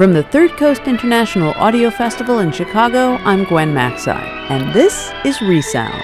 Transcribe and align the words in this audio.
From 0.00 0.14
the 0.14 0.22
Third 0.22 0.52
Coast 0.52 0.84
International 0.86 1.52
Audio 1.56 1.90
Festival 1.90 2.38
in 2.38 2.52
Chicago, 2.52 3.16
I'm 3.16 3.44
Gwen 3.44 3.74
Macsai, 3.74 4.18
and 4.48 4.72
this 4.72 5.12
is 5.26 5.42
Resound. 5.42 6.02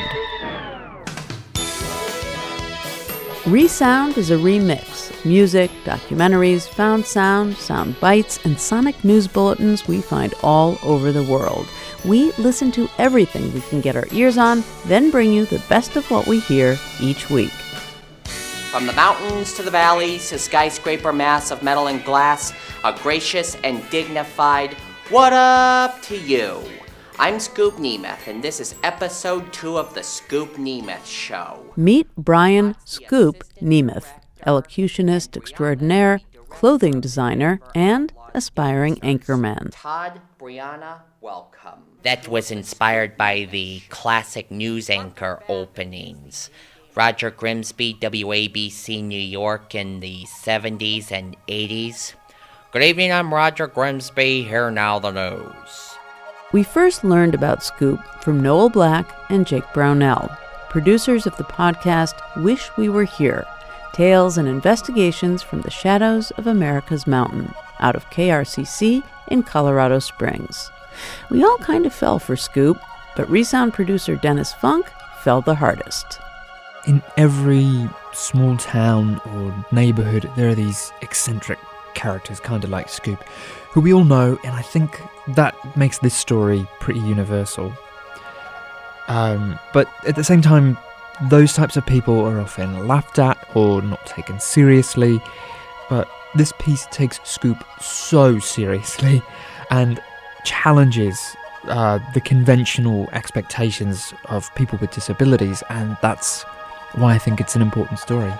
Resound 3.46 4.18
is 4.18 4.30
a 4.30 4.36
remix. 4.36 5.24
Music, 5.24 5.70
documentaries, 5.86 6.68
found 6.68 7.06
sound, 7.06 7.56
sound 7.56 7.98
bites, 7.98 8.38
and 8.44 8.60
sonic 8.60 9.02
news 9.02 9.26
bulletins 9.26 9.88
we 9.88 10.02
find 10.02 10.34
all 10.42 10.76
over 10.82 11.10
the 11.10 11.24
world. 11.24 11.66
We 12.04 12.32
listen 12.32 12.70
to 12.72 12.90
everything 12.98 13.50
we 13.54 13.62
can 13.62 13.80
get 13.80 13.96
our 13.96 14.08
ears 14.12 14.36
on, 14.36 14.62
then 14.84 15.10
bring 15.10 15.32
you 15.32 15.46
the 15.46 15.64
best 15.70 15.96
of 15.96 16.10
what 16.10 16.26
we 16.26 16.40
hear 16.40 16.76
each 17.00 17.30
week. 17.30 17.54
From 18.76 18.86
the 18.86 18.92
mountains 18.92 19.54
to 19.54 19.62
the 19.62 19.70
valleys 19.70 20.28
to 20.28 20.38
skyscraper 20.38 21.10
mass 21.10 21.50
of 21.50 21.62
metal 21.62 21.86
and 21.86 22.04
glass, 22.04 22.52
a 22.84 22.92
gracious 22.92 23.56
and 23.64 23.82
dignified 23.88 24.74
what 25.08 25.32
up 25.32 26.02
to 26.02 26.18
you. 26.18 26.62
I'm 27.18 27.40
Scoop 27.40 27.76
Nemeth, 27.76 28.26
and 28.26 28.44
this 28.44 28.60
is 28.60 28.74
episode 28.82 29.50
two 29.50 29.78
of 29.78 29.94
the 29.94 30.02
Scoop 30.02 30.56
Nemeth 30.56 31.06
Show. 31.06 31.72
Meet 31.74 32.14
Brian 32.18 32.76
Scoop 32.84 33.44
Nemeth, 33.62 34.08
elocutionist 34.46 35.38
extraordinaire, 35.38 36.20
clothing 36.50 37.00
designer, 37.00 37.60
and 37.74 38.12
aspiring 38.34 38.96
anchorman. 38.96 39.70
Todd, 39.72 40.20
Brianna, 40.38 41.00
welcome. 41.22 41.80
That 42.02 42.28
was 42.28 42.50
inspired 42.50 43.16
by 43.16 43.48
the 43.50 43.80
classic 43.88 44.50
news 44.50 44.90
anchor 44.90 45.42
openings. 45.48 46.50
Roger 46.96 47.30
Grimsby, 47.30 47.98
WABC 48.00 49.04
New 49.04 49.20
York 49.20 49.74
in 49.74 50.00
the 50.00 50.24
70s 50.24 51.12
and 51.12 51.36
80s. 51.46 52.14
Good 52.72 52.82
evening, 52.82 53.12
I'm 53.12 53.34
Roger 53.34 53.66
Grimsby. 53.66 54.44
Here 54.44 54.70
now 54.70 54.98
the 54.98 55.10
news. 55.10 55.94
We 56.54 56.62
first 56.62 57.04
learned 57.04 57.34
about 57.34 57.62
Scoop 57.62 58.00
from 58.22 58.42
Noel 58.42 58.70
Black 58.70 59.14
and 59.28 59.46
Jake 59.46 59.70
Brownell, 59.74 60.34
producers 60.70 61.26
of 61.26 61.36
the 61.36 61.44
podcast 61.44 62.14
Wish 62.42 62.70
We 62.78 62.88
Were 62.88 63.04
Here 63.04 63.44
Tales 63.92 64.38
and 64.38 64.48
Investigations 64.48 65.42
from 65.42 65.60
the 65.60 65.70
Shadows 65.70 66.30
of 66.32 66.46
America's 66.46 67.06
Mountain, 67.06 67.52
out 67.78 67.94
of 67.94 68.08
KRCC 68.08 69.02
in 69.28 69.42
Colorado 69.42 69.98
Springs. 69.98 70.70
We 71.30 71.44
all 71.44 71.58
kind 71.58 71.84
of 71.84 71.92
fell 71.92 72.18
for 72.18 72.36
Scoop, 72.36 72.78
but 73.16 73.28
Resound 73.28 73.74
producer 73.74 74.16
Dennis 74.16 74.54
Funk 74.54 74.86
fell 75.22 75.42
the 75.42 75.56
hardest 75.56 76.20
in 76.86 77.02
every 77.16 77.88
small 78.12 78.56
town 78.56 79.20
or 79.26 79.66
neighborhood, 79.72 80.30
there 80.36 80.48
are 80.48 80.54
these 80.54 80.92
eccentric 81.02 81.58
characters, 81.94 82.40
kind 82.40 82.62
of 82.64 82.70
like 82.70 82.88
Scoop, 82.88 83.22
who 83.70 83.80
we 83.80 83.92
all 83.92 84.04
know, 84.04 84.38
and 84.44 84.54
I 84.54 84.62
think 84.62 85.00
that 85.28 85.54
makes 85.76 85.98
this 85.98 86.14
story 86.14 86.66
pretty 86.80 87.00
universal. 87.00 87.72
Um, 89.08 89.58
but 89.72 89.88
at 90.06 90.16
the 90.16 90.24
same 90.24 90.42
time, 90.42 90.78
those 91.28 91.54
types 91.54 91.76
of 91.76 91.86
people 91.86 92.20
are 92.24 92.40
often 92.40 92.86
laughed 92.86 93.18
at 93.18 93.38
or 93.54 93.82
not 93.82 94.04
taken 94.06 94.38
seriously. 94.38 95.20
But 95.88 96.08
this 96.34 96.52
piece 96.58 96.86
takes 96.90 97.20
Scoop 97.24 97.64
so 97.80 98.38
seriously 98.38 99.22
and 99.70 100.00
challenges 100.44 101.18
uh, 101.64 101.98
the 102.14 102.20
conventional 102.20 103.08
expectations 103.12 104.12
of 104.26 104.54
people 104.54 104.78
with 104.80 104.90
disabilities, 104.92 105.62
and 105.70 105.96
that's 106.02 106.44
why 106.94 107.14
I 107.14 107.18
think 107.18 107.40
it's 107.40 107.56
an 107.56 107.62
important 107.62 107.98
story. 107.98 108.32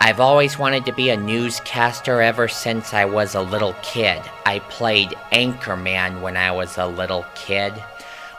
I've 0.00 0.20
always 0.20 0.58
wanted 0.58 0.86
to 0.86 0.92
be 0.92 1.10
a 1.10 1.16
newscaster 1.16 2.22
ever 2.22 2.48
since 2.48 2.94
I 2.94 3.04
was 3.04 3.34
a 3.34 3.42
little 3.42 3.74
kid. 3.82 4.22
I 4.46 4.60
played 4.60 5.10
Anchorman 5.32 6.22
when 6.22 6.36
I 6.36 6.52
was 6.52 6.78
a 6.78 6.86
little 6.86 7.26
kid. 7.34 7.72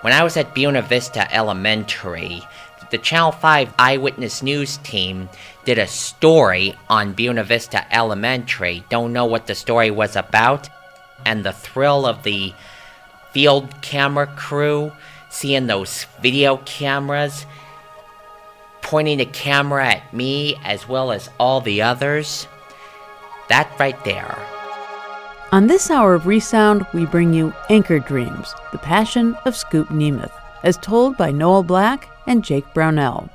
When 0.01 0.13
I 0.13 0.23
was 0.23 0.37
at 0.37 0.55
Buena 0.55 0.81
Vista 0.81 1.31
Elementary, 1.35 2.47
the 2.89 2.97
Channel 2.97 3.33
5 3.33 3.73
Eyewitness 3.77 4.41
News 4.41 4.77
team 4.77 5.29
did 5.65 5.77
a 5.77 5.85
story 5.85 6.75
on 6.89 7.13
Buena 7.13 7.43
Vista 7.43 7.85
Elementary. 7.93 8.83
Don't 8.89 9.13
know 9.13 9.25
what 9.25 9.45
the 9.45 9.53
story 9.53 9.91
was 9.91 10.15
about. 10.15 10.69
And 11.25 11.43
the 11.43 11.53
thrill 11.53 12.05
of 12.05 12.23
the 12.23 12.53
field 13.31 13.81
camera 13.81 14.25
crew 14.25 14.91
seeing 15.29 15.67
those 15.67 16.05
video 16.21 16.57
cameras 16.65 17.45
pointing 18.89 19.21
a 19.21 19.25
camera 19.27 19.87
at 19.87 20.13
me 20.15 20.55
as 20.63 20.89
well 20.89 21.11
as 21.11 21.29
all 21.39 21.61
the 21.61 21.79
others. 21.79 22.47
That 23.47 23.71
right 23.79 24.03
there. 24.03 24.35
On 25.51 25.67
this 25.67 25.91
hour 25.91 26.15
of 26.15 26.25
Resound, 26.25 26.87
we 26.91 27.05
bring 27.05 27.31
you 27.31 27.53
Anchor 27.69 27.99
Dreams, 27.99 28.51
the 28.71 28.79
passion 28.79 29.35
of 29.45 29.55
Scoop 29.55 29.89
Nemeth, 29.89 30.31
as 30.63 30.75
told 30.77 31.17
by 31.17 31.29
Noel 31.29 31.61
Black 31.61 32.09
and 32.25 32.43
Jake 32.43 32.65
Brownell. 32.73 33.29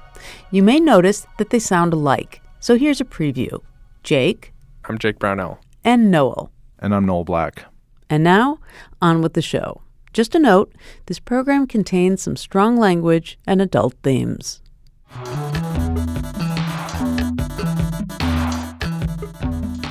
You 0.51 0.65
may 0.65 0.81
notice 0.81 1.25
that 1.39 1.51
they 1.51 1.61
sound 1.61 1.93
alike, 1.93 2.43
so 2.59 2.77
here's 2.77 3.01
a 3.01 3.05
preview. 3.05 3.61
Jake. 4.03 4.53
I'm 4.87 4.99
Jake 4.99 5.21
Brownell. 5.21 5.61
And 5.85 6.11
Noel. 6.11 6.51
And 6.81 6.93
I'm 6.93 7.07
Noel 7.07 7.23
Black. 7.23 7.67
And 8.11 8.25
now, 8.25 8.59
on 9.01 9.23
with 9.23 9.35
the 9.35 9.43
show. 9.43 9.83
Just 10.13 10.35
a 10.35 10.41
note 10.41 10.75
this 11.07 11.21
program 11.21 11.69
contains 11.69 12.23
some 12.23 12.37
strong 12.37 12.77
language 12.77 13.39
and 13.47 13.63
adult 13.63 13.95
themes. 14.03 14.61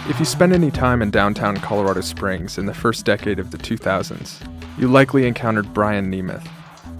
If 0.09 0.19
you 0.19 0.25
spend 0.25 0.53
any 0.53 0.69
time 0.69 1.01
in 1.01 1.11
downtown 1.11 1.57
Colorado 1.57 2.01
Springs 2.01 2.57
in 2.57 2.66
the 2.66 2.73
first 2.73 3.06
decade 3.06 3.39
of 3.39 3.51
the 3.51 3.57
2000s, 3.57 4.45
you 4.78 4.88
likely 4.88 5.25
encountered 5.25 5.73
Brian 5.73 6.12
Nemeth, 6.12 6.47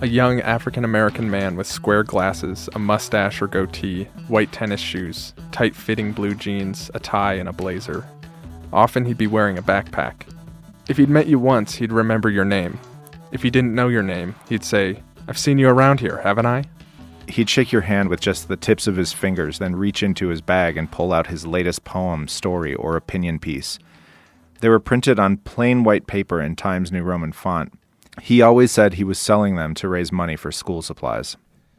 a 0.02 0.08
young 0.08 0.42
African 0.42 0.86
American 0.86 1.30
man 1.30 1.56
with 1.56 1.68
square 1.68 2.04
glasses, 2.04 2.70
a 2.74 2.80
mustache 2.80 3.42
or 3.42 3.48
goatee, 3.48 4.06
white 4.28 4.52
tennis 4.52 4.80
shoes, 4.80 5.34
tight 5.52 5.76
fitting 5.76 6.12
blue 6.12 6.34
jeans, 6.34 6.90
a 6.94 7.00
tie, 7.00 7.34
and 7.34 7.50
a 7.50 7.54
blazer. 7.54 8.06
Often 8.72 9.06
he'd 9.06 9.18
be 9.18 9.28
wearing 9.28 9.58
a 9.58 9.64
backpack. 9.64 10.26
If 10.88 10.98
he'd 10.98 11.10
met 11.10 11.28
you 11.28 11.40
once, 11.40 11.76
he'd 11.76 11.92
remember 11.92 12.30
your 12.30 12.46
name. 12.46 12.80
If 13.32 13.44
he 13.44 13.50
didn't 13.50 13.76
know 13.76 13.90
your 13.90 14.04
name, 14.04 14.36
he'd 14.50 14.64
say, 14.64 15.04
I've 15.28 15.38
seen 15.38 15.58
you 15.58 15.70
around 15.70 16.00
here, 16.00 16.18
haven't 16.18 16.46
I? 16.46 16.64
He'd 17.28 17.50
shake 17.50 17.72
your 17.72 17.82
hand 17.82 18.10
with 18.10 18.20
just 18.20 18.48
the 18.48 18.58
tips 18.58 18.86
of 18.86 18.96
his 18.96 19.14
fingers, 19.14 19.60
then 19.60 19.76
reach 19.76 20.04
into 20.04 20.28
his 20.28 20.42
bag 20.42 20.78
and 20.78 20.92
pull 20.92 21.14
out 21.14 21.28
his 21.28 21.48
latest 21.48 21.84
poem, 21.84 22.28
story, 22.28 22.76
or 22.76 22.96
opinion 22.96 23.40
piece. 23.40 23.80
They 24.60 24.70
were 24.70 24.80
printed 24.80 25.20
on 25.20 25.38
plain 25.38 25.84
white 25.84 26.08
paper 26.08 26.42
in 26.42 26.56
Times 26.56 26.92
New 26.92 27.04
Roman 27.04 27.32
font. 27.32 27.74
He 28.22 28.42
always 28.42 28.72
said 28.72 28.94
he 28.94 29.04
was 29.04 29.18
selling 29.18 29.56
them 29.56 29.74
to 29.76 29.88
raise 29.88 30.12
money 30.12 30.36
for 30.36 30.52
school 30.52 30.82
supplies. 30.82 31.36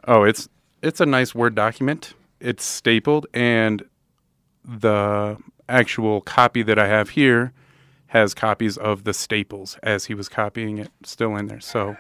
Oh, 0.07 0.25
it's 0.25 0.49
it's 0.83 1.01
a 1.01 1.07
nice 1.07 1.35
Word 1.35 1.55
document. 1.55 2.15
It's 2.41 2.65
stapled, 2.65 3.27
and 3.33 3.85
the 4.65 5.39
actual 5.69 6.21
copy 6.21 6.63
that 6.63 6.79
I 6.79 6.89
have 6.89 7.11
here 7.11 7.53
has 8.09 8.35
copies 8.35 8.77
of 8.77 9.05
the 9.05 9.15
staples 9.15 9.79
as 9.83 10.07
he 10.07 10.15
was 10.15 10.29
copying 10.29 10.79
it 10.79 10.91
still 11.05 11.37
in 11.37 11.47
there. 11.47 11.61
So 11.61 11.97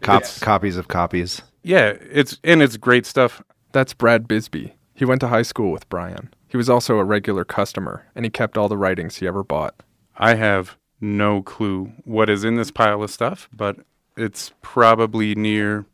Cop- 0.00 0.24
copies 0.40 0.76
of 0.76 0.88
copies. 0.88 1.42
Yeah, 1.66 1.94
it's 2.00 2.38
and 2.44 2.62
it's 2.62 2.76
great 2.76 3.04
stuff. 3.06 3.42
That's 3.72 3.92
Brad 3.92 4.28
Bisbee. 4.28 4.76
He 4.94 5.04
went 5.04 5.20
to 5.22 5.26
high 5.26 5.42
school 5.42 5.72
with 5.72 5.88
Brian. 5.88 6.32
He 6.46 6.56
was 6.56 6.70
also 6.70 6.98
a 6.98 7.04
regular 7.04 7.44
customer, 7.44 8.06
and 8.14 8.24
he 8.24 8.30
kept 8.30 8.56
all 8.56 8.68
the 8.68 8.78
writings 8.78 9.16
he 9.16 9.26
ever 9.26 9.42
bought. 9.42 9.74
I 10.16 10.36
have 10.36 10.76
no 11.00 11.42
clue 11.42 11.90
what 12.04 12.30
is 12.30 12.44
in 12.44 12.54
this 12.54 12.70
pile 12.70 13.02
of 13.02 13.10
stuff, 13.10 13.48
but 13.52 13.78
it's 14.16 14.52
probably 14.62 15.34
near 15.34 15.86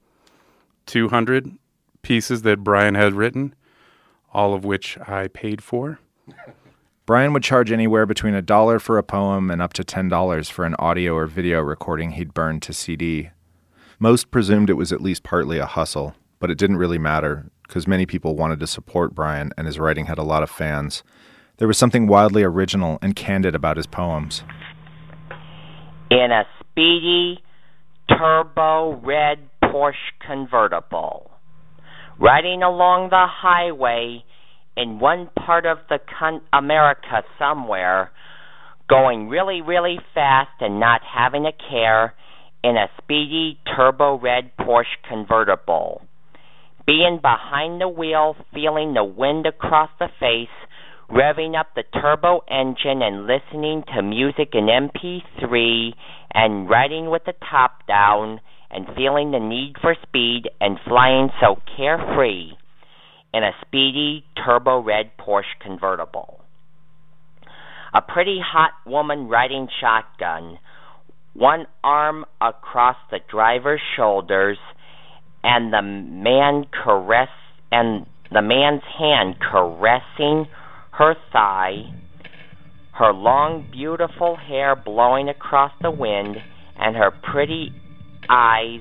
200 0.84 1.52
pieces 2.02 2.42
that 2.42 2.62
Brian 2.62 2.94
had 2.94 3.14
written, 3.14 3.54
all 4.34 4.52
of 4.52 4.66
which 4.66 4.98
I 5.08 5.28
paid 5.28 5.62
for. 5.62 6.00
Brian 7.06 7.32
would 7.32 7.44
charge 7.44 7.72
anywhere 7.72 8.04
between 8.04 8.34
a 8.34 8.42
dollar 8.42 8.78
for 8.78 8.98
a 8.98 9.02
poem 9.02 9.50
and 9.50 9.62
up 9.62 9.72
to 9.72 9.82
$10 9.84 10.50
for 10.50 10.66
an 10.66 10.76
audio 10.78 11.14
or 11.14 11.26
video 11.26 11.62
recording 11.62 12.10
he'd 12.10 12.34
burned 12.34 12.60
to 12.60 12.75
CD. 12.75 13.30
Most 14.02 14.32
presumed 14.32 14.69
it 14.69 14.72
was 14.72 14.90
at 14.90 15.00
least 15.00 15.22
partly 15.22 15.58
a 15.58 15.64
hustle, 15.64 16.16
but 16.40 16.50
it 16.50 16.58
didn't 16.58 16.78
really 16.78 16.99
matter 16.99 17.52
because 17.62 17.87
many 17.87 18.04
people 18.04 18.34
wanted 18.34 18.58
to 18.58 18.66
support 18.66 19.14
Brian 19.14 19.52
and 19.56 19.64
his 19.64 19.78
writing 19.78 20.06
had 20.06 20.19
a 20.19 20.25
lot 20.25 20.43
of 20.43 20.50
fans. 20.50 21.04
There 21.58 21.69
was 21.69 21.78
something 21.78 22.08
wildly 22.08 22.43
original 22.43 22.99
and 23.00 23.14
candid 23.14 23.54
about 23.54 23.76
his 23.76 23.87
poems. 23.87 24.43
In 26.10 26.32
a 26.32 26.43
speedy, 26.58 27.44
turbo 28.08 29.00
red 29.04 29.38
Porsche 29.62 29.94
convertible, 30.26 31.31
riding 32.19 32.64
along 32.64 33.10
the 33.10 33.28
highway 33.31 34.25
in 34.76 34.99
one 34.99 35.31
part 35.46 35.64
of 35.64 35.78
the 35.88 36.00
con- 36.19 36.43
America 36.52 37.22
somewhere, 37.38 38.10
going 38.88 39.28
really, 39.28 39.60
really 39.60 40.00
fast 40.12 40.50
and 40.58 40.81
not 40.81 41.02
having 41.04 41.46
a 41.46 41.52
care 41.70 42.14
in 42.62 42.76
a 42.76 42.91
speedy 43.03 43.59
turbo 43.76 44.19
red 44.19 44.56
Porsche 44.56 44.97
convertible. 45.09 46.03
Being 46.87 47.19
behind 47.23 47.81
the 47.81 47.88
wheel, 47.88 48.37
feeling 48.53 48.94
the 48.94 49.05
wind 49.05 49.47
across 49.47 49.91
the 49.99 50.09
face, 50.19 50.49
revving 51.11 51.59
up 51.59 51.69
the 51.75 51.85
turbo 52.00 52.41
engine 52.49 53.03
and 53.03 53.26
listening 53.26 53.85
to 53.94 54.03
music 54.03 54.50
in 54.55 54.67
MP3 54.67 55.91
and 56.32 56.69
riding 56.69 57.11
with 57.11 57.23
the 57.25 57.35
top 57.50 57.87
down 57.87 58.41
and 58.70 58.87
feeling 58.97 59.31
the 59.31 59.38
need 59.38 59.75
for 59.81 59.94
speed 60.03 60.49
and 60.61 60.79
flying 60.88 61.29
so 61.41 61.56
carefree 61.76 62.53
in 63.35 63.44
a 63.44 63.53
speedy 63.67 64.25
turbo 64.44 64.81
red 64.81 65.11
Porsche 65.19 65.59
convertible. 65.61 66.41
A 67.94 68.00
pretty 68.00 68.41
hot 68.43 68.73
woman 68.87 69.29
riding 69.29 69.69
shotgun, 69.81 70.59
one 71.34 71.67
arm 71.82 72.25
across 72.40 72.96
the 73.11 73.19
driver's 73.31 73.81
shoulders 73.96 74.58
and 75.43 75.73
the 75.73 75.82
man 75.82 76.67
caress 76.84 77.29
and 77.70 78.06
the 78.31 78.43
man's 78.43 78.82
hand 78.99 79.37
caressing 79.40 80.46
her 80.93 81.14
thigh, 81.32 81.82
her 82.94 83.12
long, 83.12 83.67
beautiful 83.70 84.37
hair 84.37 84.76
blowing 84.76 85.29
across 85.29 85.73
the 85.81 85.90
wind, 85.90 86.37
and 86.76 86.96
her 86.96 87.11
pretty 87.32 87.70
eyes 88.28 88.81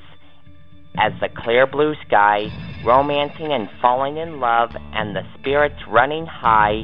as 0.98 1.14
the 1.22 1.30
clear 1.44 1.66
blue 1.66 1.94
sky, 2.08 2.48
romancing 2.86 3.52
and 3.52 3.70
falling 3.82 4.18
in 4.18 4.40
love, 4.40 4.70
and 4.94 5.16
the 5.16 5.22
spirits 5.40 5.76
running 5.90 6.26
high 6.26 6.84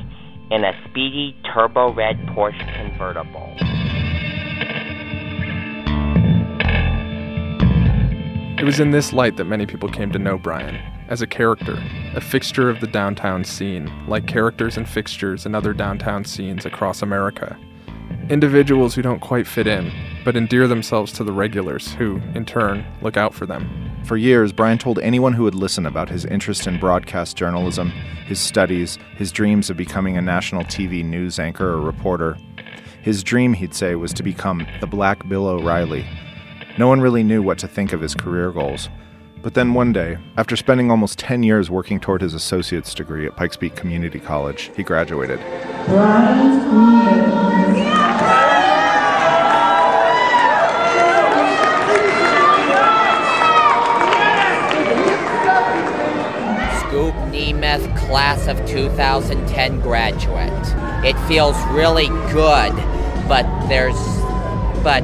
in 0.49 0.63
a 0.63 0.71
speedy 0.89 1.35
turbo 1.53 1.93
red 1.93 2.15
Porsche 2.33 2.89
convertible. 2.89 3.86
It 8.59 8.63
was 8.63 8.79
in 8.79 8.89
this 8.89 9.13
light 9.13 9.37
that 9.37 9.45
many 9.45 9.67
people 9.67 9.87
came 9.87 10.11
to 10.11 10.17
know 10.17 10.39
Brian 10.39 10.77
as 11.09 11.21
a 11.21 11.27
character, 11.27 11.77
a 12.15 12.21
fixture 12.21 12.71
of 12.71 12.79
the 12.79 12.87
downtown 12.87 13.43
scene, 13.43 13.87
like 14.07 14.25
characters 14.25 14.77
and 14.77 14.89
fixtures 14.89 15.45
in 15.45 15.53
other 15.53 15.73
downtown 15.73 16.25
scenes 16.25 16.65
across 16.65 17.03
America. 17.03 17.55
Individuals 18.29 18.95
who 18.95 19.03
don't 19.03 19.19
quite 19.19 19.45
fit 19.45 19.67
in, 19.67 19.91
but 20.25 20.35
endear 20.35 20.67
themselves 20.67 21.11
to 21.13 21.23
the 21.23 21.31
regulars 21.31 21.93
who, 21.93 22.19
in 22.33 22.45
turn, 22.45 22.83
look 23.03 23.15
out 23.15 23.35
for 23.35 23.45
them. 23.45 23.91
For 24.05 24.17
years, 24.17 24.51
Brian 24.51 24.79
told 24.79 24.97
anyone 24.99 25.33
who 25.33 25.43
would 25.43 25.53
listen 25.53 25.85
about 25.85 26.09
his 26.09 26.25
interest 26.25 26.65
in 26.65 26.79
broadcast 26.79 27.37
journalism, 27.37 27.91
his 28.25 28.39
studies, 28.39 28.97
his 29.17 29.31
dreams 29.31 29.69
of 29.69 29.77
becoming 29.77 30.17
a 30.17 30.21
national 30.21 30.63
TV 30.63 31.05
news 31.05 31.37
anchor 31.37 31.69
or 31.69 31.81
reporter. 31.81 32.35
His 33.03 33.23
dream, 33.23 33.53
he'd 33.53 33.75
say, 33.75 33.93
was 33.93 34.13
to 34.13 34.23
become 34.23 34.65
the 34.79 34.87
Black 34.87 35.29
Bill 35.29 35.45
O'Reilly. 35.45 36.07
No 36.77 36.87
one 36.87 37.01
really 37.01 37.23
knew 37.23 37.41
what 37.41 37.57
to 37.59 37.67
think 37.67 37.91
of 37.91 38.01
his 38.01 38.13
career 38.13 38.51
goals. 38.51 38.87
But 39.41 39.55
then 39.55 39.73
one 39.73 39.93
day, 39.93 40.19
after 40.37 40.55
spending 40.55 40.91
almost 40.91 41.17
10 41.17 41.41
years 41.41 41.71
working 41.71 41.99
toward 41.99 42.21
his 42.21 42.35
associate's 42.35 42.93
degree 42.93 43.25
at 43.25 43.35
Pikes 43.35 43.57
Peak 43.57 43.75
Community 43.75 44.19
College, 44.19 44.69
he 44.75 44.83
graduated. 44.83 45.39
Scoop 56.79 57.15
Nemeth, 57.33 57.97
class 57.97 58.47
of 58.47 58.63
2010 58.67 59.81
graduate. 59.81 60.51
It 61.03 61.17
feels 61.27 61.57
really 61.69 62.07
good, 62.31 62.75
but 63.27 63.67
there's 63.67 63.97
but 64.83 65.03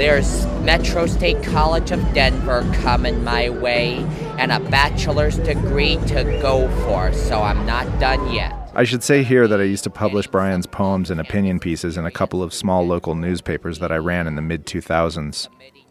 there's 0.00 0.46
Metro 0.62 1.04
State 1.04 1.42
College 1.42 1.90
of 1.90 2.00
Denver 2.14 2.62
coming 2.80 3.22
my 3.22 3.50
way 3.50 3.96
and 4.38 4.50
a 4.50 4.58
bachelor's 4.58 5.36
degree 5.36 5.96
to 6.06 6.24
go 6.40 6.70
for, 6.86 7.12
so 7.12 7.42
I'm 7.42 7.66
not 7.66 7.84
done 8.00 8.32
yet. 8.32 8.54
I 8.74 8.84
should 8.84 9.02
say 9.02 9.22
here 9.22 9.46
that 9.46 9.60
I 9.60 9.64
used 9.64 9.84
to 9.84 9.90
publish 9.90 10.26
Brian's 10.26 10.66
poems 10.66 11.10
and 11.10 11.20
opinion 11.20 11.60
pieces 11.60 11.98
in 11.98 12.06
a 12.06 12.10
couple 12.10 12.42
of 12.42 12.54
small 12.54 12.86
local 12.86 13.14
newspapers 13.14 13.78
that 13.80 13.92
I 13.92 13.96
ran 13.96 14.26
in 14.26 14.36
the 14.36 14.42
mid 14.42 14.64
2000s. 14.64 15.48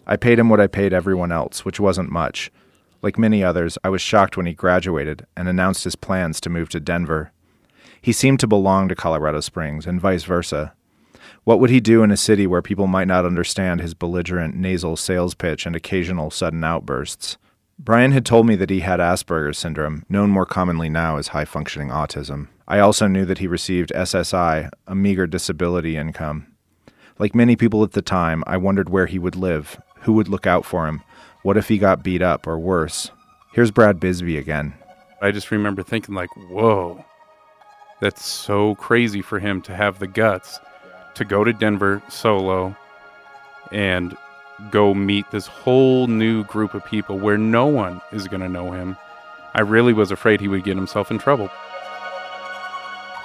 I 0.07 0.15
paid 0.15 0.39
him 0.39 0.50
what 0.50 0.59
I 0.59 0.65
paid 0.65 0.91
everyone 0.91 1.31
else, 1.31 1.63
which 1.63 1.79
wasn't 1.79 2.11
much. 2.11 2.50
Like 3.03 3.19
many 3.19 3.44
others, 3.44 3.77
I 3.83 3.89
was 3.89 4.01
shocked 4.01 4.38
when 4.38 4.47
he 4.47 4.53
graduated 4.53 5.27
and 5.38 5.47
announced 5.47 5.83
his 5.83 5.95
plans 5.95 6.41
to 6.41 6.50
move 6.50 6.69
to 6.69 6.79
Denver. 6.79 7.31
He 8.01 8.11
seemed 8.11 8.39
to 8.39 8.47
belong 8.47 8.88
to 8.88 8.95
Colorado 8.95 9.41
Springs, 9.41 9.85
and 9.85 10.01
vice 10.01 10.23
versa. 10.23 10.73
What 11.50 11.60
would 11.62 11.72
he 11.72 11.80
do 11.80 12.04
in 12.04 12.12
a 12.12 12.16
city 12.16 12.46
where 12.46 12.62
people 12.62 12.86
might 12.86 13.07
not 13.07 13.25
understand 13.25 13.81
his 13.81 13.96
belligerent 13.96 14.54
nasal 14.54 14.96
sales 14.96 15.34
pitch 15.34 15.66
and 15.66 15.75
occasional 15.75 16.30
sudden 16.30 16.63
outbursts? 16.63 17.40
Brian 17.80 18.12
had 18.12 18.24
told 18.24 18.46
me 18.46 18.56
that 18.56 18.69
he 18.69 18.81
had 18.81 19.00
Asperger's 19.00 19.57
syndrome, 19.57 20.06
known 20.07 20.30
more 20.30 20.46
commonly 20.46 20.90
now 20.90 21.18
as 21.18 21.30
high 21.30 21.46
functioning 21.46 21.90
autism. 21.90 22.50
I 22.68 22.78
also 22.78 23.07
knew 23.07 23.25
that 23.25 23.40
he 23.40 23.48
received 23.48 23.92
SSI, 23.96 24.69
a 24.86 24.94
meager 24.94 25.25
disability 25.25 25.98
income. 25.98 26.46
Like 27.18 27.34
many 27.34 27.56
people 27.56 27.84
at 27.84 27.94
the 27.94 28.04
time, 28.04 28.44
I 28.45 28.57
wondered 28.57 28.90
where 28.90 29.07
he 29.07 29.18
would 29.18 29.36
live, 29.36 29.81
who 30.02 30.13
would 30.13 30.28
look 30.28 30.45
out 30.45 30.66
for 30.66 30.88
him, 30.88 31.02
what 31.42 31.57
if 31.57 31.68
he 31.68 31.80
got 31.80 32.04
beat 32.04 32.22
up 32.22 32.45
or 32.45 32.60
worse? 32.60 33.10
Here's 33.54 33.72
Brad 33.72 34.00
Bisbee 34.00 34.38
again. 34.38 34.75
I 35.19 35.31
just 35.31 35.50
remember 35.50 35.81
thinking, 35.81 36.13
like, 36.13 36.30
whoa, 36.38 37.04
that's 38.02 38.24
so 38.24 38.75
crazy 38.75 39.24
for 39.24 39.40
him 39.40 39.63
to 39.63 39.75
have 39.75 39.98
the 39.98 40.06
guts 40.06 40.60
to 41.19 41.25
go 41.25 41.44
to 41.44 41.51
Denver 41.54 42.01
solo 42.07 42.75
and 43.74 44.18
go 44.71 44.94
meet 44.94 45.30
this 45.31 45.48
whole 45.48 46.07
new 46.07 46.45
group 46.45 46.74
of 46.74 46.86
people 46.86 47.19
where 47.19 47.38
no 47.38 47.68
one 47.68 48.01
is 48.13 48.27
going 48.30 48.39
to 48.42 48.48
know 48.48 48.71
him. 48.71 48.95
I 49.54 49.62
really 49.62 49.92
was 49.92 50.12
afraid 50.12 50.39
he 50.39 50.48
would 50.48 50.63
get 50.63 50.77
himself 50.77 51.12
in 51.12 51.19
trouble. 51.19 51.50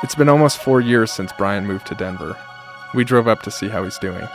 It's 0.03 0.17
been 0.17 0.29
almost 0.29 0.59
four 0.59 0.81
years 0.81 1.13
since 1.13 1.33
Brian 1.39 1.67
moved 1.67 1.87
to 1.87 1.95
Denver. 1.95 2.37
We 2.95 3.05
drove 3.05 3.29
up 3.29 3.43
to 3.43 3.51
see 3.53 3.69
how 3.69 3.85
he's 3.85 3.99
doing. 3.99 4.27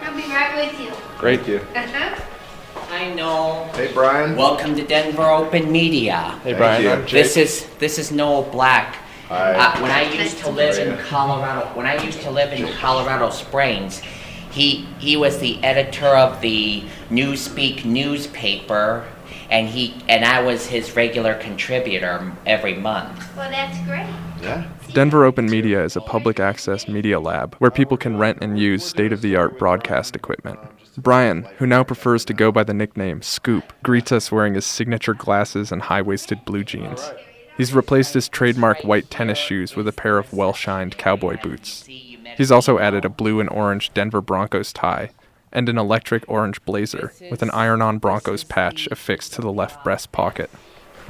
I'll 0.00 0.16
be 0.16 0.22
right 0.32 0.56
with 0.56 0.80
you. 0.80 0.92
Great, 1.18 1.46
you. 1.46 1.58
Uh-huh. 1.76 2.24
I 2.90 3.12
know. 3.12 3.70
Hey, 3.74 3.92
Brian. 3.92 4.34
Welcome 4.34 4.76
to 4.76 4.84
Denver 4.84 5.30
Open 5.30 5.70
Media. 5.70 6.40
Hey, 6.42 6.54
Thank 6.54 6.56
Brian. 6.56 6.82
you. 6.82 6.90
I'm 6.90 7.06
Jake. 7.06 7.24
This 7.24 7.36
is 7.36 7.66
this 7.78 7.98
is 7.98 8.10
Noel 8.10 8.44
Black. 8.44 8.96
Hi. 9.28 9.52
Uh, 9.52 9.82
when 9.82 9.90
I 9.90 10.10
used 10.10 10.38
to 10.38 10.44
to 10.44 10.50
live 10.50 10.78
in 10.78 10.96
Colorado, 11.04 11.66
when 11.74 11.86
I 11.86 12.02
used 12.02 12.22
to 12.22 12.30
live 12.30 12.52
in 12.52 12.66
Colorado 12.74 13.30
Springs, 13.30 14.00
he 14.50 14.86
he 14.98 15.16
was 15.16 15.38
the 15.38 15.62
editor 15.62 16.06
of 16.06 16.40
the 16.40 16.82
Newspeak 17.10 17.84
newspaper, 17.84 19.06
and 19.50 19.68
he 19.68 19.94
and 20.08 20.24
I 20.24 20.42
was 20.42 20.66
his 20.66 20.96
regular 20.96 21.34
contributor 21.34 22.32
every 22.46 22.74
month. 22.74 23.36
Well, 23.36 23.50
that's 23.50 23.78
great. 23.86 24.08
Yeah. 24.40 24.66
Denver 24.94 25.24
Open 25.24 25.46
Media 25.46 25.84
is 25.84 25.96
a 25.96 26.00
public 26.00 26.40
access 26.40 26.88
media 26.88 27.20
lab 27.20 27.54
where 27.56 27.70
people 27.70 27.98
can 27.98 28.16
rent 28.16 28.38
and 28.40 28.58
use 28.58 28.84
state 28.84 29.12
of 29.12 29.20
the 29.20 29.36
art 29.36 29.58
broadcast 29.58 30.16
equipment. 30.16 30.58
Brian, 30.96 31.46
who 31.58 31.66
now 31.66 31.84
prefers 31.84 32.24
to 32.24 32.32
go 32.32 32.50
by 32.50 32.64
the 32.64 32.72
nickname 32.72 33.20
Scoop, 33.20 33.74
greets 33.82 34.10
us 34.10 34.32
wearing 34.32 34.54
his 34.54 34.64
signature 34.64 35.14
glasses 35.14 35.70
and 35.70 35.82
high 35.82 36.02
waisted 36.02 36.44
blue 36.46 36.64
jeans. 36.64 37.10
He's 37.58 37.74
replaced 37.74 38.14
his 38.14 38.28
trademark 38.28 38.84
white 38.84 39.10
tennis 39.10 39.36
shoes 39.36 39.74
with 39.74 39.88
a 39.88 39.92
pair 39.92 40.16
of 40.16 40.32
well 40.32 40.54
shined 40.54 40.96
cowboy 40.96 41.38
boots. 41.42 41.84
He's 42.36 42.52
also 42.52 42.78
added 42.78 43.04
a 43.04 43.10
blue 43.10 43.40
and 43.40 43.50
orange 43.50 43.92
Denver 43.92 44.20
Broncos 44.20 44.72
tie 44.72 45.10
and 45.52 45.68
an 45.68 45.76
electric 45.76 46.22
orange 46.28 46.64
blazer 46.64 47.12
with 47.30 47.42
an 47.42 47.50
iron 47.50 47.82
on 47.82 47.98
Broncos 47.98 48.44
patch 48.44 48.86
affixed 48.92 49.32
to 49.34 49.42
the 49.42 49.52
left 49.52 49.82
breast 49.82 50.12
pocket. 50.12 50.50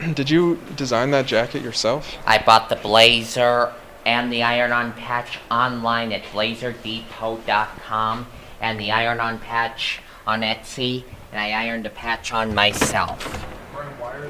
Did 0.15 0.31
you 0.31 0.59
design 0.75 1.11
that 1.11 1.27
jacket 1.27 1.63
yourself? 1.63 2.17
I 2.27 2.39
bought 2.39 2.71
the 2.71 2.77
blazer 2.77 3.75
and 4.07 4.33
the 4.33 4.43
iron-on 4.43 4.95
patch 4.95 5.39
online 5.51 6.13
at 6.13 6.23
blazerdepot.com 6.23 8.27
and 8.61 8.81
the 8.81 8.91
iron-on 8.91 9.39
patch 9.39 10.01
on 10.27 10.41
Etsy, 10.41 11.05
and 11.31 11.41
I 11.41 11.51
ironed 11.51 11.85
the 11.85 11.91
patch 11.91 12.33
on 12.33 12.55
myself. 12.55 13.47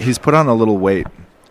He's 0.00 0.18
put 0.18 0.34
on 0.34 0.48
a 0.48 0.54
little 0.54 0.78
weight, 0.78 1.06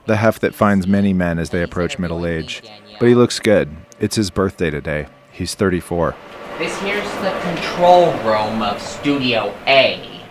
the 0.08 0.16
heft 0.16 0.42
that 0.42 0.56
finds 0.56 0.88
many 0.88 1.14
men 1.14 1.38
as 1.38 1.50
they 1.50 1.62
approach 1.62 2.00
middle 2.00 2.26
age. 2.26 2.64
But 3.00 3.10
he 3.10 3.16
looks 3.16 3.40
good. 3.40 3.76
It's 4.00 4.16
his 4.16 4.30
birthday 4.32 4.70
today. 4.70 5.08
He's 5.32 5.54
34. 5.54 6.16
This 6.58 6.76
here's 6.80 7.12
the 7.16 7.38
control 7.42 8.14
room 8.24 8.64
of 8.64 8.82
Studio 8.82 9.54
A. 9.68 10.22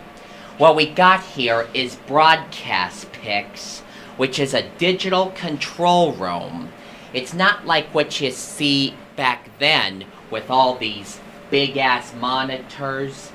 What 0.58 0.74
we 0.74 0.86
got 0.86 1.22
here 1.22 1.68
is 1.74 1.96
Broadcast 2.06 3.12
Pix, 3.12 3.80
which 4.16 4.38
is 4.38 4.54
a 4.54 4.68
digital 4.78 5.30
control 5.32 6.14
room. 6.14 6.70
It's 7.12 7.34
not 7.34 7.66
like 7.66 7.86
what 7.94 8.20
you 8.20 8.30
see 8.30 8.94
back 9.14 9.50
then 9.58 10.06
with 10.30 10.50
all 10.50 10.76
these 10.76 11.20
big 11.50 11.76
ass 11.76 12.14
monitors 12.14 13.30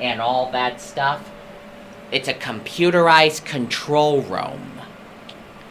and 0.00 0.20
all 0.20 0.50
that 0.50 0.80
stuff. 0.80 1.30
It's 2.10 2.28
a 2.28 2.34
computerized 2.34 3.44
control 3.44 4.22
room. 4.22 4.75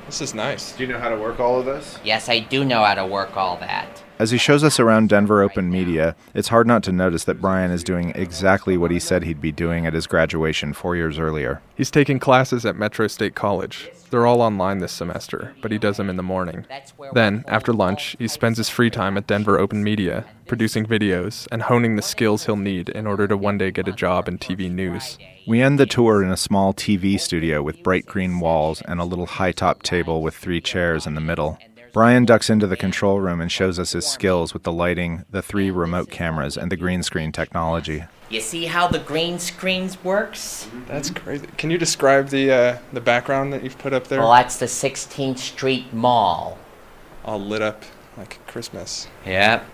This 0.06 0.22
is 0.22 0.36
nice. 0.36 0.72
Do 0.74 0.84
you 0.86 0.94
know 0.94 1.00
how 1.00 1.10
to 1.10 1.18
work 1.18 1.40
all 1.40 1.60
of 1.60 1.66
this? 1.66 1.98
Yes, 2.04 2.30
I 2.30 2.40
do 2.40 2.64
know 2.64 2.84
how 2.84 2.94
to 2.94 3.06
work 3.08 3.36
all 3.36 3.58
that. 3.58 4.04
As 4.20 4.30
he 4.30 4.38
shows 4.38 4.64
us 4.64 4.80
around 4.80 5.10
Denver 5.10 5.42
Open 5.42 5.70
Media, 5.70 6.16
it's 6.36 6.50
hard 6.50 6.68
not 6.68 6.84
to 6.84 6.92
notice 6.92 7.24
that 7.24 7.42
Brian 7.42 7.72
is 7.72 7.84
doing 7.84 8.12
exactly 8.12 8.78
what 8.78 8.92
he 8.92 9.00
said 9.00 9.24
he'd 9.24 9.42
be 9.42 9.52
doing 9.52 9.88
at 9.88 9.94
his 9.94 10.06
graduation 10.06 10.74
four 10.74 10.96
years 10.96 11.18
earlier. 11.18 11.60
He's 11.76 11.90
taking 11.90 12.20
classes 12.20 12.66
at 12.66 12.76
Metro 12.76 13.08
State 13.08 13.34
College. 13.34 13.90
They're 14.16 14.26
all 14.26 14.42
online 14.42 14.78
this 14.78 14.94
semester, 14.94 15.54
but 15.62 15.74
he 15.74 15.78
does 15.78 15.98
them 15.98 16.10
in 16.10 16.16
the 16.16 16.24
morning. 16.24 16.66
Then, 17.12 17.44
after 17.50 17.74
lunch, 17.74 18.16
he 18.18 18.30
spends 18.30 18.58
his 18.58 18.70
free 18.70 18.90
time 18.90 19.18
at 19.18 19.28
Denver 19.28 19.60
Open 19.60 19.84
Media, 19.84 20.24
producing 20.48 20.86
videos 20.86 21.50
and 21.52 21.64
honing 21.64 21.98
the 21.98 22.02
skills 22.02 22.46
he'll 22.46 22.56
need 22.56 22.88
in 22.88 23.08
order 23.08 23.28
to 23.28 23.36
one 23.36 23.58
day 23.58 23.72
get 23.72 23.90
a 23.90 23.92
job 23.92 24.30
in 24.30 24.38
TV 24.38 24.72
news. 24.72 25.18
We 25.46 25.62
end 25.62 25.78
the 25.78 25.86
tour 25.86 26.24
in 26.24 26.32
a 26.32 26.38
small 26.38 26.74
TV 26.74 27.20
studio 27.20 27.62
with 27.62 27.84
bright 27.84 28.06
green 28.06 28.40
walls 28.40 28.82
and 28.84 29.02
a 29.02 29.04
little 29.04 29.26
high 29.26 29.52
top 29.52 29.84
table 29.84 30.22
with 30.22 30.34
three 30.34 30.62
chairs 30.62 31.06
in 31.06 31.16
the 31.16 31.20
middle. 31.20 31.60
Brian 31.92 32.24
ducks 32.24 32.50
into 32.50 32.68
the 32.68 32.78
control 32.78 33.20
room 33.20 33.42
and 33.42 33.52
shows 33.52 33.80
us 33.80 33.92
his 33.92 34.08
skills 34.08 34.54
with 34.54 34.64
the 34.64 34.72
lighting, 34.72 35.26
the 35.30 35.42
three 35.42 35.72
remote 35.72 36.10
cameras, 36.10 36.56
and 36.58 36.72
the 36.72 36.78
green 36.78 37.04
screen 37.04 37.34
technology. 37.34 38.06
You 38.30 38.42
see 38.42 38.66
how 38.66 38.88
the 38.88 39.00
green 39.00 39.38
screens 39.38 40.04
works? 40.04 40.68
That's 40.88 41.12
crazy. 41.12 41.46
Can 41.58 41.70
you 41.70 41.78
describe 41.78 42.30
the 42.30 42.52
uh, 42.52 42.78
the 42.92 43.02
background 43.02 43.54
that 43.54 43.64
you've 43.64 43.78
put 43.78 43.94
up 43.94 44.08
there? 44.08 44.20
Well, 44.20 44.32
that's 44.32 44.58
the 44.58 44.66
16th 44.66 45.38
Street 45.38 45.94
Mall. 45.94 46.58
All 47.24 47.40
lit 47.40 47.62
up 47.62 47.84
like 48.18 48.40
Christmas. 48.48 49.08
Yep. 49.26 49.66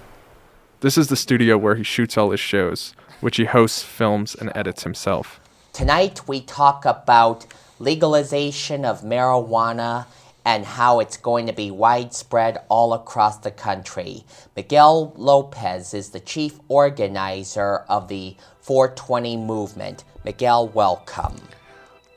This 0.81 0.98
is 0.98 1.08
the 1.08 1.15
studio 1.15 1.58
where 1.58 1.75
he 1.75 1.84
shoots 1.84 2.17
all 2.17 2.31
his 2.31 2.39
shows, 2.39 2.93
which 3.22 3.38
he 3.38 3.46
hosts, 3.46 3.84
films, 3.84 4.36
and 4.36 4.51
edits 4.53 4.84
himself. 4.84 5.39
Tonight 5.72 6.27
we 6.27 6.41
talk 6.41 6.84
about 6.84 7.46
legalization 7.79 8.84
of 8.84 9.01
marijuana 9.01 10.08
and 10.45 10.65
how 10.65 11.00
it's 11.00 11.17
going 11.17 11.48
to 11.48 11.53
be 11.53 11.71
widespread 11.71 12.63
all 12.69 12.93
across 12.93 13.38
the 13.38 13.51
country. 13.51 14.24
Miguel 14.55 15.13
Lopez 15.15 15.93
is 15.93 16.10
the 16.10 16.19
chief 16.19 16.60
organizer 16.67 17.77
of 17.89 18.07
the 18.07 18.36
420 18.62 19.38
movement. 19.38 20.03
Miguel, 20.24 20.67
welcome. 20.67 21.36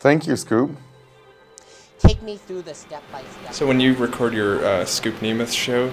Thank 0.00 0.26
you, 0.26 0.36
Scoop. 0.36 0.76
Take 1.98 2.22
me 2.22 2.36
through 2.36 2.62
the 2.62 2.74
step 2.74 3.02
by 3.10 3.22
step. 3.22 3.54
So 3.54 3.66
when 3.66 3.80
you 3.80 3.94
record 3.94 4.34
your 4.34 4.64
uh, 4.64 4.84
Scoop 4.84 5.14
Nemeth 5.16 5.54
show, 5.54 5.90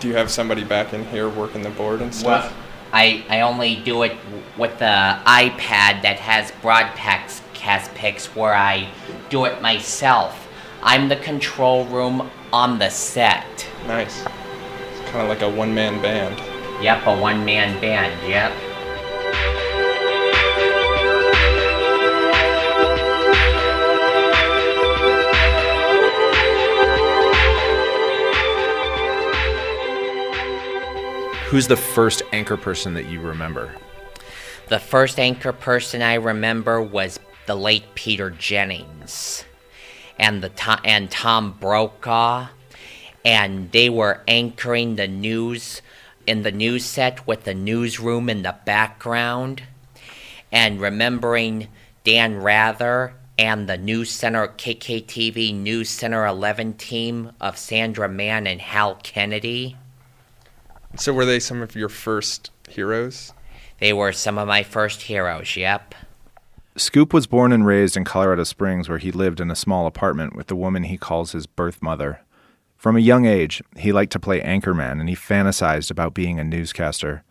do 0.00 0.08
you 0.08 0.14
have 0.14 0.30
somebody 0.30 0.64
back 0.64 0.92
in 0.92 1.04
here 1.06 1.28
working 1.28 1.62
the 1.62 1.70
board 1.70 2.02
and 2.02 2.14
stuff? 2.14 2.54
I, 2.92 3.24
I 3.28 3.40
only 3.40 3.76
do 3.76 4.02
it 4.02 4.16
with 4.56 4.78
the 4.78 4.84
iPad 5.24 6.02
that 6.02 6.18
has 6.18 6.52
broadcast 6.62 7.42
cast 7.54 7.92
Pix 7.94 8.26
where 8.36 8.54
I 8.54 8.88
do 9.28 9.44
it 9.44 9.60
myself. 9.60 10.45
I'm 10.88 11.08
the 11.08 11.16
control 11.16 11.84
room 11.86 12.30
on 12.52 12.78
the 12.78 12.90
set. 12.90 13.66
Nice. 13.88 14.20
It's 14.20 15.10
kind 15.10 15.20
of 15.20 15.28
like 15.28 15.42
a 15.42 15.50
one 15.50 15.74
man 15.74 16.00
band. 16.00 16.38
Yep, 16.80 17.06
a 17.06 17.20
one 17.20 17.44
man 17.44 17.80
band, 17.80 18.14
yep. 18.22 18.52
Who's 31.48 31.66
the 31.66 31.76
first 31.76 32.22
anchor 32.30 32.56
person 32.56 32.94
that 32.94 33.06
you 33.06 33.20
remember? 33.20 33.74
The 34.68 34.78
first 34.78 35.18
anchor 35.18 35.52
person 35.52 36.00
I 36.00 36.14
remember 36.14 36.80
was 36.80 37.18
the 37.46 37.56
late 37.56 37.96
Peter 37.96 38.30
Jennings 38.30 39.44
and 40.18 40.42
the 40.42 40.80
and 40.84 41.10
Tom 41.10 41.56
Brokaw 41.60 42.48
and 43.24 43.72
they 43.72 43.90
were 43.90 44.22
anchoring 44.28 44.96
the 44.96 45.08
news 45.08 45.82
in 46.26 46.42
the 46.42 46.52
news 46.52 46.84
set 46.84 47.26
with 47.26 47.44
the 47.44 47.54
newsroom 47.54 48.28
in 48.28 48.42
the 48.42 48.54
background 48.64 49.62
and 50.52 50.80
remembering 50.80 51.68
Dan 52.04 52.36
Rather 52.36 53.14
and 53.38 53.68
the 53.68 53.76
News 53.76 54.10
Center 54.10 54.48
KKTV 54.48 55.54
News 55.54 55.90
Center 55.90 56.24
11 56.24 56.74
team 56.74 57.32
of 57.40 57.58
Sandra 57.58 58.08
Mann 58.08 58.46
and 58.46 58.60
Hal 58.60 58.94
Kennedy. 59.02 59.76
So 60.96 61.12
were 61.12 61.26
they 61.26 61.40
some 61.40 61.60
of 61.60 61.76
your 61.76 61.88
first 61.88 62.50
heroes? 62.68 63.32
They 63.78 63.92
were 63.92 64.12
some 64.12 64.38
of 64.38 64.48
my 64.48 64.62
first 64.62 65.02
heroes, 65.02 65.56
yep. 65.56 65.94
Scoop 66.76 67.14
was 67.14 67.26
born 67.26 67.52
and 67.52 67.66
raised 67.66 67.96
in 67.96 68.04
Colorado 68.04 68.44
Springs, 68.44 68.88
where 68.88 68.98
he 68.98 69.10
lived 69.10 69.40
in 69.40 69.50
a 69.50 69.56
small 69.56 69.86
apartment 69.86 70.36
with 70.36 70.48
the 70.48 70.56
woman 70.56 70.84
he 70.84 70.98
calls 70.98 71.32
his 71.32 71.46
birth 71.46 71.80
mother. 71.80 72.20
From 72.76 72.96
a 72.96 73.00
young 73.00 73.24
age, 73.24 73.62
he 73.76 73.92
liked 73.92 74.12
to 74.12 74.20
play 74.20 74.40
anchorman 74.42 75.00
and 75.00 75.08
he 75.08 75.14
fantasized 75.14 75.90
about 75.90 76.12
being 76.12 76.38
a 76.38 76.44
newscaster. 76.44 77.22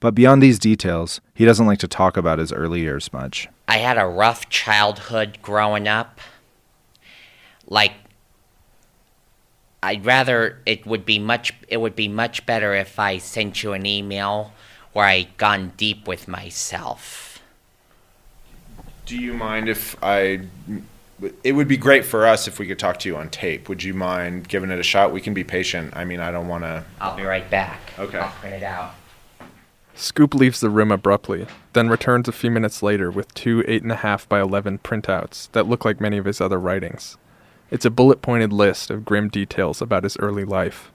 But 0.00 0.14
beyond 0.14 0.42
these 0.42 0.58
details, 0.58 1.20
he 1.34 1.44
doesn't 1.44 1.66
like 1.66 1.78
to 1.78 1.88
talk 1.88 2.16
about 2.16 2.40
his 2.40 2.52
early 2.52 2.80
years 2.80 3.12
much. 3.12 3.48
I 3.68 3.78
had 3.78 3.96
a 3.96 4.06
rough 4.06 4.48
childhood 4.48 5.38
growing 5.40 5.86
up. 5.86 6.20
Like 7.66 7.92
I'd 9.82 10.04
rather 10.04 10.60
it 10.66 10.84
would 10.84 11.06
be 11.06 11.18
much 11.18 11.54
it 11.68 11.76
would 11.76 11.94
be 11.94 12.08
much 12.08 12.44
better 12.44 12.74
if 12.74 12.98
I 12.98 13.18
sent 13.18 13.62
you 13.62 13.72
an 13.72 13.86
email 13.86 14.52
where 14.92 15.06
I'd 15.06 15.36
gone 15.36 15.72
deep 15.76 16.08
with 16.08 16.26
myself. 16.26 17.29
Do 19.10 19.18
you 19.18 19.34
mind 19.34 19.68
if 19.68 19.96
I. 20.04 20.42
It 21.42 21.52
would 21.52 21.66
be 21.66 21.76
great 21.76 22.04
for 22.04 22.28
us 22.28 22.46
if 22.46 22.60
we 22.60 22.68
could 22.68 22.78
talk 22.78 23.00
to 23.00 23.08
you 23.08 23.16
on 23.16 23.28
tape. 23.28 23.68
Would 23.68 23.82
you 23.82 23.92
mind 23.92 24.46
giving 24.46 24.70
it 24.70 24.78
a 24.78 24.84
shot? 24.84 25.12
We 25.12 25.20
can 25.20 25.34
be 25.34 25.42
patient. 25.42 25.96
I 25.96 26.04
mean, 26.04 26.20
I 26.20 26.30
don't 26.30 26.46
want 26.46 26.62
to. 26.62 26.84
I'll 27.00 27.16
be 27.16 27.24
right 27.24 27.50
back. 27.50 27.80
Okay. 27.98 28.18
I'll 28.18 28.30
print 28.38 28.54
it 28.54 28.62
out. 28.62 28.94
Scoop 29.96 30.32
leaves 30.32 30.60
the 30.60 30.70
room 30.70 30.92
abruptly, 30.92 31.48
then 31.72 31.88
returns 31.88 32.28
a 32.28 32.32
few 32.32 32.52
minutes 32.52 32.84
later 32.84 33.10
with 33.10 33.34
two 33.34 33.64
8.5 33.64 34.28
by 34.28 34.40
11 34.40 34.78
printouts 34.78 35.50
that 35.50 35.66
look 35.66 35.84
like 35.84 36.00
many 36.00 36.16
of 36.16 36.24
his 36.24 36.40
other 36.40 36.60
writings. 36.60 37.18
It's 37.68 37.84
a 37.84 37.90
bullet 37.90 38.22
pointed 38.22 38.52
list 38.52 38.92
of 38.92 39.04
grim 39.04 39.28
details 39.28 39.82
about 39.82 40.04
his 40.04 40.16
early 40.18 40.44
life. 40.44 40.92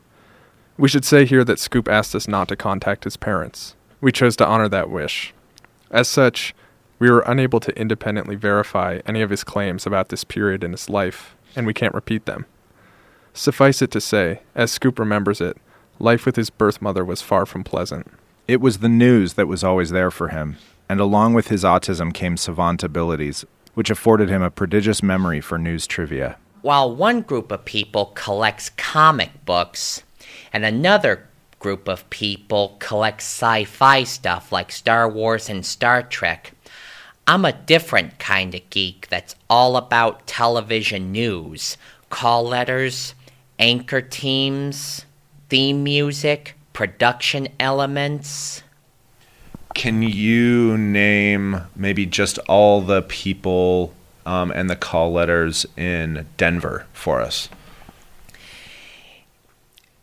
We 0.78 0.88
should 0.88 1.04
say 1.04 1.26
here 1.26 1.44
that 1.44 1.60
Scoop 1.60 1.90
asked 1.90 2.16
us 2.16 2.30
not 2.30 2.48
to 2.48 2.56
contact 2.56 3.04
his 3.04 3.18
parents. 3.18 3.76
We 4.00 4.14
chose 4.14 4.38
to 4.38 4.48
honor 4.48 4.70
that 4.70 4.90
wish. 4.90 5.34
As 5.92 6.08
such, 6.08 6.56
we 7.00 7.10
were 7.10 7.22
unable 7.22 7.60
to 7.60 7.78
independently 7.80 8.36
verify 8.36 9.00
any 9.06 9.22
of 9.22 9.30
his 9.30 9.44
claims 9.44 9.86
about 9.86 10.10
this 10.10 10.24
period 10.24 10.64
in 10.64 10.72
his 10.72 10.90
life, 10.90 11.36
and 11.56 11.68
we 11.68 11.74
can't 11.74 11.94
repeat 11.94 12.26
them. 12.26 12.46
Suffice 13.34 13.82
it 13.82 13.92
to 13.92 14.02
say, 14.02 14.42
as 14.56 14.72
Scoop 14.72 14.98
remembers 14.98 15.42
it, 15.42 15.58
life 16.00 16.26
with 16.26 16.36
his 16.36 16.50
birth 16.50 16.82
mother 16.82 17.04
was 17.04 17.22
far 17.22 17.46
from 17.46 17.64
pleasant. 17.64 18.08
It 18.48 18.62
was 18.62 18.78
the 18.78 18.90
news 18.90 19.34
that 19.34 19.48
was 19.48 19.64
always 19.64 19.90
there 19.90 20.12
for 20.12 20.30
him, 20.30 20.58
and 20.88 21.00
along 21.00 21.34
with 21.34 21.50
his 21.50 21.64
autism 21.64 22.14
came 22.14 22.38
savant 22.38 22.84
abilities, 22.84 23.46
which 23.74 23.90
afforded 23.90 24.30
him 24.30 24.42
a 24.42 24.52
prodigious 24.52 25.04
memory 25.04 25.42
for 25.42 25.58
news 25.58 25.86
trivia. 25.86 26.38
While 26.62 26.96
one 26.96 27.22
group 27.22 27.52
of 27.52 27.66
people 27.66 28.08
collects 28.16 28.70
comic 28.72 29.46
books 29.46 30.04
and 30.52 30.66
another 30.66 31.28
group 31.60 31.88
of 31.88 32.10
people 32.10 32.78
collects 32.80 33.26
sci-fi 33.26 34.04
stuff 34.04 34.52
like 34.52 34.72
Star 34.72 35.10
Wars 35.10 35.50
and 35.50 35.66
Star 35.66 36.02
Trek, 36.02 36.54
I'm 37.28 37.44
a 37.44 37.54
different 37.54 38.20
kind 38.20 38.54
of 38.54 38.70
geek 38.70 39.08
that's 39.10 39.36
all 39.50 39.78
about 39.78 40.28
television 40.28 41.12
news, 41.12 41.76
call 42.12 42.44
letters, 42.44 43.16
anchor 43.58 44.02
teams, 44.02 45.06
theme 45.50 45.84
music, 45.84 46.56
production 46.74 47.48
elements. 47.60 48.62
Can 49.74 50.04
you 50.04 50.78
name 50.78 51.62
maybe 51.76 52.06
just 52.06 52.38
all 52.48 52.82
the 52.82 53.02
people 53.02 53.92
um, 54.28 54.52
and 54.52 54.70
the 54.70 54.76
call 54.76 55.12
letters 55.12 55.66
in 55.76 56.28
Denver 56.38 56.86
for 56.94 57.22
us? 57.22 57.50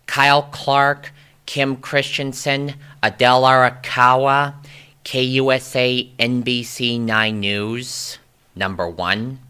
Kyle 0.07 0.43
Clark, 0.43 1.13
Kim 1.47 1.77
Christensen, 1.77 2.75
Adele 3.03 3.43
Arakawa, 3.43 4.55
KUSA 5.05 6.15
NBC 6.17 7.01
9 7.01 7.41
News, 7.41 8.19
number 8.55 8.89
one. 8.89 9.41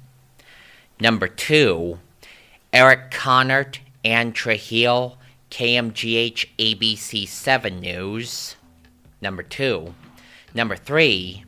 Number 0.99 1.29
two, 1.29 1.99
Eric 2.73 3.11
Connert, 3.11 3.79
Anne 4.05 4.33
Trujillo, 4.33 5.19
KMGH 5.51 6.47
ABC 6.59 7.29
7 7.29 7.81
News, 7.81 8.57
number 9.21 9.43
two. 9.43 9.95
Number 10.55 10.77
three, 10.77 11.45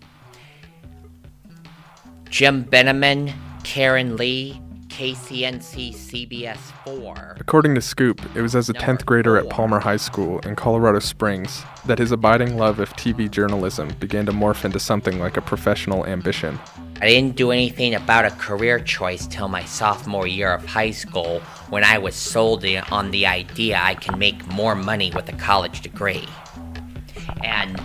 Jim 2.28 2.64
Benemann, 2.64 3.32
Karen 3.64 4.16
Lee, 4.16 4.60
KCNC 4.94 5.92
CBS 5.92 6.56
4. 6.84 7.38
According 7.40 7.74
to 7.74 7.80
Scoop, 7.80 8.24
it 8.36 8.40
was 8.40 8.54
as 8.54 8.70
a 8.70 8.74
10th 8.74 9.04
grader 9.04 9.36
at 9.36 9.50
Palmer 9.50 9.80
High 9.80 9.96
School 9.96 10.38
in 10.40 10.54
Colorado 10.54 11.00
Springs 11.00 11.64
that 11.86 11.98
his 11.98 12.12
abiding 12.12 12.56
love 12.56 12.78
of 12.78 12.92
TV 12.92 13.28
journalism 13.28 13.88
began 13.98 14.24
to 14.26 14.30
morph 14.30 14.64
into 14.64 14.78
something 14.78 15.18
like 15.18 15.36
a 15.36 15.40
professional 15.40 16.06
ambition. 16.06 16.60
I 17.02 17.08
didn't 17.08 17.34
do 17.34 17.50
anything 17.50 17.96
about 17.96 18.24
a 18.24 18.30
career 18.30 18.78
choice 18.78 19.26
till 19.26 19.48
my 19.48 19.64
sophomore 19.64 20.28
year 20.28 20.52
of 20.52 20.64
high 20.64 20.92
school 20.92 21.40
when 21.70 21.82
I 21.82 21.98
was 21.98 22.14
sold 22.14 22.64
on 22.92 23.10
the 23.10 23.26
idea 23.26 23.80
I 23.82 23.96
can 23.96 24.16
make 24.16 24.46
more 24.46 24.76
money 24.76 25.10
with 25.12 25.28
a 25.28 25.36
college 25.36 25.80
degree. 25.80 26.28
And 27.42 27.82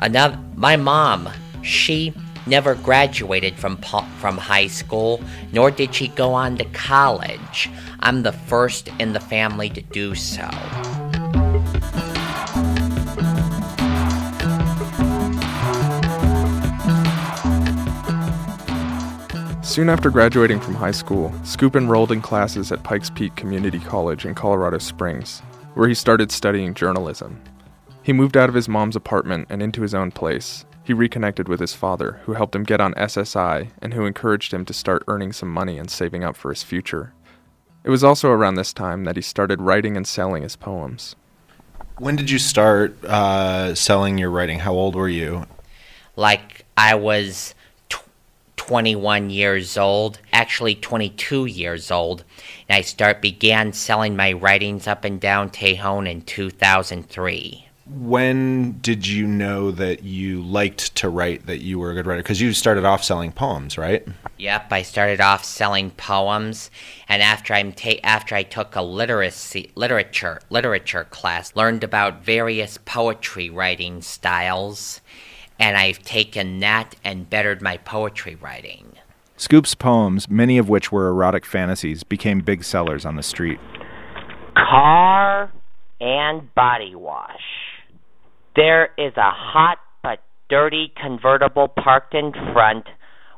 another, 0.00 0.40
my 0.56 0.74
mom, 0.74 1.28
she 1.62 2.12
never 2.46 2.74
graduated 2.74 3.54
from 3.56 3.76
from 4.18 4.38
high 4.38 4.68
school, 4.68 5.20
nor 5.52 5.70
did 5.70 5.94
she 5.94 6.08
go 6.08 6.32
on 6.32 6.56
to 6.58 6.64
college. 6.66 7.70
I'm 8.00 8.22
the 8.22 8.32
first 8.32 8.88
in 8.98 9.12
the 9.12 9.20
family 9.20 9.68
to 9.70 9.82
do 9.82 10.14
so. 10.14 10.48
Soon 19.76 19.90
after 19.90 20.08
graduating 20.08 20.58
from 20.58 20.74
high 20.74 20.90
school, 20.90 21.34
Scoop 21.44 21.76
enrolled 21.76 22.10
in 22.10 22.22
classes 22.22 22.72
at 22.72 22.82
Pikes 22.82 23.10
Peak 23.10 23.36
Community 23.36 23.78
College 23.78 24.24
in 24.24 24.34
Colorado 24.34 24.78
Springs, 24.78 25.40
where 25.74 25.86
he 25.86 25.92
started 25.92 26.32
studying 26.32 26.72
journalism. 26.72 27.42
He 28.02 28.14
moved 28.14 28.38
out 28.38 28.48
of 28.48 28.54
his 28.54 28.70
mom's 28.70 28.96
apartment 28.96 29.48
and 29.50 29.62
into 29.62 29.82
his 29.82 29.92
own 29.92 30.12
place. 30.12 30.64
He 30.86 30.92
reconnected 30.92 31.48
with 31.48 31.58
his 31.58 31.74
father, 31.74 32.20
who 32.26 32.34
helped 32.34 32.54
him 32.54 32.62
get 32.62 32.80
on 32.80 32.94
SSI 32.94 33.70
and 33.82 33.92
who 33.92 34.06
encouraged 34.06 34.54
him 34.54 34.64
to 34.66 34.72
start 34.72 35.02
earning 35.08 35.32
some 35.32 35.52
money 35.52 35.78
and 35.78 35.90
saving 35.90 36.22
up 36.22 36.36
for 36.36 36.50
his 36.50 36.62
future. 36.62 37.12
It 37.82 37.90
was 37.90 38.04
also 38.04 38.30
around 38.30 38.54
this 38.54 38.72
time 38.72 39.02
that 39.02 39.16
he 39.16 39.22
started 39.22 39.60
writing 39.60 39.96
and 39.96 40.06
selling 40.06 40.44
his 40.44 40.54
poems. 40.54 41.16
When 41.98 42.14
did 42.14 42.30
you 42.30 42.38
start 42.38 43.04
uh, 43.04 43.74
selling 43.74 44.16
your 44.16 44.30
writing? 44.30 44.60
How 44.60 44.74
old 44.74 44.94
were 44.94 45.08
you? 45.08 45.46
Like, 46.14 46.64
I 46.76 46.94
was 46.94 47.56
21 48.54 49.30
years 49.30 49.76
old, 49.76 50.20
actually 50.32 50.76
22 50.76 51.46
years 51.46 51.90
old, 51.90 52.22
and 52.68 52.76
I 52.76 52.82
start 52.82 53.20
began 53.20 53.72
selling 53.72 54.14
my 54.14 54.34
writings 54.34 54.86
up 54.86 55.04
and 55.04 55.20
down 55.20 55.50
Tejon 55.50 56.08
in 56.08 56.22
2003. 56.22 57.65
When 57.88 58.78
did 58.80 59.06
you 59.06 59.28
know 59.28 59.70
that 59.70 60.02
you 60.02 60.42
liked 60.42 60.96
to 60.96 61.08
write, 61.08 61.46
that 61.46 61.58
you 61.62 61.78
were 61.78 61.92
a 61.92 61.94
good 61.94 62.04
writer? 62.04 62.20
Because 62.20 62.40
you 62.40 62.52
started 62.52 62.84
off 62.84 63.04
selling 63.04 63.30
poems, 63.30 63.78
right? 63.78 64.04
Yep, 64.38 64.72
I 64.72 64.82
started 64.82 65.20
off 65.20 65.44
selling 65.44 65.92
poems, 65.92 66.70
and 67.08 67.22
after 67.22 67.54
I 67.54 67.62
ta- 67.70 68.00
after 68.02 68.34
I 68.34 68.42
took 68.42 68.74
a 68.74 68.82
literacy 68.82 69.70
literature 69.76 70.40
literature 70.50 71.04
class, 71.04 71.54
learned 71.54 71.84
about 71.84 72.24
various 72.24 72.76
poetry 72.84 73.50
writing 73.50 74.02
styles, 74.02 75.00
and 75.60 75.76
I've 75.76 76.00
taken 76.02 76.58
that 76.58 76.96
and 77.04 77.30
bettered 77.30 77.62
my 77.62 77.76
poetry 77.76 78.34
writing. 78.34 78.94
Scoop's 79.36 79.76
poems, 79.76 80.28
many 80.28 80.58
of 80.58 80.68
which 80.68 80.90
were 80.90 81.06
erotic 81.06 81.46
fantasies, 81.46 82.02
became 82.02 82.40
big 82.40 82.64
sellers 82.64 83.06
on 83.06 83.14
the 83.14 83.22
street. 83.22 83.60
Car 84.56 85.52
and 86.00 86.52
body 86.54 86.96
wash. 86.96 87.65
There 88.56 88.86
is 88.96 89.12
a 89.18 89.30
hot 89.30 89.76
but 90.02 90.20
dirty 90.48 90.90
convertible 91.00 91.68
parked 91.68 92.14
in 92.14 92.32
front 92.54 92.86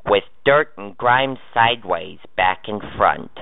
with 0.07 0.23
dirt 0.45 0.69
and 0.79 0.97
grime 0.97 1.37
sideways 1.53 2.19
back 2.37 2.63
in 2.69 2.79
front. 2.97 3.33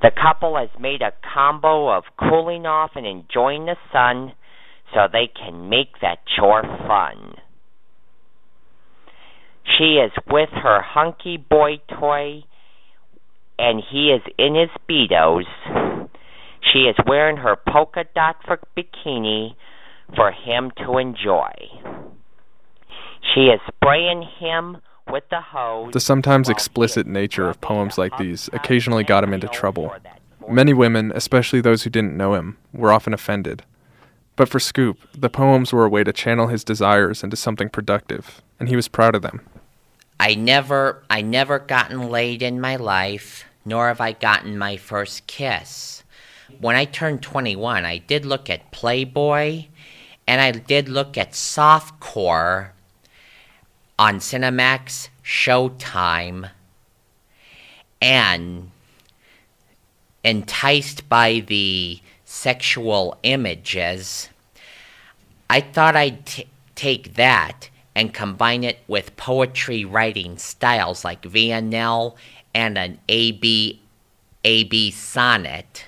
The 0.00 0.10
couple 0.10 0.56
has 0.56 0.70
made 0.80 1.02
a 1.02 1.12
combo 1.34 1.94
of 1.94 2.04
cooling 2.18 2.64
off 2.64 2.92
and 2.94 3.06
enjoying 3.06 3.66
the 3.66 3.76
sun 3.92 4.32
so 4.94 5.00
they 5.10 5.28
can 5.28 5.68
make 5.68 6.00
that 6.00 6.18
chore 6.36 6.62
fun. 6.62 7.34
She 9.76 9.94
is 9.94 10.12
with 10.30 10.50
her 10.52 10.80
hunky 10.80 11.36
boy 11.36 11.80
toy, 11.98 12.44
and 13.58 13.82
he 13.90 14.08
is 14.10 14.22
in 14.38 14.54
his 14.54 14.70
Speedos. 14.80 15.44
She 16.72 16.80
is 16.80 16.96
wearing 17.06 17.38
her 17.38 17.56
polka 17.56 18.04
dot 18.14 18.36
for 18.46 18.58
bikini 18.76 19.54
for 20.14 20.30
him 20.32 20.70
to 20.78 20.98
enjoy. 20.98 21.52
She 23.34 23.46
is 23.46 23.60
spraying 23.68 24.22
him 24.38 24.78
with 25.10 25.24
the 25.30 25.40
hose. 25.40 25.92
The 25.92 26.00
sometimes 26.00 26.48
explicit 26.48 27.06
nature 27.06 27.48
of 27.48 27.60
poems 27.60 27.98
like 27.98 28.16
these 28.18 28.48
occasionally 28.52 29.04
got 29.04 29.24
him 29.24 29.34
into 29.34 29.48
trouble. 29.48 29.94
Many 30.48 30.72
women, 30.72 31.12
especially 31.14 31.60
those 31.60 31.82
who 31.82 31.90
didn't 31.90 32.16
know 32.16 32.34
him, 32.34 32.56
were 32.72 32.92
often 32.92 33.12
offended. 33.12 33.64
But 34.36 34.48
for 34.48 34.60
Scoop, 34.60 34.98
the 35.12 35.30
poems 35.30 35.72
were 35.72 35.84
a 35.84 35.88
way 35.88 36.04
to 36.04 36.12
channel 36.12 36.48
his 36.48 36.62
desires 36.62 37.24
into 37.24 37.36
something 37.36 37.70
productive, 37.70 38.42
and 38.60 38.68
he 38.68 38.76
was 38.76 38.86
proud 38.86 39.14
of 39.14 39.22
them. 39.22 39.40
I 40.20 40.34
never 40.34 41.02
I 41.10 41.22
never 41.22 41.58
gotten 41.58 42.08
laid 42.10 42.42
in 42.42 42.60
my 42.60 42.76
life, 42.76 43.44
nor 43.64 43.88
have 43.88 44.00
I 44.00 44.12
gotten 44.12 44.56
my 44.56 44.76
first 44.76 45.26
kiss. 45.26 46.04
When 46.60 46.76
I 46.76 46.84
turned 46.84 47.22
21, 47.22 47.84
I 47.84 47.98
did 47.98 48.24
look 48.24 48.48
at 48.48 48.70
Playboy 48.70 49.66
and 50.26 50.40
I 50.40 50.50
did 50.50 50.88
look 50.88 51.16
at 51.16 51.32
softcore 51.32 52.70
on 53.98 54.18
Cinemax, 54.18 55.08
Showtime, 55.24 56.50
and 58.02 58.70
enticed 60.24 61.08
by 61.08 61.40
the 61.46 62.00
sexual 62.24 63.16
images, 63.22 64.28
I 65.48 65.60
thought 65.60 65.96
I'd 65.96 66.26
t- 66.26 66.48
take 66.74 67.14
that 67.14 67.70
and 67.94 68.12
combine 68.12 68.64
it 68.64 68.80
with 68.88 69.16
poetry 69.16 69.84
writing 69.84 70.36
styles 70.36 71.04
like 71.04 71.24
Villanelle 71.24 72.16
and 72.52 72.76
an 72.76 72.98
AB 73.08 73.80
AB 74.44 74.90
sonnet 74.90 75.86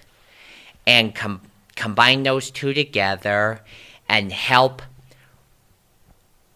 and 0.86 1.14
com- 1.14 1.42
combine 1.76 2.22
those 2.22 2.50
two 2.50 2.72
together 2.72 3.60
and 4.08 4.32
help 4.32 4.82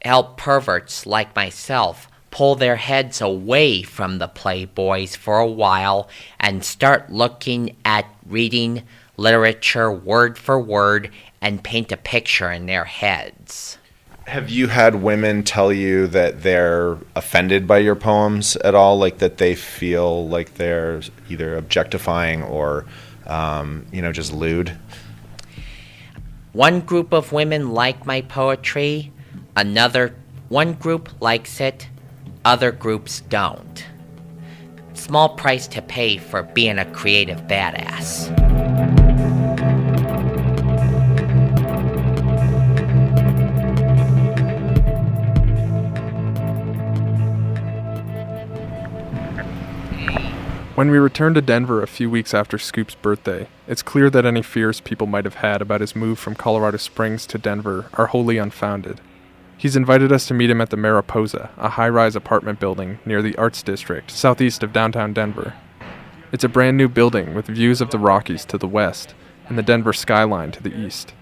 help 0.05 0.37
perverts 0.37 1.07
like 1.07 1.35
myself 1.37 2.09
pull 2.33 2.55
their 2.57 2.77
heads 2.77 3.21
away 3.21 3.83
from 3.83 4.19
the 4.19 4.27
playboys 4.27 5.17
for 5.17 5.39
a 5.39 5.47
while 5.47 6.09
and 6.41 6.65
start 6.65 7.13
looking 7.13 7.77
at 7.85 8.07
reading 8.27 8.83
literature 9.17 9.93
word 9.93 10.37
for 10.37 10.59
word 10.59 11.11
and 11.41 11.63
paint 11.63 11.93
a 11.93 11.97
picture 11.97 12.51
in 12.51 12.67
their 12.67 12.85
heads. 12.85 13.79
Have 14.27 14.49
you 14.49 14.69
had 14.69 15.03
women 15.03 15.43
tell 15.43 15.73
you 15.73 16.07
that 16.09 16.43
they're 16.43 16.97
offended 17.15 17.67
by 17.67 17.79
your 17.79 17.97
poems 17.97 18.57
at 18.57 18.75
all? 18.75 18.97
Like 18.97 19.19
that 19.19 19.39
they 19.39 19.55
feel 19.55 20.27
like 20.29 20.55
they're 20.55 21.03
either 21.29 21.57
objectifying 21.57 22.43
or, 22.43 22.87
um, 23.27 23.85
you 23.93 24.01
know, 24.01 24.13
just 24.13 24.33
lewd? 24.33 24.77
One 26.53 26.81
group 26.83 27.15
of 27.15 27.33
women 27.33 27.73
like 27.73 28.05
my 28.05 28.21
poetry, 28.21 29.11
another 29.57 30.15
one 30.51 30.75
group 30.75 31.09
likes 31.19 31.63
it, 31.63 31.89
other 32.45 32.71
groups 32.71 33.23
don't. 33.23 33.87
Small 34.93 35.31
price 35.31 35.67
to 35.69 35.81
pay 35.81 36.19
for 36.19 36.43
being 36.43 36.79
a 36.79 36.85
creative 36.93 37.41
badass. 37.49 39.02
When 50.83 50.91
we 50.91 50.99
returned 50.99 51.37
to 51.37 51.41
Denver 51.41 51.81
a 51.81 51.87
few 51.87 52.11
weeks 52.11 52.35
after 52.35 52.59
Scoop's 52.59 52.97
birthday, 52.97 53.47
it's 53.69 53.85
clear 53.85 54.11
that 54.11 54.27
any 54.27 54.43
fears 54.43 54.81
people 54.81 55.07
might 55.07 55.25
have 55.25 55.37
had 55.37 55.63
about 55.63 55.81
his 55.81 55.95
move 55.95 56.19
from 56.19 56.35
Colorado 56.35 56.77
Springs 56.77 57.25
to 57.27 57.39
Denver 57.39 57.89
are 57.95 58.09
wholly 58.09 58.37
unfounded. 58.37 59.01
He's 59.57 59.77
invited 59.77 60.11
us 60.11 60.27
to 60.27 60.35
meet 60.35 60.51
him 60.51 60.61
at 60.61 60.71
the 60.71 60.77
Mariposa, 60.77 61.51
a 61.57 61.69
high 61.69 61.89
rise 61.89 62.17
apartment 62.17 62.59
building 62.59 62.99
near 63.07 63.23
the 63.23 63.37
Arts 63.37 63.63
District, 63.63 64.11
southeast 64.11 64.65
of 64.65 64.73
downtown 64.73 65.13
Denver. 65.13 65.55
It's 66.33 66.43
a 66.43 66.49
brand 66.49 66.79
new 66.79 66.89
building 66.89 67.33
with 67.33 67.47
views 67.47 67.81
of 67.81 67.91
the 67.91 67.99
Rockies 68.01 68.45
to 68.47 68.59
the 68.59 68.67
west 68.67 69.15
and 69.47 69.57
the 69.57 69.63
Denver 69.63 69.93
skyline 69.93 70.51
to 70.51 70.65
the 70.65 70.77
east. 70.77 71.15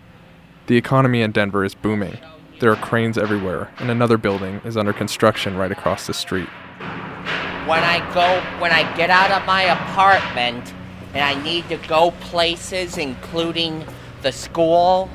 The 0.69 0.79
economy 0.79 1.21
in 1.21 1.33
Denver 1.33 1.67
is 1.67 1.75
booming. 1.75 2.17
There 2.61 2.73
are 2.73 2.77
cranes 2.77 3.19
everywhere, 3.19 3.71
and 3.79 3.91
another 3.91 4.17
building 4.17 4.63
is 4.65 4.79
under 4.79 4.95
construction 4.95 5.59
right 5.59 5.71
across 5.71 6.07
the 6.07 6.15
street 6.15 6.49
when 7.67 7.83
I 7.83 7.99
go, 8.15 8.41
when 8.61 8.73
I 8.73 8.97
get 8.97 9.11
out 9.11 9.31
of 9.31 9.47
my 9.47 9.63
apartment 9.63 10.73
and 11.15 11.23
I 11.23 11.41
need 11.43 11.69
to 11.69 11.77
go 11.89 12.13
places, 12.13 12.99
including 12.99 13.85
the 14.23 14.33
school, 14.33 15.11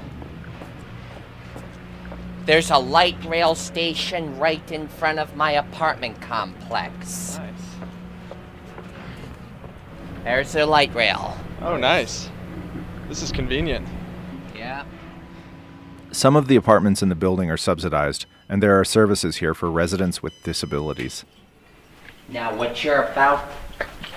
there's 2.45 2.69
a 2.69 2.77
light 2.77 3.17
rail 3.25 3.55
station 3.55 4.37
right 4.37 4.71
in 4.71 4.87
front 4.87 5.19
of 5.19 5.35
my 5.35 5.51
apartment 5.51 6.21
complex. 6.21 7.37
Nice. 7.37 7.51
There's 10.23 10.53
the 10.53 10.65
light 10.65 10.93
rail. 10.93 11.37
Oh, 11.61 11.77
nice. 11.77 12.29
This 13.09 13.21
is 13.21 13.31
convenient. 13.31 13.87
Yeah. 14.55 14.85
Some 16.11 16.35
of 16.35 16.47
the 16.47 16.55
apartments 16.55 17.01
in 17.01 17.09
the 17.09 17.15
building 17.15 17.49
are 17.49 17.57
subsidized, 17.57 18.25
and 18.47 18.61
there 18.61 18.79
are 18.79 18.85
services 18.85 19.37
here 19.37 19.53
for 19.53 19.69
residents 19.69 20.23
with 20.23 20.41
disabilities. 20.43 21.25
Now, 22.29 22.55
what 22.55 22.83
you're 22.83 23.03
about, 23.03 23.51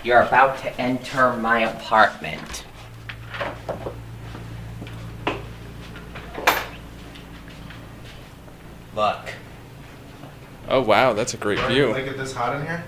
you're 0.02 0.22
about 0.22 0.58
to 0.58 0.80
enter 0.80 1.34
my 1.34 1.60
apartment. 1.60 2.64
Look. 8.94 9.34
Oh 10.68 10.82
wow, 10.82 11.12
that's 11.12 11.34
a 11.34 11.36
great 11.36 11.60
view. 11.66 11.94
it 11.94 12.16
this 12.16 12.32
hot 12.32 12.56
in 12.56 12.66
here? 12.66 12.84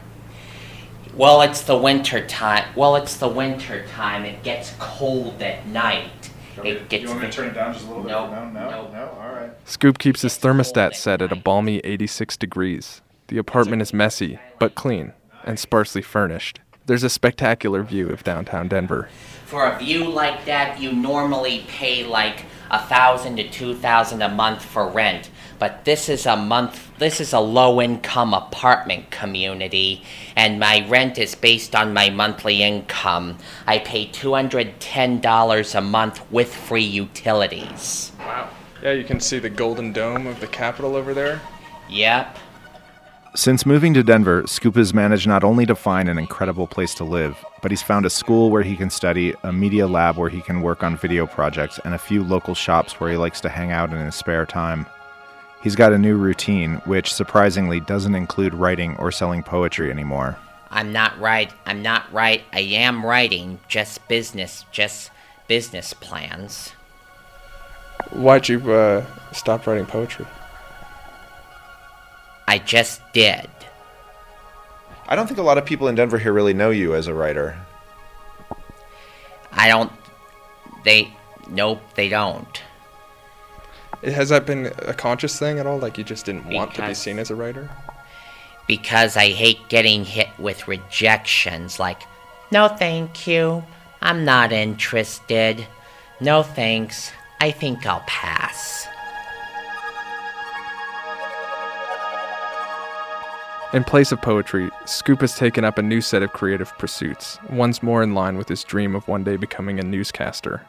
Well, 1.15 1.43
it's 1.43 1.63
the 1.63 1.77
winter 1.77 2.25
time. 2.27 2.65
Well, 2.77 2.97
it's 2.97 3.17
the 3.17 3.29
winter 3.29 3.87
time. 3.89 4.25
It 4.25 4.43
gets 4.43 4.75
cold 4.79 5.43
at 5.43 5.67
night. 5.67 6.31
It 6.63 6.89
gets 6.89 7.05
You 7.05 7.09
want 7.09 7.23
me 7.23 7.27
to 7.27 7.33
turn 7.33 7.49
it 7.49 7.55
down 7.55 7.73
just 7.73 7.87
a 7.87 7.89
little 7.89 8.05
No, 8.05 8.27
No, 8.31 8.49
no, 8.51 8.71
no. 8.71 8.93
no. 8.93 9.19
All 9.21 9.33
right. 9.33 9.51
Scoop 9.65 9.99
keeps 9.99 10.23
his 10.23 10.39
thermostat 10.39 10.95
set 10.95 11.23
at 11.23 11.33
a 11.33 11.37
balmy 11.37 11.79
86 11.81 12.37
degrees. 12.37 13.01
The 13.31 13.39
apartment 13.39 13.81
is 13.81 13.95
messy, 13.95 14.41
but 14.59 14.75
clean, 14.75 15.13
and 15.45 15.57
sparsely 15.57 16.03
furnished. 16.03 16.59
There's 16.87 17.05
a 17.05 17.09
spectacular 17.09 17.85
view 17.85 18.09
of 18.09 18.25
downtown 18.25 18.67
Denver. 18.67 19.09
For 19.47 19.67
a 19.67 19.79
view 19.79 20.11
like 20.11 20.47
that, 20.47 20.81
you 20.81 20.93
normally 20.93 21.65
pay 21.69 22.03
like 22.03 22.45
a 22.73 22.81
thousand 22.81 23.37
to 23.37 23.49
two 23.49 23.77
thousand 23.77 24.23
a 24.23 24.29
month 24.29 24.65
for 24.65 24.89
rent. 24.89 25.31
But 25.61 25.85
this 25.85 26.09
is 26.09 26.27
a 26.27 26.37
month. 26.37 26.91
This 26.99 27.21
is 27.21 27.33
a 27.33 27.39
low-income 27.39 28.35
apartment 28.35 29.13
community, 29.13 30.03
and 30.35 30.59
my 30.59 30.85
rent 30.89 31.17
is 31.17 31.37
based 31.37 31.77
on 31.77 31.95
my 31.95 32.11
monthly 32.11 32.65
income. 32.65 33.39
I 33.65 33.79
pay 33.79 34.07
two 34.07 34.35
hundred 34.35 34.81
ten 34.81 35.21
dollars 35.21 35.77
a 35.77 35.81
month 35.81 36.21
with 36.33 36.53
free 36.53 36.83
utilities. 36.83 38.11
Wow. 38.19 38.51
Yeah, 38.83 38.91
you 38.91 39.05
can 39.05 39.21
see 39.21 39.39
the 39.39 39.51
golden 39.51 39.93
dome 39.93 40.27
of 40.27 40.41
the 40.41 40.49
Capitol 40.49 40.97
over 40.97 41.15
there. 41.15 41.41
Yep. 41.89 42.37
Since 43.37 43.65
moving 43.65 43.95
to 43.95 44.03
Denver, 44.03 44.45
Scoop 44.49 44.75
has 44.75 44.93
managed 44.93 45.29
not 45.29 45.45
only 45.45 45.65
to 45.67 45.77
find 45.77 46.09
an 46.09 46.19
incredible 46.19 46.67
place 46.67 46.95
to 46.95 47.05
live, 47.05 47.37
but 47.63 47.71
he's 47.71 47.81
found 47.81 48.05
a 48.05 48.11
school 48.11 48.51
where 48.51 48.65
he 48.65 48.75
can 48.75 48.91
study, 48.91 49.35
a 49.45 49.53
media 49.53 49.87
lab 49.87 50.17
where 50.17 50.29
he 50.29 50.41
can 50.41 50.63
work 50.63 50.83
on 50.83 50.97
video 50.97 51.29
projects, 51.29 51.79
and 51.85 51.95
a 51.95 51.99
few 51.99 52.25
local 52.25 52.57
shops 52.57 52.99
where 52.99 53.09
he 53.09 53.17
likes 53.17 53.41
to 53.43 53.49
hang 53.49 53.71
out 53.71 53.93
in 53.93 54.05
his 54.05 54.17
spare 54.17 54.45
time. 54.45 54.85
He's 55.63 55.77
got 55.77 55.93
a 55.93 55.99
new 55.99 56.17
routine, 56.17 56.83
which 56.87 57.15
surprisingly 57.15 57.79
doesn't 57.79 58.17
include 58.17 58.53
writing 58.53 58.97
or 58.97 59.13
selling 59.13 59.45
poetry 59.45 59.93
anymore. 59.93 60.37
I'm 60.69 60.93
not 60.93 61.17
right. 61.21 61.53
I'm 61.67 61.83
not 61.83 62.13
right. 62.13 62.43
I 62.53 62.61
am 62.61 63.07
writing 63.07 63.61
just 63.69 64.09
business, 64.09 64.65
just 64.73 65.13
business 65.47 65.93
plans. 65.93 66.71
Why'd 68.11 68.49
you 68.49 68.73
uh, 68.73 69.07
stop 69.33 69.69
writing 69.69 69.87
poetry? 69.87 70.27
I 72.51 72.59
just 72.59 73.01
did. 73.13 73.49
I 75.07 75.15
don't 75.15 75.29
think 75.29 75.39
a 75.39 75.43
lot 75.43 75.57
of 75.57 75.65
people 75.65 75.87
in 75.87 75.95
Denver 75.95 76.19
here 76.19 76.33
really 76.33 76.53
know 76.53 76.71
you 76.71 76.97
as 76.97 77.07
a 77.07 77.15
writer. 77.15 77.57
I 79.53 79.69
don't. 79.69 79.93
They. 80.83 81.15
Nope, 81.49 81.81
they 81.95 82.09
don't. 82.09 82.61
Has 84.03 84.31
that 84.31 84.47
been 84.47 84.73
a 84.79 84.93
conscious 84.93 85.39
thing 85.39 85.61
at 85.61 85.67
all? 85.69 85.79
Like 85.79 85.97
you 85.97 86.03
just 86.03 86.27
didn't 86.27 86.47
want 86.47 86.75
to 86.75 86.85
be 86.89 86.93
seen 86.93 87.21
as 87.21 87.31
a 87.31 87.37
writer? 87.37 87.71
Because 88.67 89.17
I 89.17 89.29
hate 89.29 89.69
getting 89.69 90.05
hit 90.05 90.31
with 90.37 90.67
rejections 90.67 91.79
like, 91.79 92.03
no 92.51 92.67
thank 92.67 93.29
you, 93.29 93.63
I'm 94.03 94.25
not 94.25 94.51
interested. 94.51 95.69
No 96.21 96.43
thanks, 96.43 97.13
I 97.41 97.53
think 97.53 97.87
I'll 97.87 98.03
pass. 98.09 98.89
In 103.73 103.85
place 103.85 104.11
of 104.11 104.21
poetry, 104.21 104.69
Scoop 104.85 105.21
has 105.21 105.37
taken 105.37 105.65
up 105.65 105.79
a 105.79 105.83
new 105.83 106.01
set 106.01 106.25
of 106.25 106.33
creative 106.33 106.77
pursuits, 106.77 107.39
ones 107.51 107.85
more 107.85 108.03
in 108.03 108.15
line 108.15 108.37
with 108.37 108.49
his 108.49 108.65
dream 108.65 108.97
of 108.97 109.07
one 109.07 109.23
day 109.23 109.37
becoming 109.37 109.79
a 109.79 109.85
newscaster. 109.85 110.67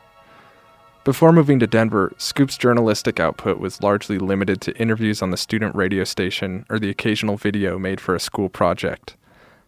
Before 1.03 1.31
moving 1.33 1.57
to 1.59 1.65
Denver, 1.65 2.13
Scoop's 2.17 2.59
journalistic 2.59 3.19
output 3.19 3.57
was 3.57 3.81
largely 3.81 4.19
limited 4.19 4.61
to 4.61 4.77
interviews 4.77 5.23
on 5.23 5.31
the 5.31 5.37
student 5.37 5.73
radio 5.73 6.03
station 6.03 6.63
or 6.69 6.77
the 6.77 6.91
occasional 6.91 7.37
video 7.37 7.79
made 7.79 7.99
for 7.99 8.13
a 8.13 8.19
school 8.19 8.49
project. 8.49 9.17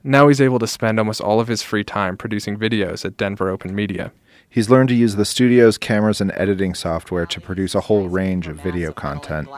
Now 0.03 0.27
he's 0.27 0.41
able 0.41 0.59
to 0.59 0.67
spend 0.67 0.99
almost 0.99 1.19
all 1.19 1.39
of 1.39 1.47
his 1.47 1.63
free 1.63 1.83
time 1.83 2.17
producing 2.17 2.55
videos 2.55 3.03
at 3.03 3.17
Denver 3.17 3.49
Open 3.49 3.73
Media. 3.73 4.11
He's 4.47 4.69
learned 4.69 4.89
to 4.89 4.95
use 4.95 5.15
the 5.15 5.25
studio's 5.25 5.79
cameras 5.79 6.21
and 6.21 6.31
editing 6.35 6.75
software 6.75 7.25
to 7.25 7.41
produce 7.41 7.73
a 7.73 7.81
whole 7.81 8.09
range 8.09 8.47
of 8.47 8.61
video 8.61 8.91
content. 8.91 9.49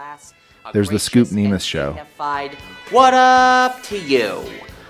There's 0.74 0.90
the 0.90 1.00
Scoop 1.00 1.28
Nemeth 1.28 1.62
Show. 1.62 1.94
What 2.90 3.14
up 3.14 3.84
to 3.84 4.00
you? 4.00 4.44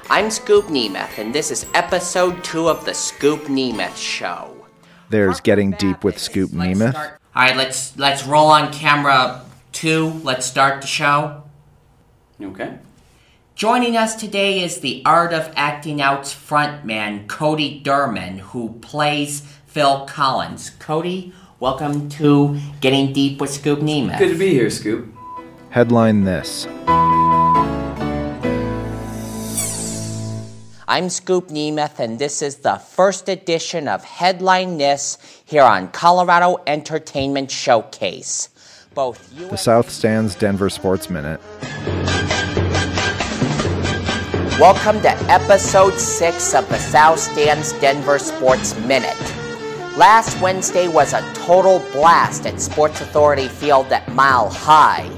I'm 0.10 0.32
Scoop 0.32 0.66
Nemeth, 0.66 1.18
and 1.18 1.36
this 1.36 1.52
is 1.52 1.66
episode 1.74 2.44
two 2.44 2.70
of 2.70 2.86
the 2.86 2.94
Scoop 2.94 3.44
Nemeth 3.44 3.98
Show. 3.98 4.56
There's 5.10 5.42
Getting 5.42 5.72
Deep 5.72 6.04
with 6.04 6.18
Scoop 6.18 6.52
Nemeth. 6.52 6.96
All 6.96 7.12
right, 7.36 7.58
let's 7.58 7.98
let's 7.98 8.26
roll 8.26 8.48
on 8.48 8.72
camera 8.72 9.42
two. 9.74 10.08
Let's 10.24 10.46
start 10.46 10.82
the 10.82 10.88
show. 10.88 11.44
Okay. 12.42 12.78
Joining 13.56 13.98
us 13.98 14.16
today 14.16 14.64
is 14.64 14.80
the 14.80 15.02
Art 15.06 15.34
of 15.34 15.52
Acting 15.56 16.02
Out's 16.02 16.34
frontman, 16.34 17.28
Cody 17.28 17.82
Durman, 17.84 18.40
who 18.40 18.74
plays 18.80 19.42
Phil 19.66 20.06
Collins. 20.06 20.72
Cody, 20.80 21.34
welcome 21.60 22.08
to 22.10 22.60
Getting 22.82 23.12
Deep 23.14 23.42
with 23.42 23.50
Scoop 23.50 23.80
Nemeth. 23.80 24.20
Good 24.20 24.32
to 24.32 24.38
be 24.38 24.50
here, 24.50 24.70
Scoop. 24.70 25.15
Headline 25.76 26.24
this 26.24 26.66
I'm 30.88 31.10
Scoop 31.10 31.50
Nemeth, 31.50 32.00
and 32.00 32.18
this 32.18 32.42
is 32.42 32.56
the 32.60 32.78
first 32.78 33.28
edition 33.28 33.90
of 33.90 34.02
Headline 34.06 34.78
This 34.78 35.18
here 35.44 35.64
on 35.64 35.90
Colorado 35.90 36.64
Entertainment 36.66 37.52
Showcase. 37.52 38.48
Both 38.94 39.38
you 39.38 39.50
The 39.50 39.58
South 39.58 39.90
Stands 39.90 40.34
Denver 40.36 40.70
Sports 40.70 41.10
Minute. 41.10 41.42
Welcome 44.58 45.02
to 45.02 45.12
episode 45.30 46.00
6 46.00 46.54
of 46.54 46.70
the 46.70 46.78
South 46.78 47.20
Stands 47.20 47.74
Denver 47.82 48.18
Sports 48.18 48.80
Minute. 48.80 49.20
Last 49.98 50.40
Wednesday 50.42 50.88
was 50.88 51.12
a 51.12 51.20
total 51.34 51.80
blast 51.92 52.46
at 52.46 52.62
Sports 52.62 53.02
Authority 53.02 53.50
Field 53.50 53.88
at 53.88 54.10
Mile 54.14 54.50
High. 54.50 55.12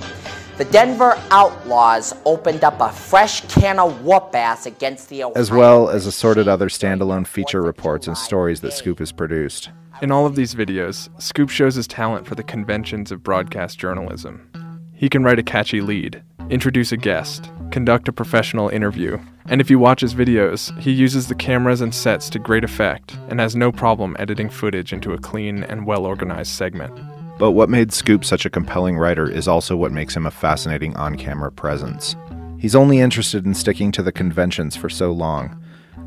The 0.57 0.65
Denver 0.65 1.21
Outlaws 1.29 2.15
opened 2.25 2.63
up 2.63 2.81
a 2.81 2.91
fresh 2.91 3.41
can 3.41 3.77
of 3.77 4.03
whoop 4.03 4.33
ass 4.33 4.65
against 4.65 5.07
the 5.07 5.21
as 5.35 5.51
well 5.51 5.87
as 5.87 6.07
assorted 6.07 6.47
other 6.47 6.67
standalone 6.67 7.27
feature 7.27 7.61
reports 7.61 8.07
and 8.07 8.17
stories 8.17 8.61
that 8.61 8.73
Scoop 8.73 8.97
has 8.97 9.11
produced. 9.11 9.69
In 10.01 10.11
all 10.11 10.25
of 10.25 10.35
these 10.35 10.55
videos, 10.55 11.09
Scoop 11.21 11.51
shows 11.51 11.75
his 11.75 11.85
talent 11.85 12.25
for 12.25 12.33
the 12.33 12.41
conventions 12.41 13.11
of 13.11 13.21
broadcast 13.21 13.77
journalism. 13.77 14.49
He 14.93 15.09
can 15.09 15.23
write 15.23 15.37
a 15.37 15.43
catchy 15.43 15.79
lead, 15.79 16.23
introduce 16.49 16.91
a 16.91 16.97
guest, 16.97 17.51
conduct 17.69 18.07
a 18.07 18.11
professional 18.11 18.69
interview, 18.69 19.19
and 19.45 19.61
if 19.61 19.69
you 19.69 19.77
watch 19.77 20.01
his 20.01 20.15
videos, 20.15 20.75
he 20.79 20.91
uses 20.91 21.27
the 21.27 21.35
cameras 21.35 21.81
and 21.81 21.93
sets 21.93 22.31
to 22.31 22.39
great 22.39 22.63
effect 22.63 23.15
and 23.29 23.39
has 23.39 23.55
no 23.55 23.71
problem 23.71 24.15
editing 24.17 24.49
footage 24.49 24.91
into 24.91 25.13
a 25.13 25.19
clean 25.19 25.63
and 25.65 25.85
well 25.85 26.03
organized 26.03 26.49
segment. 26.49 26.99
But 27.37 27.51
what 27.51 27.69
made 27.69 27.93
Scoop 27.93 28.25
such 28.25 28.45
a 28.45 28.49
compelling 28.49 28.97
writer 28.97 29.29
is 29.29 29.47
also 29.47 29.75
what 29.75 29.91
makes 29.91 30.15
him 30.15 30.25
a 30.25 30.31
fascinating 30.31 30.95
on 30.97 31.15
camera 31.15 31.51
presence. 31.51 32.15
He's 32.57 32.75
only 32.75 32.99
interested 32.99 33.45
in 33.45 33.53
sticking 33.53 33.91
to 33.91 34.01
the 34.01 34.11
conventions 34.11 34.75
for 34.75 34.89
so 34.89 35.11
long. 35.11 35.63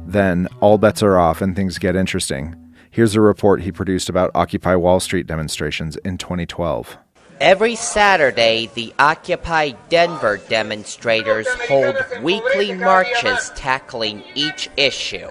Then, 0.07 0.49
all 0.61 0.77
bets 0.77 1.03
are 1.05 1.19
off 1.19 1.41
and 1.41 1.55
things 1.55 1.79
get 1.79 1.95
interesting. 1.95 2.57
Here's 2.91 3.15
a 3.15 3.21
report 3.21 3.63
he 3.63 3.71
produced 3.71 4.09
about 4.09 4.33
Occupy 4.35 4.75
Wall 4.75 4.99
Street 4.99 5.29
demonstrations 5.29 5.97
in 5.99 6.19
2012. 6.19 6.99
Every 7.41 7.77
Saturday, 7.77 8.69
the 8.75 8.93
Occupy 8.99 9.71
Denver 9.89 10.39
demonstrators 10.49 11.47
hold 11.69 11.97
weekly 12.21 12.75
marches 12.75 13.51
tackling 13.55 14.25
each 14.35 14.69
issue. 14.77 15.31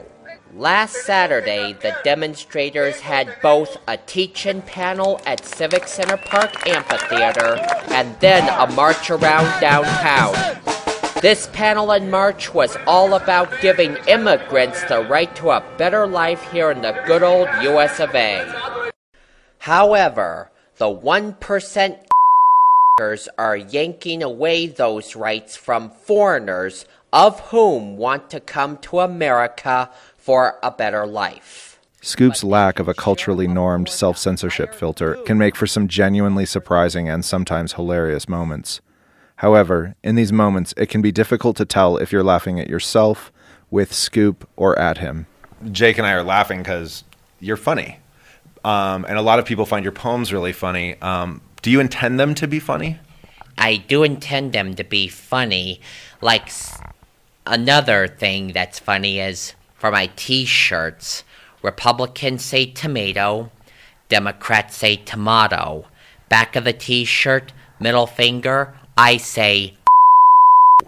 Last 0.56 1.06
Saturday, 1.06 1.74
the 1.74 1.96
demonstrators 2.04 3.00
had 3.02 3.38
both 3.40 3.78
a 3.88 3.98
teach-in 3.98 4.64
panel 4.64 5.22
at 5.28 5.46
Civic 5.46 5.88
Center 5.88 6.18
Park 6.18 6.68
Amphitheater 6.68 7.58
and 7.92 8.20
then 8.20 8.50
a 8.50 8.66
march 8.74 9.12
around 9.12 9.62
downtown. 9.62 10.34
This 11.22 11.48
panel 11.54 11.92
and 11.92 12.10
march 12.10 12.52
was 12.52 12.76
all 12.88 13.14
about 13.14 13.62
giving 13.62 13.96
immigrants 14.08 14.84
the 14.86 15.04
right 15.04 15.34
to 15.36 15.52
a 15.52 15.64
better 15.78 16.08
life 16.08 16.42
here 16.52 16.72
in 16.72 16.82
the 16.82 17.00
good 17.06 17.22
old 17.22 17.48
US 17.62 18.00
of 18.00 18.16
A. 18.16 18.92
However, 19.60 20.50
the 20.78 20.86
1% 20.86 22.00
are 23.38 23.56
yanking 23.56 24.24
away 24.24 24.68
those 24.68 25.16
rights 25.16 25.56
from 25.56 25.90
foreigners, 25.90 26.86
of 27.14 27.40
whom 27.52 27.98
want 27.98 28.30
to 28.30 28.40
come 28.40 28.78
to 28.78 29.00
America 29.00 29.90
for 30.20 30.60
a 30.62 30.72
better 30.72 31.06
life. 31.06 31.80
Scoop's 32.02 32.44
lack 32.44 32.80
of 32.80 32.88
a 32.88 32.94
culturally 32.94 33.48
normed 33.48 33.90
self 33.90 34.18
censorship 34.18 34.74
filter 34.74 35.16
can 35.26 35.38
make 35.38 35.56
for 35.56 35.68
some 35.68 35.88
genuinely 35.88 36.46
surprising 36.46 37.10
and 37.10 37.26
sometimes 37.26 37.74
hilarious 37.74 38.30
moments. 38.30 38.80
However, 39.38 39.96
in 40.04 40.16
these 40.16 40.32
moments, 40.32 40.74
it 40.78 40.88
can 40.88 41.02
be 41.02 41.12
difficult 41.12 41.58
to 41.58 41.66
tell 41.66 41.98
if 41.98 42.12
you're 42.12 42.24
laughing 42.24 42.60
at 42.60 42.70
yourself 42.70 43.32
with 43.70 43.94
Scoop 43.94 44.48
or 44.56 44.78
at 44.80 44.98
him. 44.98 45.28
Jake 45.72 45.98
and 45.98 46.08
I 46.08 46.14
are 46.14 46.24
laughing 46.24 46.60
because 46.60 47.04
you're 47.40 47.58
funny. 47.58 48.00
Um, 48.64 49.06
and 49.08 49.18
a 49.18 49.22
lot 49.22 49.40
of 49.40 49.46
people 49.46 49.66
find 49.66 49.84
your 49.84 49.92
poems 49.92 50.34
really 50.34 50.54
funny. 50.54 51.00
Um, 51.02 51.42
do 51.62 51.72
you 51.72 51.80
intend 51.80 52.20
them 52.20 52.36
to 52.36 52.48
be 52.48 52.60
funny? 52.60 53.00
I 53.58 53.78
do 53.78 54.04
intend 54.04 54.54
them 54.54 54.76
to 54.76 54.84
be 54.84 55.08
funny. 55.10 55.82
Like 56.22 56.50
another 57.46 58.08
thing 58.08 58.54
that's 58.54 58.80
funny 58.80 59.20
is 59.20 59.54
for 59.80 59.92
my 59.92 60.10
T-shirts, 60.16 61.24
Republicans 61.62 62.44
say 62.44 62.66
tomato, 62.66 63.52
Democrats 64.10 64.76
say 64.76 64.98
tomato. 64.98 65.86
Back 66.28 66.56
of 66.56 66.64
the 66.64 66.74
T-shirt, 66.74 67.54
middle 67.80 68.06
finger, 68.08 68.76
I 68.98 69.18
say. 69.18 69.76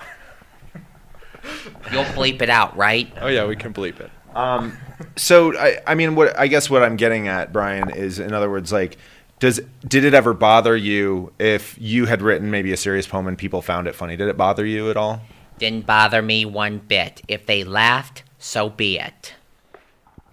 You'll 1.91 2.03
bleep 2.05 2.41
it 2.41 2.49
out, 2.49 2.75
right? 2.77 3.11
Oh 3.19 3.27
yeah, 3.27 3.45
we 3.45 3.55
can 3.55 3.73
bleep 3.73 3.99
it. 3.99 4.11
Um, 4.35 4.77
So 5.15 5.57
I, 5.57 5.79
I 5.87 5.95
mean, 5.95 6.15
what 6.15 6.37
I 6.39 6.47
guess 6.47 6.69
what 6.69 6.83
I'm 6.83 6.95
getting 6.95 7.27
at, 7.27 7.51
Brian, 7.51 7.89
is 7.89 8.19
in 8.19 8.33
other 8.33 8.49
words, 8.49 8.71
like, 8.71 8.97
does 9.39 9.59
did 9.87 10.05
it 10.05 10.13
ever 10.13 10.33
bother 10.33 10.75
you 10.75 11.33
if 11.39 11.75
you 11.79 12.05
had 12.05 12.21
written 12.21 12.51
maybe 12.51 12.71
a 12.71 12.77
serious 12.77 13.07
poem 13.07 13.27
and 13.27 13.37
people 13.37 13.61
found 13.61 13.87
it 13.87 13.95
funny? 13.95 14.15
Did 14.15 14.27
it 14.27 14.37
bother 14.37 14.65
you 14.65 14.89
at 14.89 14.97
all? 14.97 15.21
Didn't 15.57 15.85
bother 15.85 16.21
me 16.21 16.45
one 16.45 16.77
bit. 16.79 17.21
If 17.27 17.45
they 17.45 17.63
laughed, 17.63 18.23
so 18.41 18.69
be 18.69 18.97
it. 18.97 19.35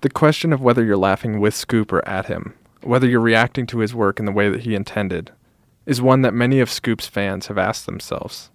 The 0.01 0.09
question 0.09 0.53
of 0.53 0.63
whether 0.63 0.83
you're 0.83 0.97
laughing 0.97 1.41
with 1.41 1.55
Scoop 1.55 1.93
or 1.93 2.07
at 2.09 2.27
him, 2.27 2.55
whether 2.83 3.07
you're 3.07 3.21
reacting 3.21 3.67
to 3.67 3.81
his 3.81 3.95
work 3.95 4.19
in 4.19 4.25
the 4.25 4.33
way 4.33 4.49
that 4.49 4.63
he 4.63 4.75
intended, 4.75 5.31
is 5.85 6.01
one 6.01 6.23
that 6.23 6.33
many 6.35 6.59
of 6.61 6.71
Scoop's 6.71 7.07
fans 7.07 7.49
have 7.49 7.59
asked 7.59 7.87
themselves. 7.87 8.51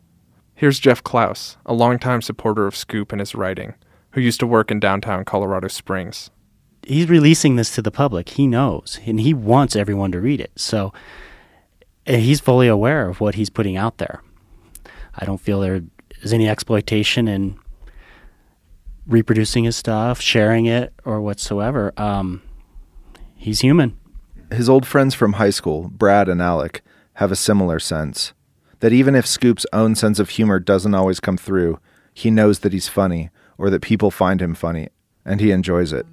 Here's 0.55 0.79
Jeff 0.79 1.03
Klaus, 1.03 1.57
a 1.65 1.73
longtime 1.73 2.21
supporter 2.21 2.65
of 2.65 2.75
Scoop 2.75 3.11
and 3.11 3.19
his 3.19 3.35
writing, 3.35 3.75
who 4.11 4.21
used 4.21 4.39
to 4.39 4.47
work 4.47 4.71
in 4.71 4.79
downtown 4.79 5.25
Colorado 5.25 5.67
Springs. 5.67 6.29
he's 6.85 7.09
releasing 7.09 7.55
this 7.55 7.73
to 7.75 7.81
the 7.81 7.91
public. 7.91 8.29
He 8.29 8.47
knows, 8.47 8.99
and 9.05 9.19
he 9.19 9.33
wants 9.33 9.75
everyone 9.75 10.11
to 10.13 10.21
read 10.21 10.39
it. 10.41 10.51
So 10.55 10.93
uh, 12.07 12.13
he's 12.13 12.39
fully 12.39 12.67
aware 12.67 13.07
of 13.07 13.19
what 13.19 13.35
he's 13.35 13.49
putting 13.49 13.77
out 13.77 13.97
there. 13.97 14.21
I 15.15 15.25
don't 15.25 15.41
feel 15.41 15.59
there 15.59 15.81
is 16.21 16.33
any 16.33 16.47
exploitation 16.47 17.27
in 17.27 17.57
reproducing 19.05 19.63
his 19.63 19.75
stuff, 19.75 20.21
sharing 20.21 20.65
it, 20.65 20.93
or 21.05 21.21
whatsoever. 21.21 21.93
Um, 21.97 22.41
he's 23.35 23.61
human. 23.61 23.97
His 24.51 24.69
old 24.69 24.85
friends 24.85 25.15
from 25.15 25.33
high 25.33 25.49
school, 25.49 25.89
Brad 25.89 26.29
and 26.29 26.41
Alec, 26.41 26.81
have 27.13 27.31
a 27.31 27.35
similar 27.35 27.79
sense 27.79 28.33
that 28.79 28.93
even 28.93 29.15
if 29.15 29.25
Scoop's 29.25 29.65
own 29.71 29.95
sense 29.95 30.19
of 30.19 30.31
humor 30.31 30.59
doesn't 30.59 30.93
always 30.93 31.19
come 31.19 31.37
through, 31.37 31.79
he 32.13 32.29
knows 32.29 32.59
that 32.59 32.73
he's 32.73 32.87
funny 32.87 33.29
or 33.57 33.69
that 33.69 33.81
people 33.81 34.11
find 34.11 34.41
him 34.41 34.53
funny, 34.53 34.89
and 35.25 35.39
he 35.39 35.51
enjoys 35.51 35.93
it. 35.93 36.05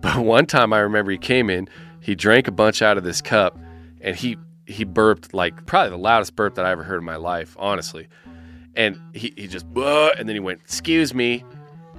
But 0.00 0.24
one 0.24 0.46
time 0.46 0.72
I 0.72 0.78
remember 0.78 1.10
he 1.10 1.18
came 1.18 1.50
in, 1.50 1.68
he 2.00 2.14
drank 2.14 2.48
a 2.48 2.52
bunch 2.52 2.82
out 2.82 2.98
of 2.98 3.04
this 3.04 3.20
cup, 3.20 3.58
and 4.00 4.16
he 4.16 4.36
he 4.66 4.84
burped 4.84 5.34
like 5.34 5.66
probably 5.66 5.90
the 5.90 5.98
loudest 5.98 6.34
burp 6.34 6.54
that 6.54 6.64
I 6.64 6.70
ever 6.70 6.82
heard 6.82 6.98
in 6.98 7.04
my 7.04 7.16
life, 7.16 7.54
honestly. 7.58 8.08
And 8.74 8.98
he, 9.14 9.32
he 9.36 9.46
just 9.46 9.66
"Whoa," 9.66 10.10
and 10.18 10.28
then 10.28 10.34
he 10.34 10.40
went, 10.40 10.60
excuse 10.60 11.14
me. 11.14 11.44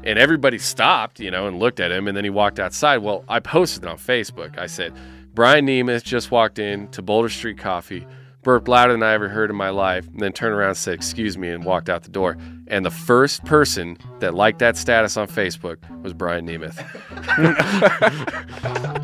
And 0.05 0.19
everybody 0.19 0.59
stopped, 0.59 1.19
you 1.19 1.31
know, 1.31 1.47
and 1.47 1.57
looked 1.57 1.79
at 1.79 1.91
him 1.91 2.07
and 2.07 2.15
then 2.15 2.23
he 2.23 2.29
walked 2.29 2.59
outside. 2.59 2.97
Well, 2.97 3.23
I 3.27 3.39
posted 3.39 3.83
it 3.83 3.89
on 3.89 3.97
Facebook. 3.97 4.57
I 4.57 4.67
said, 4.67 4.93
Brian 5.33 5.65
Nemeth 5.65 6.03
just 6.03 6.31
walked 6.31 6.59
in 6.59 6.87
to 6.89 7.01
Boulder 7.01 7.29
Street 7.29 7.57
Coffee, 7.57 8.07
burped 8.43 8.67
louder 8.67 8.93
than 8.93 9.03
I 9.03 9.13
ever 9.13 9.27
heard 9.27 9.49
in 9.49 9.55
my 9.55 9.69
life, 9.69 10.07
and 10.07 10.19
then 10.21 10.31
turned 10.31 10.53
around 10.53 10.69
and 10.69 10.77
said, 10.77 10.93
Excuse 10.93 11.37
me, 11.37 11.49
and 11.49 11.65
walked 11.65 11.89
out 11.89 12.03
the 12.03 12.09
door. 12.09 12.37
And 12.67 12.85
the 12.85 12.91
first 12.91 13.43
person 13.45 13.97
that 14.19 14.33
liked 14.33 14.59
that 14.59 14.77
status 14.77 15.17
on 15.17 15.27
Facebook 15.27 15.77
was 16.03 16.13
Brian 16.13 16.47
Nemeth. 16.47 16.81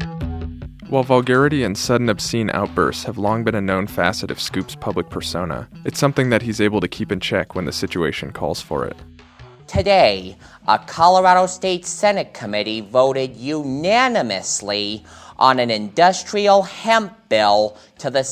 While 0.91 1.03
vulgarity 1.03 1.63
and 1.63 1.77
sudden 1.77 2.09
obscene 2.09 2.49
outbursts 2.53 3.05
have 3.05 3.17
long 3.17 3.43
been 3.43 3.55
a 3.55 3.61
known 3.61 3.87
facet 3.87 4.29
of 4.29 4.41
Scoop's 4.41 4.75
public 4.75 5.09
persona, 5.09 5.69
it's 5.85 5.99
something 5.99 6.29
that 6.29 6.41
he's 6.41 6.59
able 6.59 6.81
to 6.81 6.87
keep 6.87 7.11
in 7.11 7.21
check 7.21 7.55
when 7.55 7.65
the 7.65 7.71
situation 7.71 8.31
calls 8.31 8.61
for 8.61 8.85
it. 8.85 8.97
Today, 9.71 10.35
a 10.67 10.77
Colorado 10.79 11.45
State 11.45 11.85
Senate 11.85 12.33
committee 12.33 12.81
voted 12.81 13.37
unanimously 13.37 15.05
on 15.39 15.59
an 15.59 15.71
industrial 15.71 16.63
hemp 16.63 17.13
bill 17.29 17.77
to, 17.99 18.09
the, 18.09 18.23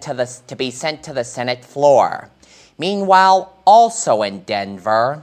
to, 0.00 0.14
the, 0.14 0.40
to 0.46 0.56
be 0.56 0.70
sent 0.70 1.02
to 1.02 1.12
the 1.12 1.24
Senate 1.24 1.62
floor. 1.62 2.30
Meanwhile, 2.78 3.60
also 3.66 4.22
in 4.22 4.44
Denver, 4.44 5.22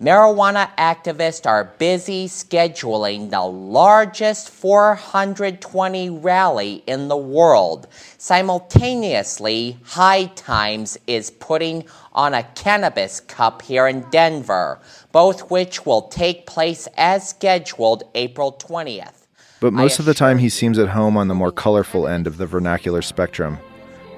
marijuana 0.00 0.74
activists 0.76 1.46
are 1.46 1.72
busy 1.78 2.26
scheduling 2.26 3.30
the 3.30 3.40
largest 3.40 4.50
420 4.50 6.10
rally 6.10 6.82
in 6.86 7.08
the 7.08 7.16
world. 7.16 7.86
Simultaneously, 8.18 9.78
High 9.84 10.26
Times 10.34 10.98
is 11.06 11.30
putting 11.30 11.84
on 12.12 12.34
a 12.34 12.42
cannabis 12.42 13.20
cup 13.20 13.62
here 13.62 13.86
in 13.86 14.00
Denver, 14.10 14.80
both 15.12 15.50
which 15.50 15.86
will 15.86 16.02
take 16.02 16.46
place 16.46 16.88
as 16.96 17.28
scheduled 17.28 18.04
April 18.14 18.52
20th. 18.52 19.26
But 19.60 19.72
most 19.72 19.98
of 19.98 20.04
the 20.04 20.14
time, 20.14 20.38
he 20.38 20.48
seems 20.48 20.78
at 20.78 20.88
home 20.88 21.16
on 21.16 21.28
the 21.28 21.34
more 21.34 21.52
colorful 21.52 22.06
end 22.06 22.26
of 22.26 22.36
the 22.36 22.46
vernacular 22.46 23.00
spectrum. 23.00 23.58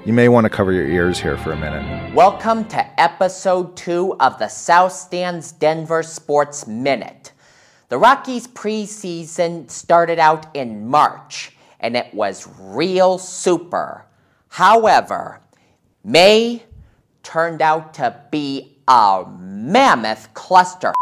You 0.07 0.13
may 0.13 0.29
want 0.29 0.45
to 0.45 0.49
cover 0.49 0.71
your 0.71 0.87
ears 0.87 1.19
here 1.19 1.37
for 1.37 1.51
a 1.51 1.57
minute. 1.57 2.15
Welcome 2.15 2.63
to 2.69 3.01
episode 3.01 3.75
two 3.75 4.15
of 4.21 4.39
the 4.39 4.47
South 4.47 4.93
Stands 4.93 5.51
Denver 5.51 6.01
Sports 6.01 6.65
Minute. 6.65 7.33
The 7.89 7.97
Rockies 7.97 8.47
preseason 8.47 9.69
started 9.69 10.17
out 10.17 10.55
in 10.55 10.87
March 10.87 11.51
and 11.81 11.97
it 11.97 12.13
was 12.13 12.47
real 12.57 13.17
super. 13.17 14.05
However, 14.47 15.41
May 16.05 16.63
turned 17.21 17.61
out 17.61 17.93
to 17.95 18.17
be 18.31 18.77
a 18.87 19.25
mammoth 19.37 20.33
cluster. 20.33 20.93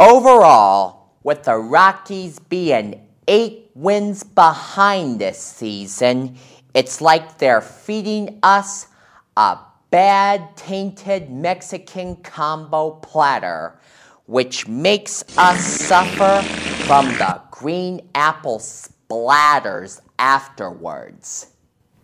Overall, 0.00 1.08
with 1.22 1.44
the 1.44 1.54
Rockies 1.54 2.40
being 2.40 3.00
eight 3.28 3.70
wins 3.76 4.24
behind 4.24 5.20
this 5.20 5.38
season, 5.38 6.36
it's 6.74 7.00
like 7.00 7.38
they're 7.38 7.60
feeding 7.60 8.38
us 8.42 8.88
a 9.36 9.58
bad, 9.90 10.56
tainted 10.56 11.30
Mexican 11.30 12.16
combo 12.16 12.90
platter, 12.90 13.78
which 14.26 14.66
makes 14.66 15.22
us 15.38 15.64
suffer 15.64 16.42
from 16.84 17.06
the 17.18 17.40
green 17.52 18.00
apple 18.14 18.58
splatters 18.58 20.00
afterwards. 20.18 21.52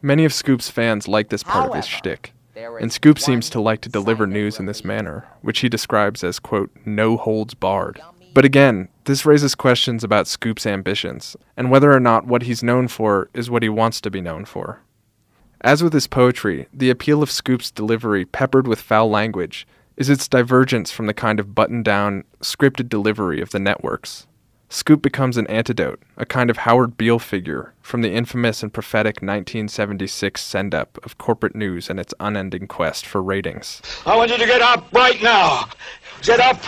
Many 0.03 0.25
of 0.25 0.33
Scoop's 0.33 0.71
fans 0.71 1.09
like 1.09 1.29
this 1.29 1.43
part 1.43 1.69
of 1.69 1.75
his 1.75 1.87
However, 1.87 1.99
shtick, 1.99 2.33
and 2.81 2.93
Scoop 2.93 3.19
seems 3.19 3.51
to 3.51 3.61
like 3.61 3.81
to 3.83 3.89
deliver 3.89 4.27
news 4.27 4.59
in 4.59 4.67
this 4.67 4.85
manner, 4.85 5.27
which 5.43 5.61
he 5.61 5.69
describes 5.69 6.23
as, 6.23 6.39
quote, 6.39 6.71
no 6.85 7.17
holds 7.17 7.55
barred. 7.55 8.01
But 8.33 8.45
again, 8.45 8.89
this 9.05 9.27
raises 9.27 9.55
questions 9.55 10.05
about 10.05 10.29
Scoop's 10.29 10.67
ambitions, 10.67 11.37
and 11.57 11.71
whether 11.71 11.93
or 11.93 12.01
not 12.01 12.27
what 12.27 12.43
he's 12.43 12.63
known 12.63 12.87
for 12.87 13.29
is 13.35 13.51
what 13.51 13.63
he 13.63 13.69
wants 13.69 14.01
to 14.03 14.11
be 14.11 14.21
known 14.21 14.45
for. 14.45 14.81
As 15.63 15.83
with 15.83 15.93
his 15.93 16.07
poetry, 16.07 16.69
the 16.73 16.91
appeal 16.91 17.23
of 17.23 17.31
Scoop's 17.31 17.71
delivery, 17.71 18.25
peppered 18.25 18.67
with 18.67 18.81
foul 18.81 19.11
language, 19.11 19.67
is 19.97 20.09
its 20.09 20.29
divergence 20.29 20.91
from 20.91 21.07
the 21.07 21.13
kind 21.13 21.39
of 21.39 21.55
buttoned 21.55 21.85
down, 21.85 22.25
scripted 22.41 22.89
delivery 22.89 23.41
of 23.41 23.51
the 23.51 23.59
networks. 23.59 24.27
Scoop 24.73 25.03
becomes 25.03 25.37
an 25.37 25.49
antidote, 25.49 26.01
a 26.17 26.25
kind 26.25 26.49
of 26.49 26.59
Howard 26.59 26.97
Beale 26.97 27.19
figure 27.19 27.75
from 27.83 28.03
the 28.03 28.13
infamous 28.13 28.63
and 28.63 28.73
prophetic 28.73 29.17
1976 29.17 30.41
send 30.41 30.77
up 30.77 30.97
of 31.03 31.19
corporate 31.19 31.57
news 31.57 31.91
and 31.91 31.99
its 31.99 32.15
unending 32.21 32.69
quest 32.69 33.05
for 33.05 33.21
ratings. 33.21 33.83
I 34.07 34.17
want 34.17 34.31
you 34.31 34.39
to 34.39 34.47
get 34.47 34.63
up 34.63 34.87
right 34.93 35.21
now. 35.21 35.69
Get 36.23 36.39
up, 36.39 36.61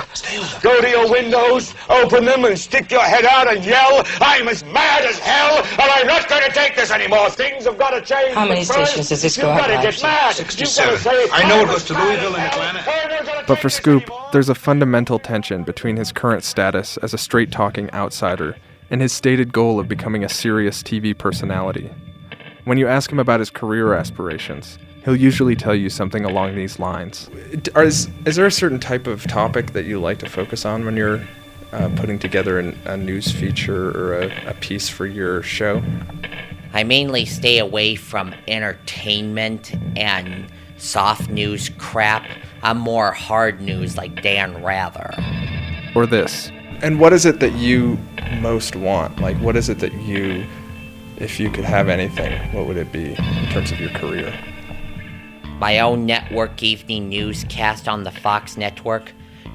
go 0.62 0.80
to 0.80 0.88
your 0.88 1.10
windows, 1.10 1.74
open 1.90 2.24
them, 2.24 2.44
and 2.44 2.58
stick 2.58 2.90
your 2.90 3.02
head 3.02 3.26
out 3.26 3.54
and 3.54 3.64
yell, 3.64 4.02
I'm 4.20 4.48
as 4.48 4.64
mad 4.64 5.04
as 5.04 5.18
hell, 5.18 5.58
and 5.58 5.82
I'm 5.82 6.06
not 6.06 6.28
going 6.28 6.42
to 6.44 6.50
take 6.50 6.74
this 6.74 6.90
anymore. 6.90 7.28
Things 7.30 7.66
have 7.66 7.76
got 7.76 7.90
to 7.90 8.00
change. 8.00 8.34
How 8.34 8.46
many 8.46 8.64
first, 8.64 8.92
stations 8.92 9.08
does 9.10 9.22
this 9.22 9.36
you've 9.36 9.44
go 9.44 9.54
got 9.54 9.66
to 9.66 9.74
out 9.74 9.82
get 9.82 10.02
mad. 10.02 10.38
You've 10.38 10.48
got 10.48 10.56
to 10.56 10.98
say, 10.98 11.28
I 11.32 11.48
know 11.48 11.60
"I'm 11.60 11.68
it 11.68 11.72
goes 11.72 11.84
to 11.84 11.92
Louisville 11.92 12.34
and 12.34 12.36
hell, 12.36 12.62
and 12.62 12.78
I'm 13.12 13.24
gonna 13.26 13.44
But 13.46 13.58
for 13.58 13.68
Scoop, 13.68 14.10
there's 14.32 14.48
a 14.48 14.54
fundamental 14.54 15.18
tension 15.18 15.64
between 15.64 15.96
his 15.96 16.12
current 16.12 16.44
status 16.44 16.96
as 16.98 17.12
a 17.12 17.18
straight 17.18 17.50
talking 17.52 17.90
outsider 17.92 18.56
and 18.90 19.00
his 19.00 19.12
stated 19.12 19.52
goal 19.52 19.78
of 19.78 19.88
becoming 19.88 20.24
a 20.24 20.28
serious 20.28 20.82
TV 20.82 21.16
personality. 21.16 21.90
When 22.64 22.78
you 22.78 22.86
ask 22.86 23.10
him 23.10 23.18
about 23.18 23.40
his 23.40 23.50
career 23.50 23.94
aspirations, 23.94 24.78
he'll 25.04 25.16
usually 25.16 25.56
tell 25.56 25.74
you 25.74 25.90
something 25.90 26.24
along 26.24 26.54
these 26.54 26.78
lines. 26.78 27.28
Is, 27.76 28.08
is 28.24 28.36
there 28.36 28.46
a 28.46 28.52
certain 28.52 28.78
type 28.78 29.06
of 29.06 29.26
topic 29.26 29.72
that 29.72 29.84
you 29.84 30.00
like 30.00 30.18
to 30.18 30.28
focus 30.28 30.64
on 30.64 30.84
when 30.84 30.96
you're 30.96 31.26
uh, 31.72 31.90
putting 31.96 32.18
together 32.18 32.58
an, 32.58 32.78
a 32.84 32.96
news 32.96 33.32
feature 33.32 33.90
or 33.90 34.20
a, 34.22 34.50
a 34.50 34.54
piece 34.54 34.88
for 34.88 35.06
your 35.06 35.42
show? 35.42 35.82
I 36.72 36.84
mainly 36.84 37.24
stay 37.24 37.58
away 37.58 37.96
from 37.96 38.34
entertainment 38.48 39.74
and 39.96 40.46
soft 40.78 41.28
news 41.28 41.70
crap. 41.78 42.26
I'm 42.62 42.78
more 42.78 43.12
hard 43.12 43.60
news 43.60 43.96
like 43.96 44.22
Dan 44.22 44.62
Rather. 44.62 45.12
Or 45.94 46.06
this? 46.06 46.50
And 46.82 46.98
what 46.98 47.12
is 47.12 47.26
it 47.26 47.40
that 47.40 47.52
you 47.52 47.98
most 48.40 48.74
want? 48.74 49.20
Like, 49.20 49.36
what 49.38 49.56
is 49.56 49.68
it 49.68 49.78
that 49.80 49.92
you, 49.94 50.44
if 51.16 51.38
you 51.38 51.50
could 51.50 51.64
have 51.64 51.88
anything, 51.88 52.32
what 52.52 52.66
would 52.66 52.76
it 52.76 52.90
be 52.90 53.10
in 53.10 53.48
terms 53.50 53.70
of 53.70 53.78
your 53.78 53.90
career? 53.90 54.34
My 55.62 55.78
own 55.78 56.06
network 56.06 56.60
evening 56.60 57.08
newscast 57.08 57.86
on 57.86 58.02
the 58.02 58.10
Fox 58.10 58.56
network. 58.56 59.12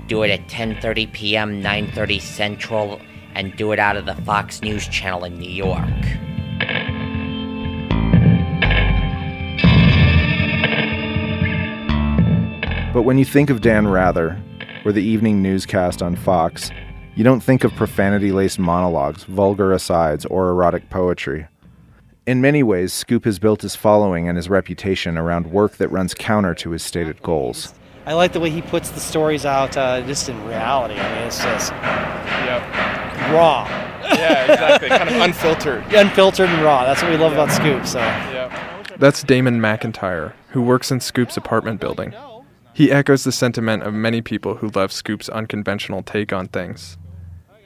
Do 0.08 0.24
it 0.24 0.30
at 0.32 0.48
10:30 0.48 1.12
p.m., 1.12 1.62
9:30 1.62 2.22
Central, 2.22 3.02
and 3.36 3.54
do 3.58 3.74
it 3.74 3.78
out 3.78 3.98
of 3.98 4.06
the 4.06 4.16
Fox 4.16 4.62
News 4.62 4.88
channel 4.88 5.26
in 5.26 5.38
New 5.38 5.50
York. 5.50 5.84
But 12.94 13.02
when 13.02 13.18
you 13.18 13.26
think 13.26 13.50
of 13.50 13.60
Dan 13.60 13.86
Rather, 13.86 14.42
or 14.86 14.94
the 14.94 15.04
evening 15.04 15.42
newscast 15.42 16.02
on 16.02 16.16
Fox, 16.16 16.72
you 17.16 17.26
don't 17.26 17.42
think 17.42 17.66
of 17.66 17.76
profanity 17.76 18.32
laced 18.32 18.60
monologues, 18.60 19.26
vulgar 19.26 19.74
asides, 19.74 20.26
or 20.28 20.52
erotic 20.52 20.90
poetry. 20.90 21.48
In 22.28 22.42
many 22.42 22.62
ways, 22.62 22.92
Scoop 22.92 23.24
has 23.24 23.40
built 23.40 23.62
his 23.62 23.78
following 23.78 24.28
and 24.28 24.36
his 24.36 24.50
reputation 24.50 25.18
around 25.18 25.50
work 25.50 25.78
that 25.78 25.88
runs 25.88 26.14
counter 26.14 26.54
to 26.56 26.72
his 26.72 26.84
stated 26.84 27.24
goals. 27.24 27.74
I 28.06 28.16
like 28.16 28.34
the 28.34 28.42
way 28.42 28.50
he 28.50 28.62
puts 28.62 28.90
the 28.90 29.00
stories 29.00 29.46
out 29.46 29.78
uh, 29.78 30.02
just 30.02 30.28
in 30.28 30.36
reality. 30.46 30.96
I 30.96 31.16
mean, 31.16 31.28
it's 31.28 31.42
just 31.42 31.72
raw. 33.32 33.66
Yeah, 34.04 34.52
exactly. 34.52 34.90
kind 34.90 35.10
of 35.10 35.16
unfiltered. 35.22 35.86
Unfiltered 35.94 36.50
and 36.50 36.62
raw. 36.64 36.84
That's 36.84 37.02
what 37.02 37.12
we 37.12 37.18
love 37.18 37.32
about 37.32 37.50
Scoop. 37.50 37.86
So. 37.86 38.00
That's 38.98 39.24
Damon 39.24 39.62
McIntyre, 39.62 40.34
who 40.50 40.62
works 40.62 40.92
in 40.92 41.00
Scoop's 41.00 41.38
apartment 41.38 41.80
building. 41.80 42.14
He 42.74 42.92
echoes 42.92 43.24
the 43.24 43.32
sentiment 43.32 43.84
of 43.84 43.94
many 43.94 44.22
people 44.22 44.56
who 44.56 44.68
love 44.76 44.92
Scoop's 44.92 45.30
unconventional 45.30 46.04
take 46.04 46.34
on 46.34 46.50
things. 46.50 46.98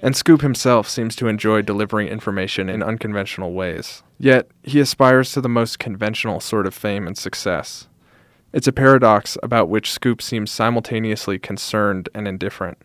And 0.02 0.16
Scoop 0.16 0.42
himself 0.42 0.90
seems 0.90 1.16
to 1.18 1.28
enjoy 1.28 1.62
delivering 1.62 2.08
information 2.08 2.70
in 2.70 2.82
unconventional 2.82 3.54
ways. 3.54 4.02
Yet, 4.18 4.50
he 4.64 4.80
aspires 4.80 5.32
to 5.34 5.42
the 5.42 5.50
most 5.50 5.78
conventional 5.78 6.40
sort 6.40 6.66
of 6.66 6.74
fame 6.74 7.06
and 7.06 7.18
success. 7.18 7.88
It's 8.52 8.68
a 8.68 8.74
paradox 8.74 9.38
about 9.44 9.70
which 9.70 9.92
Scoop 9.92 10.22
seems 10.22 10.52
simultaneously 10.52 11.38
concerned 11.38 12.10
and 12.16 12.28
indifferent. 12.28 12.80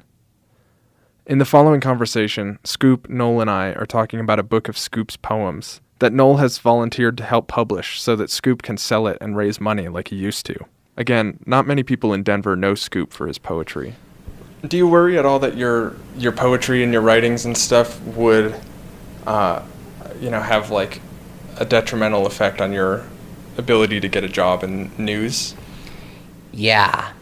In 1.26 1.38
the 1.38 1.44
following 1.44 1.80
conversation, 1.80 2.58
Scoop, 2.62 3.08
Noel, 3.08 3.40
and 3.40 3.50
I 3.50 3.72
are 3.72 3.86
talking 3.86 4.20
about 4.20 4.38
a 4.38 4.44
book 4.44 4.68
of 4.68 4.78
Scoop's 4.78 5.16
poems 5.16 5.80
that 5.98 6.12
Noel 6.12 6.36
has 6.36 6.58
volunteered 6.58 7.16
to 7.18 7.24
help 7.24 7.48
publish 7.48 8.00
so 8.00 8.14
that 8.14 8.30
Scoop 8.30 8.62
can 8.62 8.76
sell 8.76 9.06
it 9.06 9.18
and 9.20 9.36
raise 9.36 9.60
money 9.60 9.88
like 9.88 10.08
he 10.08 10.16
used 10.16 10.46
to. 10.46 10.56
Again, 10.96 11.40
not 11.46 11.66
many 11.66 11.82
people 11.82 12.12
in 12.12 12.22
Denver 12.22 12.54
know 12.54 12.74
Scoop 12.74 13.12
for 13.12 13.26
his 13.26 13.38
poetry. 13.38 13.96
Do 14.66 14.76
you 14.76 14.88
worry 14.88 15.18
at 15.18 15.26
all 15.26 15.38
that 15.40 15.56
your 15.56 15.94
your 16.16 16.32
poetry 16.32 16.82
and 16.82 16.92
your 16.92 17.02
writings 17.02 17.44
and 17.44 17.56
stuff 17.56 18.00
would, 18.02 18.54
uh, 19.26 19.62
you 20.20 20.30
know, 20.30 20.40
have 20.40 20.70
like 20.70 21.00
a 21.58 21.64
detrimental 21.64 22.26
effect 22.26 22.60
on 22.60 22.72
your 22.72 23.04
ability 23.58 24.00
to 24.00 24.08
get 24.08 24.24
a 24.24 24.28
job 24.28 24.64
in 24.64 24.90
news? 24.98 25.54
Yeah, 26.52 27.12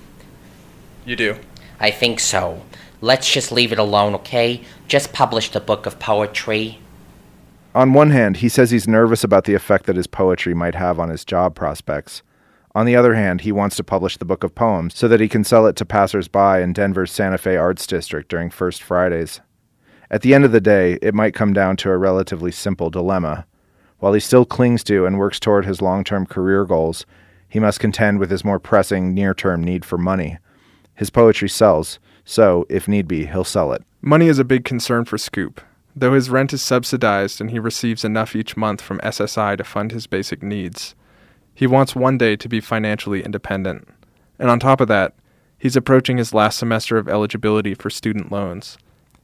You 1.04 1.16
do. 1.16 1.36
I 1.80 1.90
think 1.90 2.20
so. 2.20 2.62
Let's 3.00 3.30
just 3.30 3.50
leave 3.50 3.72
it 3.72 3.78
alone, 3.78 4.14
okay? 4.14 4.62
Just 4.86 5.12
publish 5.12 5.50
the 5.50 5.60
book 5.60 5.86
of 5.86 5.98
poetry. 5.98 6.78
On 7.74 7.92
one 7.92 8.10
hand, 8.10 8.36
he 8.38 8.48
says 8.48 8.70
he's 8.70 8.86
nervous 8.86 9.24
about 9.24 9.44
the 9.44 9.54
effect 9.54 9.86
that 9.86 9.96
his 9.96 10.06
poetry 10.06 10.54
might 10.54 10.76
have 10.76 11.00
on 11.00 11.08
his 11.08 11.24
job 11.24 11.56
prospects. 11.56 12.22
On 12.74 12.86
the 12.86 12.96
other 12.96 13.14
hand, 13.14 13.42
he 13.42 13.52
wants 13.52 13.76
to 13.76 13.84
publish 13.84 14.16
the 14.16 14.24
book 14.24 14.42
of 14.42 14.54
poems 14.54 14.96
so 14.96 15.06
that 15.06 15.20
he 15.20 15.28
can 15.28 15.44
sell 15.44 15.66
it 15.66 15.76
to 15.76 15.84
passersby 15.84 16.60
in 16.60 16.72
Denver's 16.72 17.12
Santa 17.12 17.38
Fe 17.38 17.56
Arts 17.56 17.86
District 17.86 18.28
during 18.28 18.50
First 18.50 18.82
Fridays. 18.82 19.40
At 20.10 20.22
the 20.22 20.34
end 20.34 20.44
of 20.44 20.52
the 20.52 20.60
day, 20.60 20.98
it 21.00 21.14
might 21.14 21.34
come 21.34 21.52
down 21.52 21.76
to 21.78 21.90
a 21.90 21.96
relatively 21.96 22.50
simple 22.50 22.90
dilemma. 22.90 23.46
While 23.98 24.12
he 24.12 24.20
still 24.20 24.44
clings 24.44 24.82
to 24.84 25.06
and 25.06 25.18
works 25.18 25.38
toward 25.38 25.64
his 25.64 25.80
long 25.80 26.02
term 26.02 26.26
career 26.26 26.64
goals, 26.64 27.06
he 27.48 27.60
must 27.60 27.78
contend 27.78 28.18
with 28.18 28.30
his 28.30 28.44
more 28.44 28.58
pressing 28.58 29.14
near 29.14 29.34
term 29.34 29.62
need 29.62 29.84
for 29.84 29.96
money. 29.96 30.38
His 30.94 31.10
poetry 31.10 31.48
sells, 31.48 32.00
so, 32.24 32.66
if 32.68 32.88
need 32.88 33.06
be, 33.06 33.26
he'll 33.26 33.44
sell 33.44 33.72
it. 33.72 33.82
Money 34.00 34.26
is 34.26 34.38
a 34.38 34.44
big 34.44 34.64
concern 34.64 35.04
for 35.04 35.18
Scoop. 35.18 35.60
Though 35.94 36.14
his 36.14 36.30
rent 36.30 36.52
is 36.52 36.62
subsidized 36.62 37.40
and 37.40 37.50
he 37.50 37.58
receives 37.58 38.04
enough 38.04 38.34
each 38.34 38.56
month 38.56 38.80
from 38.80 38.98
SSI 39.00 39.56
to 39.58 39.64
fund 39.64 39.92
his 39.92 40.06
basic 40.06 40.42
needs, 40.42 40.94
he 41.54 41.66
wants 41.66 41.94
one 41.94 42.18
day 42.18 42.36
to 42.36 42.48
be 42.48 42.60
financially 42.60 43.22
independent. 43.22 43.88
And 44.38 44.50
on 44.50 44.58
top 44.58 44.80
of 44.80 44.88
that, 44.88 45.14
he's 45.58 45.76
approaching 45.76 46.16
his 46.18 46.34
last 46.34 46.58
semester 46.58 46.98
of 46.98 47.08
eligibility 47.08 47.74
for 47.74 47.90
student 47.90 48.32
loans, 48.32 48.76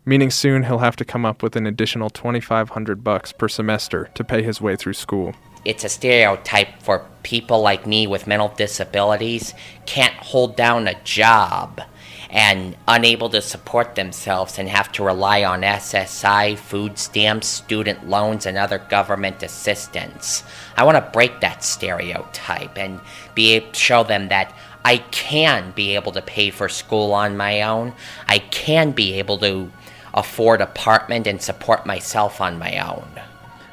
meaning 0.04 0.30
soon 0.30 0.62
he'll 0.64 0.78
have 0.78 0.96
to 0.96 1.04
come 1.04 1.24
up 1.26 1.42
with 1.42 1.56
an 1.56 1.66
additional 1.66 2.10
2500 2.10 3.02
bucks 3.02 3.32
per 3.32 3.48
semester 3.48 4.08
to 4.14 4.24
pay 4.24 4.42
his 4.42 4.60
way 4.60 4.76
through 4.76 4.94
school. 4.94 5.34
It's 5.64 5.84
a 5.84 5.88
stereotype 5.88 6.80
for 6.82 7.04
people 7.22 7.60
like 7.60 7.86
me 7.86 8.06
with 8.06 8.26
mental 8.26 8.48
disabilities 8.56 9.52
can't 9.84 10.14
hold 10.14 10.56
down 10.56 10.88
a 10.88 10.98
job 11.02 11.82
and 12.30 12.76
unable 12.86 13.28
to 13.28 13.42
support 13.42 13.96
themselves 13.96 14.58
and 14.58 14.68
have 14.68 14.92
to 14.92 15.02
rely 15.02 15.42
on 15.42 15.62
SSI, 15.62 16.56
food 16.56 16.96
stamps, 16.96 17.48
student 17.48 18.08
loans, 18.08 18.46
and 18.46 18.56
other 18.56 18.78
government 18.78 19.42
assistance. 19.42 20.44
I 20.76 20.84
want 20.84 20.96
to 20.96 21.10
break 21.12 21.40
that 21.40 21.64
stereotype 21.64 22.78
and 22.78 23.00
be 23.34 23.54
able 23.54 23.72
show 23.72 24.04
them 24.04 24.28
that 24.28 24.54
I 24.84 24.98
can 25.10 25.72
be 25.72 25.96
able 25.96 26.12
to 26.12 26.22
pay 26.22 26.50
for 26.50 26.68
school 26.68 27.12
on 27.12 27.36
my 27.36 27.62
own. 27.62 27.92
I 28.28 28.38
can 28.38 28.92
be 28.92 29.14
able 29.14 29.38
to 29.38 29.70
afford 30.14 30.60
apartment 30.60 31.26
and 31.26 31.42
support 31.42 31.84
myself 31.84 32.40
on 32.40 32.58
my 32.58 32.78
own. 32.78 33.08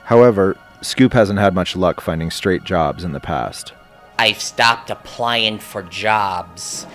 However, 0.05 0.57
Scoop 0.81 1.13
hasn't 1.13 1.39
had 1.39 1.53
much 1.53 1.75
luck 1.75 2.01
finding 2.01 2.31
straight 2.31 2.63
jobs 2.63 3.03
in 3.03 3.11
the 3.11 3.19
past. 3.19 3.73
I've 4.19 4.41
stopped 4.41 4.89
applying 4.89 5.59
for 5.59 5.83
jobs 5.83 6.87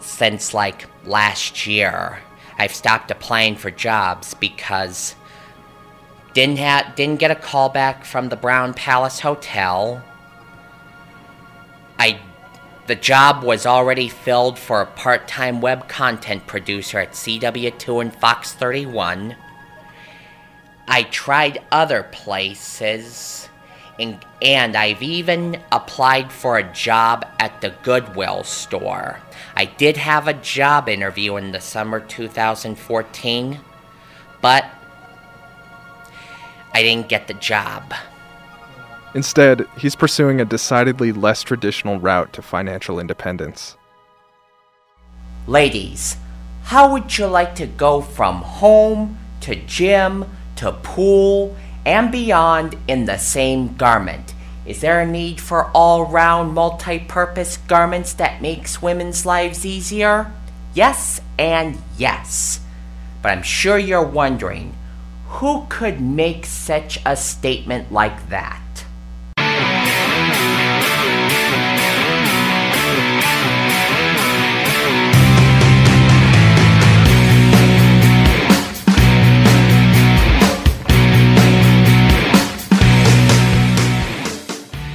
since 0.00 0.54
like 0.54 0.86
last 1.04 1.66
year. 1.66 2.20
I've 2.58 2.74
stopped 2.74 3.10
applying 3.10 3.56
for 3.56 3.70
jobs 3.70 4.34
because 4.34 5.14
didn't 6.34 6.58
ha- 6.58 6.92
didn't 6.96 7.20
get 7.20 7.30
a 7.30 7.36
call 7.36 7.68
back 7.68 8.04
from 8.04 8.28
the 8.28 8.36
Brown 8.36 8.74
Palace 8.74 9.20
Hotel. 9.20 10.02
I 11.98 12.20
the 12.86 12.94
job 12.96 13.44
was 13.44 13.64
already 13.64 14.08
filled 14.08 14.58
for 14.58 14.80
a 14.80 14.86
part-time 14.86 15.60
web 15.60 15.88
content 15.88 16.46
producer 16.46 16.98
at 16.98 17.12
CW2 17.12 18.00
and 18.02 18.14
Fox 18.14 18.52
31. 18.52 19.36
I 20.88 21.04
tried 21.04 21.62
other 21.70 22.02
places, 22.02 23.48
and, 24.02 24.18
and 24.42 24.76
I've 24.76 25.02
even 25.02 25.60
applied 25.70 26.32
for 26.32 26.58
a 26.58 26.72
job 26.72 27.24
at 27.38 27.60
the 27.60 27.70
Goodwill 27.82 28.44
store. 28.44 29.20
I 29.56 29.66
did 29.66 29.96
have 29.96 30.28
a 30.28 30.34
job 30.34 30.88
interview 30.88 31.36
in 31.36 31.52
the 31.52 31.60
summer 31.60 32.00
2014, 32.00 33.60
but 34.40 34.64
I 36.74 36.82
didn't 36.82 37.08
get 37.08 37.28
the 37.28 37.34
job. 37.34 37.94
Instead, 39.14 39.66
he's 39.76 39.94
pursuing 39.94 40.40
a 40.40 40.44
decidedly 40.44 41.12
less 41.12 41.42
traditional 41.42 42.00
route 42.00 42.32
to 42.32 42.42
financial 42.42 42.98
independence. 42.98 43.76
Ladies, 45.46 46.16
how 46.64 46.90
would 46.92 47.18
you 47.18 47.26
like 47.26 47.54
to 47.56 47.66
go 47.66 48.00
from 48.00 48.36
home 48.36 49.18
to 49.40 49.54
gym 49.54 50.24
to 50.56 50.72
pool 50.72 51.56
and 51.84 52.12
beyond 52.12 52.76
in 52.86 53.06
the 53.06 53.18
same 53.18 53.74
garment? 53.76 54.34
Is 54.64 54.80
there 54.80 55.00
a 55.00 55.06
need 55.06 55.40
for 55.40 55.70
all 55.74 56.06
round 56.06 56.54
multi 56.54 57.00
purpose 57.00 57.56
garments 57.56 58.12
that 58.14 58.40
makes 58.40 58.80
women's 58.80 59.26
lives 59.26 59.66
easier? 59.66 60.32
Yes 60.72 61.20
and 61.38 61.76
yes. 61.98 62.60
But 63.20 63.32
I'm 63.32 63.42
sure 63.42 63.78
you're 63.78 64.02
wondering 64.02 64.74
who 65.26 65.66
could 65.68 66.00
make 66.00 66.46
such 66.46 66.98
a 67.04 67.16
statement 67.16 67.90
like 67.90 68.28
that? 68.28 68.61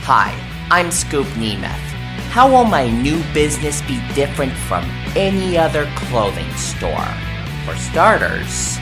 Hi, 0.09 0.31
I'm 0.71 0.89
Scoop 0.89 1.27
Nemeth. 1.35 1.67
How 2.31 2.49
will 2.49 2.63
my 2.63 2.89
new 2.89 3.21
business 3.33 3.81
be 3.81 3.99
different 4.15 4.53
from 4.53 4.85
any 5.17 5.57
other 5.57 5.85
clothing 5.97 6.49
store? 6.53 7.11
For 7.65 7.75
starters, 7.75 8.77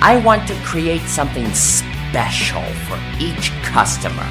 I 0.00 0.22
want 0.24 0.46
to 0.46 0.54
create 0.62 1.00
something 1.08 1.52
special 1.54 2.62
for 2.86 3.00
each 3.18 3.50
customer. 3.64 4.22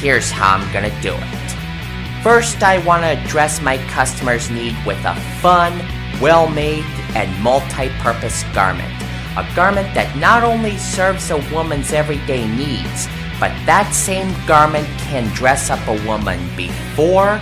Here's 0.00 0.32
how 0.32 0.56
I'm 0.56 0.72
gonna 0.72 0.90
do 1.00 1.14
it. 1.14 2.22
First, 2.24 2.64
I 2.64 2.84
want 2.84 3.04
to 3.04 3.16
address 3.16 3.62
my 3.62 3.78
customer's 3.86 4.50
need 4.50 4.74
with 4.84 4.98
a 5.04 5.14
fun, 5.40 5.78
well 6.20 6.48
made, 6.48 6.82
and 7.14 7.30
multi 7.40 7.88
purpose 8.00 8.42
garment. 8.52 8.92
A 9.36 9.46
garment 9.54 9.94
that 9.94 10.16
not 10.18 10.42
only 10.42 10.76
serves 10.76 11.30
a 11.30 11.38
woman's 11.54 11.92
everyday 11.92 12.48
needs, 12.48 13.06
but 13.40 13.50
that 13.66 13.92
same 13.92 14.34
garment 14.46 14.86
can 14.98 15.32
dress 15.34 15.70
up 15.70 15.86
a 15.86 16.06
woman 16.06 16.40
before, 16.56 17.40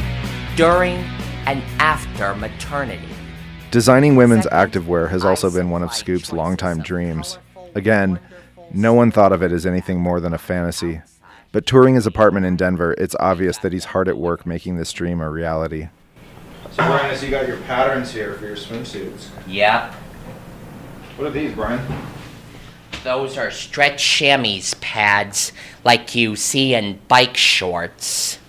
during, 0.56 0.96
and 1.46 1.62
after 1.78 2.34
maternity. 2.34 3.08
Designing 3.70 4.16
women's 4.16 4.46
activewear 4.46 5.10
has 5.10 5.24
also 5.24 5.50
been 5.50 5.70
one 5.70 5.82
of 5.82 5.90
Scoop's 5.90 6.32
longtime 6.32 6.80
dreams. 6.82 7.38
Again, 7.74 8.20
no 8.72 8.94
one 8.94 9.10
thought 9.10 9.32
of 9.32 9.42
it 9.42 9.52
as 9.52 9.66
anything 9.66 10.00
more 10.00 10.20
than 10.20 10.34
a 10.34 10.38
fantasy. 10.38 11.00
But 11.52 11.66
touring 11.66 11.94
his 11.94 12.06
apartment 12.06 12.44
in 12.44 12.56
Denver, 12.56 12.94
it's 12.98 13.16
obvious 13.18 13.58
that 13.58 13.72
he's 13.72 13.86
hard 13.86 14.08
at 14.08 14.18
work 14.18 14.44
making 14.44 14.76
this 14.76 14.92
dream 14.92 15.20
a 15.20 15.30
reality. 15.30 15.88
So, 16.70 16.84
Brian, 16.84 17.06
I 17.06 17.14
see 17.14 17.26
you 17.26 17.30
got 17.30 17.48
your 17.48 17.56
patterns 17.62 18.12
here 18.12 18.34
for 18.34 18.46
your 18.46 18.56
swimsuits. 18.56 19.28
Yep. 19.46 19.94
What 21.16 21.28
are 21.28 21.30
these, 21.30 21.54
Brian? 21.54 21.80
Those 23.06 23.38
are 23.38 23.52
stretch 23.52 24.02
chamois 24.02 24.74
pads 24.80 25.52
like 25.84 26.16
you 26.16 26.34
see 26.34 26.74
in 26.74 26.98
bike 27.06 27.36
shorts. 27.36 28.40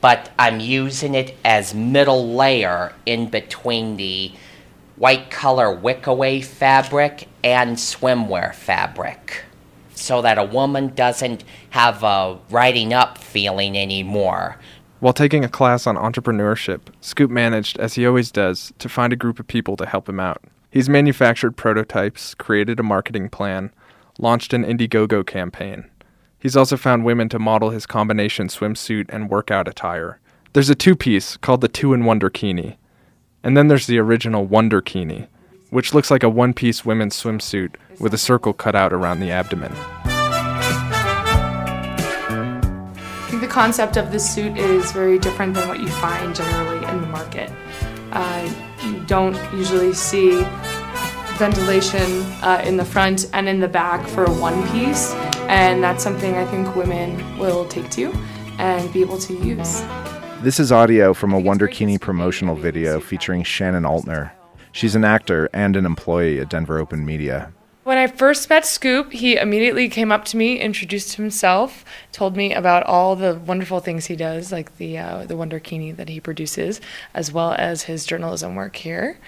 But 0.00 0.30
I'm 0.38 0.60
using 0.60 1.14
it 1.14 1.36
as 1.44 1.74
middle 1.74 2.34
layer 2.34 2.94
in 3.04 3.28
between 3.28 3.98
the 3.98 4.32
white 4.96 5.30
color 5.30 5.66
wickaway 5.66 6.42
fabric 6.42 7.28
and 7.44 7.76
swimwear 7.76 8.54
fabric. 8.54 9.44
So 9.94 10.22
that 10.22 10.38
a 10.38 10.44
woman 10.44 10.94
doesn't 10.94 11.44
have 11.68 12.02
a 12.02 12.38
riding 12.48 12.94
up 12.94 13.18
feeling 13.18 13.76
anymore. 13.76 14.56
While 15.00 15.12
taking 15.12 15.44
a 15.44 15.50
class 15.50 15.86
on 15.86 15.96
entrepreneurship, 15.96 16.80
Scoop 17.02 17.30
managed, 17.30 17.78
as 17.78 17.92
he 17.92 18.06
always 18.06 18.32
does, 18.32 18.72
to 18.78 18.88
find 18.88 19.12
a 19.12 19.16
group 19.16 19.38
of 19.38 19.48
people 19.48 19.76
to 19.76 19.84
help 19.84 20.08
him 20.08 20.18
out. 20.18 20.42
He's 20.70 20.88
manufactured 20.88 21.58
prototypes, 21.58 22.34
created 22.34 22.80
a 22.80 22.82
marketing 22.82 23.28
plan, 23.28 23.70
launched 24.18 24.52
an 24.52 24.64
Indiegogo 24.64 25.26
campaign. 25.26 25.90
He's 26.38 26.56
also 26.56 26.76
found 26.76 27.04
women 27.04 27.28
to 27.28 27.38
model 27.38 27.70
his 27.70 27.86
combination 27.86 28.48
swimsuit 28.48 29.06
and 29.08 29.30
workout 29.30 29.68
attire. 29.68 30.18
There's 30.54 30.70
a 30.70 30.74
two 30.74 30.96
piece 30.96 31.36
called 31.36 31.60
the 31.60 31.68
Two 31.68 31.92
in 31.94 32.02
Wonderkini. 32.02 32.76
And 33.44 33.56
then 33.56 33.68
there's 33.68 33.86
the 33.86 33.98
original 33.98 34.46
Wonderkini, 34.46 35.28
which 35.70 35.94
looks 35.94 36.10
like 36.10 36.22
a 36.22 36.28
one 36.28 36.52
piece 36.52 36.84
women's 36.84 37.20
swimsuit 37.20 37.76
with 37.98 38.12
a 38.12 38.18
circle 38.18 38.52
cut 38.52 38.74
out 38.74 38.92
around 38.92 39.20
the 39.20 39.30
abdomen. 39.30 39.72
I 42.84 43.26
think 43.28 43.40
the 43.40 43.48
concept 43.48 43.96
of 43.96 44.12
this 44.12 44.28
suit 44.28 44.56
is 44.58 44.92
very 44.92 45.18
different 45.18 45.54
than 45.54 45.68
what 45.68 45.80
you 45.80 45.88
find 45.88 46.34
generally 46.34 46.84
in 46.86 47.00
the 47.00 47.06
market. 47.06 47.50
Uh, 48.12 48.52
you 48.84 49.00
don't 49.06 49.36
usually 49.54 49.94
see 49.94 50.42
ventilation 51.38 52.22
uh, 52.42 52.62
in 52.64 52.76
the 52.76 52.84
front 52.84 53.28
and 53.32 53.48
in 53.48 53.60
the 53.60 53.68
back 53.68 54.06
for 54.08 54.24
a 54.24 54.30
one 54.32 54.62
piece, 54.70 55.12
and 55.48 55.82
that's 55.82 56.02
something 56.02 56.34
I 56.36 56.44
think 56.46 56.74
women 56.76 57.38
will 57.38 57.66
take 57.66 57.90
to 57.90 58.12
and 58.58 58.92
be 58.92 59.00
able 59.00 59.18
to 59.18 59.34
use. 59.34 59.82
This 60.42 60.58
is 60.58 60.72
audio 60.72 61.14
from 61.14 61.32
a 61.32 61.40
Wonderkini 61.40 62.00
promotional 62.00 62.56
video 62.56 63.00
featuring 63.00 63.42
Shannon 63.42 63.84
Altner. 63.84 64.32
She's 64.72 64.94
an 64.94 65.04
actor 65.04 65.48
and 65.52 65.76
an 65.76 65.86
employee 65.86 66.40
at 66.40 66.48
Denver 66.48 66.78
Open 66.78 67.04
Media. 67.04 67.52
When 67.84 67.98
I 67.98 68.06
first 68.06 68.48
met 68.48 68.64
Scoop, 68.64 69.12
he 69.12 69.36
immediately 69.36 69.88
came 69.88 70.12
up 70.12 70.24
to 70.26 70.36
me, 70.36 70.60
introduced 70.60 71.14
himself, 71.14 71.84
told 72.12 72.36
me 72.36 72.54
about 72.54 72.84
all 72.84 73.16
the 73.16 73.34
wonderful 73.34 73.80
things 73.80 74.06
he 74.06 74.14
does, 74.14 74.52
like 74.52 74.76
the 74.78 74.98
uh, 74.98 75.24
the 75.24 75.34
Wonderkini 75.34 75.96
that 75.96 76.08
he 76.08 76.20
produces, 76.20 76.80
as 77.12 77.32
well 77.32 77.56
as 77.58 77.82
his 77.82 78.06
journalism 78.06 78.54
work 78.54 78.76
here. 78.76 79.18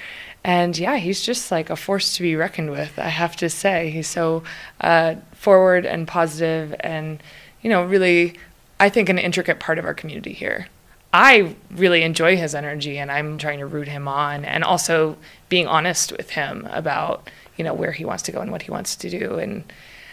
And 0.45 0.77
yeah, 0.77 0.97
he's 0.97 1.23
just 1.23 1.51
like 1.51 1.71
a 1.71 1.77
force 1.77 2.17
to 2.17 2.23
be 2.23 2.37
reckoned 2.37 2.71
with. 2.71 2.99
I 2.99 3.09
have 3.09 3.35
to 3.37 3.49
say, 3.49 3.89
he's 3.91 4.07
so 4.07 4.43
uh, 4.81 5.17
forward 5.33 5.87
and 5.87 6.07
positive, 6.07 6.75
and 6.81 7.23
you 7.63 7.71
know, 7.71 7.83
really, 7.85 8.35
I 8.79 8.91
think 8.91 9.09
an 9.09 9.19
intricate 9.19 9.59
part 9.59 9.79
of 9.79 9.87
our 9.87 9.95
community 9.95 10.35
here. 10.35 10.69
I 11.15 11.55
really 11.71 12.03
enjoy 12.03 12.37
his 12.37 12.55
energy, 12.55 12.99
and 12.99 13.11
I'm 13.11 13.39
trying 13.39 13.61
to 13.61 13.67
root 13.67 13.89
him 13.89 14.07
on, 14.07 14.45
and 14.45 14.63
also 14.63 15.17
being 15.49 15.67
honest 15.67 16.13
with 16.13 16.31
him 16.31 16.69
about 16.71 17.31
you 17.57 17.65
know 17.65 17.73
where 17.73 17.93
he 17.93 18.05
wants 18.05 18.23
to 18.25 18.33
go 18.33 18.41
and 18.41 18.51
what 18.51 18.63
he 18.63 18.71
wants 18.71 18.97
to 18.97 19.09
do 19.09 19.39
and 19.39 19.65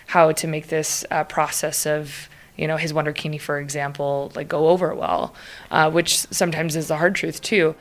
how 0.07 0.32
to 0.32 0.47
make 0.47 0.67
this 0.67 1.03
uh, 1.11 1.23
process 1.23 1.86
of 1.86 2.29
you 2.55 2.67
know 2.67 2.77
his 2.77 2.93
wonderkini 2.93 3.39
for 3.39 3.59
example 3.59 4.32
like 4.36 4.47
go 4.47 4.67
over 4.67 4.93
well 4.93 5.34
uh, 5.71 5.89
which 5.89 6.17
sometimes 6.17 6.75
is 6.75 6.88
the 6.88 6.97
hard 6.97 7.15
truth 7.15 7.41
too 7.41 7.75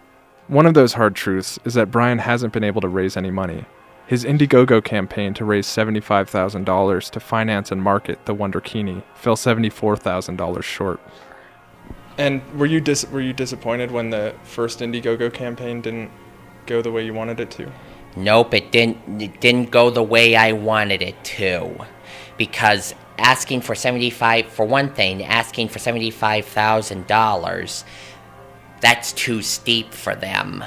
one 0.50 0.66
of 0.66 0.74
those 0.74 0.94
hard 0.94 1.14
truths 1.14 1.60
is 1.64 1.74
that 1.74 1.92
brian 1.92 2.18
hasn't 2.18 2.52
been 2.52 2.64
able 2.64 2.80
to 2.80 2.88
raise 2.88 3.16
any 3.16 3.30
money. 3.30 3.64
His 4.08 4.24
indiegogo 4.24 4.82
campaign 4.82 5.32
to 5.34 5.44
raise 5.44 5.68
$75000 5.68 7.10
to 7.10 7.20
finance 7.20 7.70
and 7.70 7.80
market 7.80 8.26
the 8.26 8.34
wonderkini 8.34 9.04
fell 9.14 9.36
$74000 9.36 10.62
short. 10.64 11.00
And 12.18 12.42
were 12.58 12.66
you 12.66 12.80
dis- 12.80 13.06
were 13.12 13.20
you 13.20 13.32
disappointed 13.32 13.92
when 13.92 14.10
the 14.10 14.34
first 14.42 14.80
indiegogo 14.80 15.32
campaign 15.32 15.80
didn't 15.80 16.10
go 16.66 16.82
the 16.82 16.90
way 16.90 17.04
you 17.04 17.14
wanted 17.14 17.38
it 17.38 17.52
to? 17.52 17.70
Nope, 18.16 18.52
it 18.52 18.72
didn't 18.72 19.22
it 19.22 19.40
didn't 19.40 19.70
go 19.70 19.90
the 19.90 20.02
way 20.02 20.34
I 20.34 20.50
wanted 20.50 21.00
it 21.00 21.22
to. 21.38 21.86
Because 22.36 22.92
asking 23.18 23.60
for 23.60 23.76
75 23.76 24.46
for 24.46 24.66
one 24.66 24.92
thing, 24.92 25.22
asking 25.22 25.68
for 25.68 25.78
$75,000 25.78 27.84
that's 28.80 29.12
too 29.12 29.42
steep 29.42 29.92
for 29.92 30.14
them. 30.14 30.64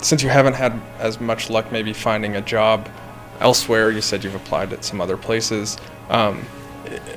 Since 0.00 0.22
you 0.22 0.28
haven't 0.28 0.54
had 0.54 0.80
as 0.98 1.20
much 1.20 1.50
luck 1.50 1.70
maybe 1.70 1.92
finding 1.92 2.36
a 2.36 2.40
job 2.40 2.88
elsewhere, 3.40 3.90
you 3.90 4.00
said 4.00 4.24
you've 4.24 4.34
applied 4.34 4.72
at 4.72 4.84
some 4.84 5.00
other 5.00 5.16
places. 5.16 5.76
Um, 6.08 6.44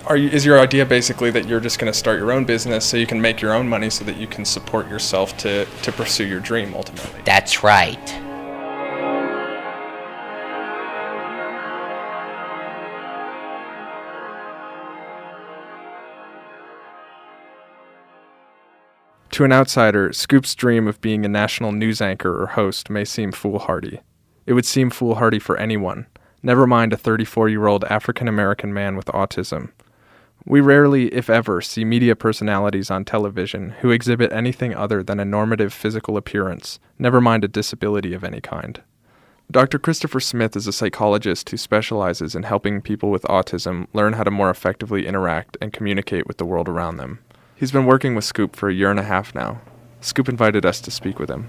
are 0.05 0.15
you, 0.15 0.29
is 0.29 0.45
your 0.45 0.59
idea 0.59 0.85
basically 0.85 1.31
that 1.31 1.47
you're 1.47 1.59
just 1.59 1.79
going 1.79 1.91
to 1.91 1.97
start 1.97 2.19
your 2.19 2.31
own 2.31 2.45
business 2.45 2.85
so 2.85 2.97
you 2.97 3.07
can 3.07 3.19
make 3.19 3.41
your 3.41 3.53
own 3.53 3.67
money 3.67 3.89
so 3.89 4.05
that 4.05 4.17
you 4.17 4.27
can 4.27 4.45
support 4.45 4.87
yourself 4.89 5.35
to, 5.37 5.65
to 5.65 5.91
pursue 5.91 6.25
your 6.25 6.39
dream 6.39 6.73
ultimately? 6.75 7.21
That's 7.25 7.63
right. 7.63 8.21
To 19.35 19.43
an 19.43 19.51
outsider, 19.51 20.13
Scoop's 20.13 20.55
dream 20.55 20.87
of 20.87 21.01
being 21.01 21.25
a 21.25 21.27
national 21.27 21.73
news 21.73 21.99
anchor 21.99 22.41
or 22.41 22.47
host 22.47 22.89
may 22.89 23.03
seem 23.03 23.33
foolhardy. 23.33 23.99
It 24.45 24.53
would 24.53 24.65
seem 24.65 24.89
foolhardy 24.89 25.39
for 25.39 25.57
anyone, 25.57 26.07
never 26.41 26.65
mind 26.65 26.93
a 26.93 26.97
34 26.97 27.49
year 27.49 27.67
old 27.67 27.83
African 27.83 28.29
American 28.29 28.73
man 28.73 28.95
with 28.95 29.07
autism. 29.07 29.73
We 30.45 30.61
rarely, 30.61 31.13
if 31.13 31.29
ever, 31.29 31.59
see 31.59 31.83
media 31.83 32.15
personalities 32.15 32.89
on 32.89 33.03
television 33.03 33.71
who 33.81 33.91
exhibit 33.91 34.31
anything 34.31 34.73
other 34.73 35.03
than 35.03 35.19
a 35.19 35.25
normative 35.25 35.73
physical 35.73 36.15
appearance, 36.15 36.79
never 36.97 37.19
mind 37.19 37.43
a 37.43 37.49
disability 37.49 38.13
of 38.13 38.23
any 38.23 38.39
kind. 38.39 38.81
Dr. 39.51 39.79
Christopher 39.79 40.21
Smith 40.21 40.55
is 40.55 40.65
a 40.65 40.71
psychologist 40.71 41.49
who 41.49 41.57
specializes 41.57 42.35
in 42.35 42.43
helping 42.43 42.81
people 42.81 43.11
with 43.11 43.23
autism 43.23 43.87
learn 43.91 44.13
how 44.13 44.23
to 44.23 44.31
more 44.31 44.49
effectively 44.49 45.05
interact 45.05 45.57
and 45.59 45.73
communicate 45.73 46.25
with 46.25 46.37
the 46.37 46.45
world 46.45 46.69
around 46.69 46.95
them. 46.95 47.19
He's 47.55 47.71
been 47.71 47.85
working 47.85 48.15
with 48.15 48.25
Scoop 48.25 48.53
for 48.55 48.67
a 48.67 48.73
year 48.73 48.91
and 48.91 48.99
a 48.99 49.03
half 49.03 49.33
now. 49.33 49.61
Scoop 50.01 50.27
invited 50.27 50.65
us 50.65 50.81
to 50.81 50.91
speak 50.91 51.19
with 51.19 51.29
him. 51.29 51.47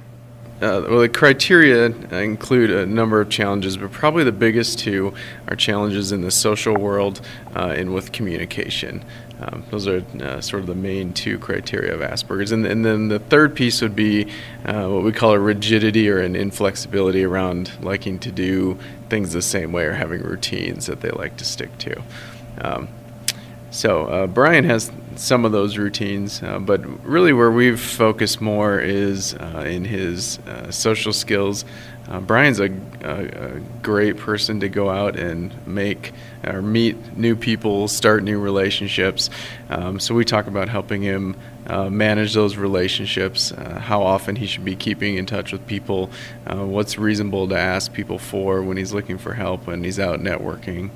Uh, 0.62 0.86
well, 0.88 1.00
the 1.00 1.08
criteria 1.08 1.86
include 1.86 2.70
a 2.70 2.86
number 2.86 3.20
of 3.20 3.28
challenges, 3.28 3.76
but 3.76 3.90
probably 3.90 4.22
the 4.24 4.32
biggest 4.32 4.78
two 4.78 5.12
are 5.48 5.56
challenges 5.56 6.12
in 6.12 6.22
the 6.22 6.30
social 6.30 6.74
world 6.74 7.20
uh, 7.56 7.74
and 7.76 7.92
with 7.92 8.12
communication. 8.12 9.04
Um, 9.40 9.64
those 9.70 9.86
are 9.88 10.02
uh, 10.22 10.40
sort 10.40 10.60
of 10.60 10.66
the 10.66 10.76
main 10.76 11.12
two 11.12 11.38
criteria 11.40 11.92
of 11.92 12.00
Asperger's. 12.00 12.52
And, 12.52 12.64
and 12.64 12.84
then 12.84 13.08
the 13.08 13.18
third 13.18 13.54
piece 13.54 13.82
would 13.82 13.96
be 13.96 14.32
uh, 14.64 14.88
what 14.88 15.02
we 15.02 15.12
call 15.12 15.32
a 15.32 15.40
rigidity 15.40 16.08
or 16.08 16.20
an 16.20 16.36
inflexibility 16.36 17.24
around 17.24 17.72
liking 17.82 18.18
to 18.20 18.30
do 18.30 18.78
things 19.10 19.32
the 19.32 19.42
same 19.42 19.72
way 19.72 19.84
or 19.84 19.92
having 19.92 20.22
routines 20.22 20.86
that 20.86 21.00
they 21.00 21.10
like 21.10 21.36
to 21.36 21.44
stick 21.44 21.76
to. 21.78 22.02
Um, 22.62 22.88
so 23.70 24.06
uh, 24.06 24.26
Brian 24.26 24.64
has 24.64 24.90
some 25.18 25.44
of 25.44 25.52
those 25.52 25.78
routines, 25.78 26.42
uh, 26.42 26.58
but 26.58 26.80
really 27.04 27.32
where 27.32 27.50
we've 27.50 27.80
focused 27.80 28.40
more 28.40 28.78
is 28.80 29.34
uh, 29.34 29.64
in 29.66 29.84
his 29.84 30.38
uh, 30.40 30.70
social 30.70 31.12
skills. 31.12 31.64
Uh, 32.08 32.20
Brian's 32.20 32.60
a, 32.60 32.70
a, 33.02 33.56
a, 33.56 33.60
great 33.82 34.16
person 34.16 34.60
to 34.60 34.68
go 34.68 34.88
out 34.88 35.18
and 35.18 35.52
make 35.66 36.12
or 36.44 36.62
meet 36.62 37.16
new 37.16 37.34
people, 37.34 37.88
start 37.88 38.22
new 38.22 38.38
relationships. 38.38 39.28
Um, 39.68 39.98
so 39.98 40.14
we 40.14 40.24
talk 40.24 40.46
about 40.46 40.68
helping 40.68 41.02
him 41.02 41.36
uh, 41.66 41.90
manage 41.90 42.32
those 42.32 42.56
relationships, 42.56 43.50
how 43.50 44.02
often 44.02 44.36
he 44.36 44.46
should 44.46 44.64
be 44.64 44.76
keeping 44.76 45.16
in 45.16 45.26
touch 45.26 45.50
with 45.50 45.66
people, 45.66 46.10
what's 46.44 46.96
reasonable 46.96 47.48
to 47.48 47.58
ask 47.58 47.92
people 47.92 48.20
for 48.20 48.62
when 48.62 48.76
he's 48.76 48.92
looking 48.92 49.18
for 49.18 49.34
help 49.34 49.66
when 49.66 49.82
he's 49.82 49.98
out 49.98 50.20
networking. 50.20 50.90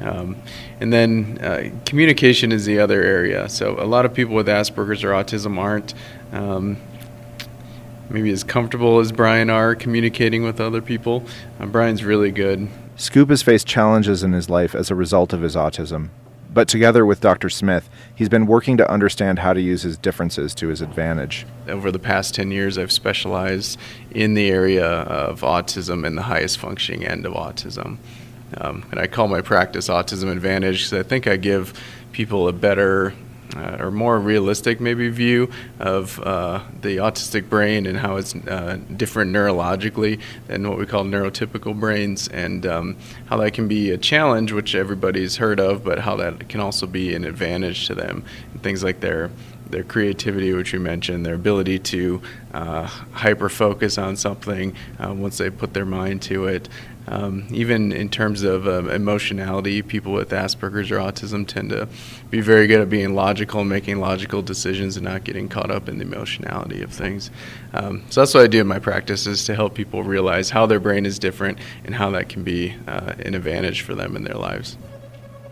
Um, 0.00 0.36
and 0.80 0.92
then 0.92 1.38
uh, 1.40 1.70
communication 1.86 2.52
is 2.52 2.64
the 2.64 2.78
other 2.80 3.02
area. 3.02 3.48
So 3.48 3.80
a 3.80 3.86
lot 3.86 4.04
of 4.04 4.14
people 4.14 4.34
with 4.34 4.48
Asperger's 4.48 5.04
or 5.04 5.10
autism 5.10 5.58
aren't 5.58 5.94
um, 6.32 6.76
maybe 8.10 8.30
as 8.30 8.44
comfortable 8.44 8.98
as 8.98 9.12
Brian 9.12 9.50
are 9.50 9.74
communicating 9.74 10.42
with 10.42 10.60
other 10.60 10.82
people. 10.82 11.24
Uh, 11.58 11.66
Brian's 11.66 12.04
really 12.04 12.30
good. 12.30 12.68
Scoop 12.96 13.30
has 13.30 13.42
faced 13.42 13.66
challenges 13.66 14.22
in 14.22 14.32
his 14.32 14.48
life 14.48 14.74
as 14.74 14.90
a 14.90 14.94
result 14.94 15.32
of 15.32 15.42
his 15.42 15.56
autism. 15.56 16.10
But 16.52 16.68
together 16.68 17.04
with 17.04 17.20
Dr. 17.20 17.50
Smith, 17.50 17.90
he's 18.14 18.28
been 18.28 18.46
working 18.46 18.76
to 18.76 18.88
understand 18.88 19.40
how 19.40 19.52
to 19.54 19.60
use 19.60 19.82
his 19.82 19.98
differences 19.98 20.54
to 20.54 20.68
his 20.68 20.80
advantage. 20.80 21.44
Over 21.66 21.90
the 21.90 21.98
past 21.98 22.32
10 22.36 22.52
years, 22.52 22.78
I've 22.78 22.92
specialized 22.92 23.76
in 24.12 24.34
the 24.34 24.50
area 24.50 24.86
of 24.86 25.40
autism 25.40 26.06
and 26.06 26.16
the 26.16 26.22
highest 26.22 26.58
functioning 26.58 27.04
end 27.04 27.26
of 27.26 27.32
autism. 27.32 27.98
Um, 28.56 28.84
and 28.90 29.00
I 29.00 29.06
call 29.06 29.28
my 29.28 29.40
practice 29.40 29.88
Autism 29.88 30.30
Advantage 30.30 30.90
because 30.90 31.04
I 31.04 31.08
think 31.08 31.26
I 31.26 31.36
give 31.36 31.72
people 32.12 32.48
a 32.48 32.52
better 32.52 33.14
uh, 33.56 33.76
or 33.78 33.90
more 33.90 34.18
realistic 34.18 34.80
maybe 34.80 35.08
view 35.08 35.50
of 35.78 36.18
uh, 36.20 36.60
the 36.80 36.96
autistic 36.96 37.48
brain 37.48 37.86
and 37.86 37.98
how 37.98 38.16
it's 38.16 38.34
uh, 38.34 38.78
different 38.96 39.32
neurologically 39.32 40.20
than 40.46 40.68
what 40.68 40.78
we 40.78 40.86
call 40.86 41.04
neurotypical 41.04 41.78
brains 41.78 42.28
and 42.28 42.66
um, 42.66 42.96
how 43.26 43.36
that 43.36 43.52
can 43.52 43.68
be 43.68 43.90
a 43.90 43.98
challenge 43.98 44.52
which 44.52 44.74
everybody's 44.74 45.36
heard 45.36 45.60
of 45.60 45.84
but 45.84 45.98
how 45.98 46.16
that 46.16 46.48
can 46.48 46.60
also 46.60 46.86
be 46.86 47.14
an 47.14 47.24
advantage 47.24 47.86
to 47.86 47.94
them. 47.94 48.24
And 48.52 48.62
things 48.62 48.82
like 48.82 49.00
their 49.00 49.30
their 49.70 49.82
creativity, 49.82 50.52
which 50.52 50.72
we 50.72 50.78
mentioned, 50.78 51.24
their 51.24 51.34
ability 51.34 51.78
to 51.80 52.22
uh, 52.52 52.86
hyper 53.12 53.48
focus 53.48 53.98
on 53.98 54.14
something 54.14 54.74
uh, 55.00 55.12
once 55.12 55.38
they 55.38 55.50
put 55.50 55.74
their 55.74 55.86
mind 55.86 56.22
to 56.22 56.46
it, 56.46 56.68
um, 57.06 57.46
even 57.50 57.92
in 57.92 58.08
terms 58.08 58.42
of 58.42 58.66
uh, 58.66 58.88
emotionality, 58.88 59.82
people 59.82 60.12
with 60.12 60.30
Asperger's 60.30 60.90
or 60.90 60.96
autism 60.96 61.46
tend 61.46 61.70
to 61.70 61.88
be 62.30 62.40
very 62.40 62.66
good 62.66 62.80
at 62.80 62.88
being 62.88 63.14
logical 63.14 63.64
making 63.64 64.00
logical 64.00 64.42
decisions 64.42 64.96
and 64.96 65.04
not 65.04 65.24
getting 65.24 65.48
caught 65.48 65.70
up 65.70 65.88
in 65.88 65.98
the 65.98 66.04
emotionality 66.04 66.82
of 66.82 66.90
things. 66.90 67.30
Um, 67.72 68.04
so 68.10 68.20
that's 68.20 68.34
what 68.34 68.42
I 68.42 68.46
do 68.46 68.60
in 68.60 68.66
my 68.66 68.78
practice 68.78 69.26
is 69.26 69.44
to 69.44 69.54
help 69.54 69.74
people 69.74 70.02
realize 70.02 70.50
how 70.50 70.66
their 70.66 70.80
brain 70.80 71.06
is 71.06 71.18
different 71.18 71.58
and 71.84 71.94
how 71.94 72.10
that 72.10 72.28
can 72.28 72.42
be 72.42 72.74
uh, 72.86 73.14
an 73.18 73.34
advantage 73.34 73.82
for 73.82 73.94
them 73.94 74.16
in 74.16 74.24
their 74.24 74.36
lives. 74.36 74.76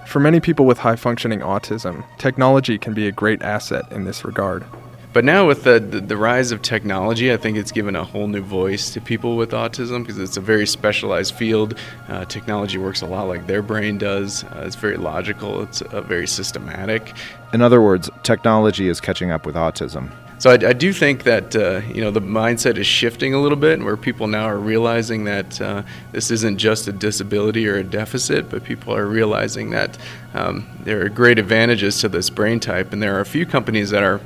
For 0.06 0.20
many 0.20 0.40
people 0.40 0.66
with 0.66 0.78
high 0.78 0.96
functioning 0.96 1.40
autism, 1.40 2.04
technology 2.18 2.76
can 2.76 2.92
be 2.92 3.06
a 3.06 3.12
great 3.12 3.42
asset 3.42 3.90
in 3.92 4.04
this 4.04 4.24
regard. 4.24 4.64
But 5.12 5.26
now 5.26 5.46
with 5.46 5.64
the, 5.64 5.78
the, 5.78 6.00
the, 6.00 6.16
rise 6.16 6.52
of 6.52 6.62
technology, 6.62 7.32
I 7.32 7.36
think 7.36 7.58
it's 7.58 7.70
given 7.70 7.96
a 7.96 8.04
whole 8.04 8.28
new 8.28 8.40
voice 8.40 8.90
to 8.94 9.00
people 9.00 9.36
with 9.36 9.50
autism 9.50 10.02
because 10.02 10.18
it's 10.18 10.38
a 10.38 10.40
very 10.40 10.66
specialized 10.66 11.34
field. 11.34 11.78
Uh, 12.08 12.24
technology 12.24 12.78
works 12.78 13.02
a 13.02 13.06
lot 13.06 13.24
like 13.24 13.46
their 13.46 13.60
brain 13.60 13.98
does. 13.98 14.44
Uh, 14.44 14.62
it's 14.64 14.76
very 14.76 14.96
logical. 14.96 15.62
It's 15.62 15.82
uh, 15.82 16.00
very 16.00 16.26
systematic. 16.26 17.12
In 17.52 17.60
other 17.60 17.82
words, 17.82 18.08
technology 18.22 18.88
is 18.88 19.00
catching 19.00 19.30
up 19.30 19.44
with 19.44 19.54
autism. 19.54 20.10
So 20.38 20.50
I, 20.50 20.54
I 20.54 20.72
do 20.72 20.94
think 20.94 21.24
that 21.24 21.54
uh, 21.54 21.82
you 21.94 22.00
know 22.00 22.10
the 22.10 22.22
mindset 22.22 22.76
is 22.76 22.86
shifting 22.86 23.32
a 23.32 23.40
little 23.40 23.56
bit, 23.56 23.80
where 23.80 23.96
people 23.96 24.26
now 24.26 24.46
are 24.46 24.58
realizing 24.58 25.22
that 25.24 25.60
uh, 25.60 25.82
this 26.10 26.32
isn't 26.32 26.56
just 26.56 26.88
a 26.88 26.92
disability 26.92 27.68
or 27.68 27.76
a 27.76 27.84
deficit, 27.84 28.50
but 28.50 28.64
people 28.64 28.92
are 28.92 29.06
realizing 29.06 29.70
that 29.70 29.96
um, 30.34 30.66
there 30.80 31.04
are 31.04 31.08
great 31.08 31.38
advantages 31.38 32.00
to 32.00 32.08
this 32.08 32.28
brain 32.28 32.58
type, 32.58 32.92
and 32.92 33.00
there 33.00 33.16
are 33.16 33.20
a 33.20 33.26
few 33.26 33.46
companies 33.46 33.90
that 33.90 34.02
are 34.02 34.20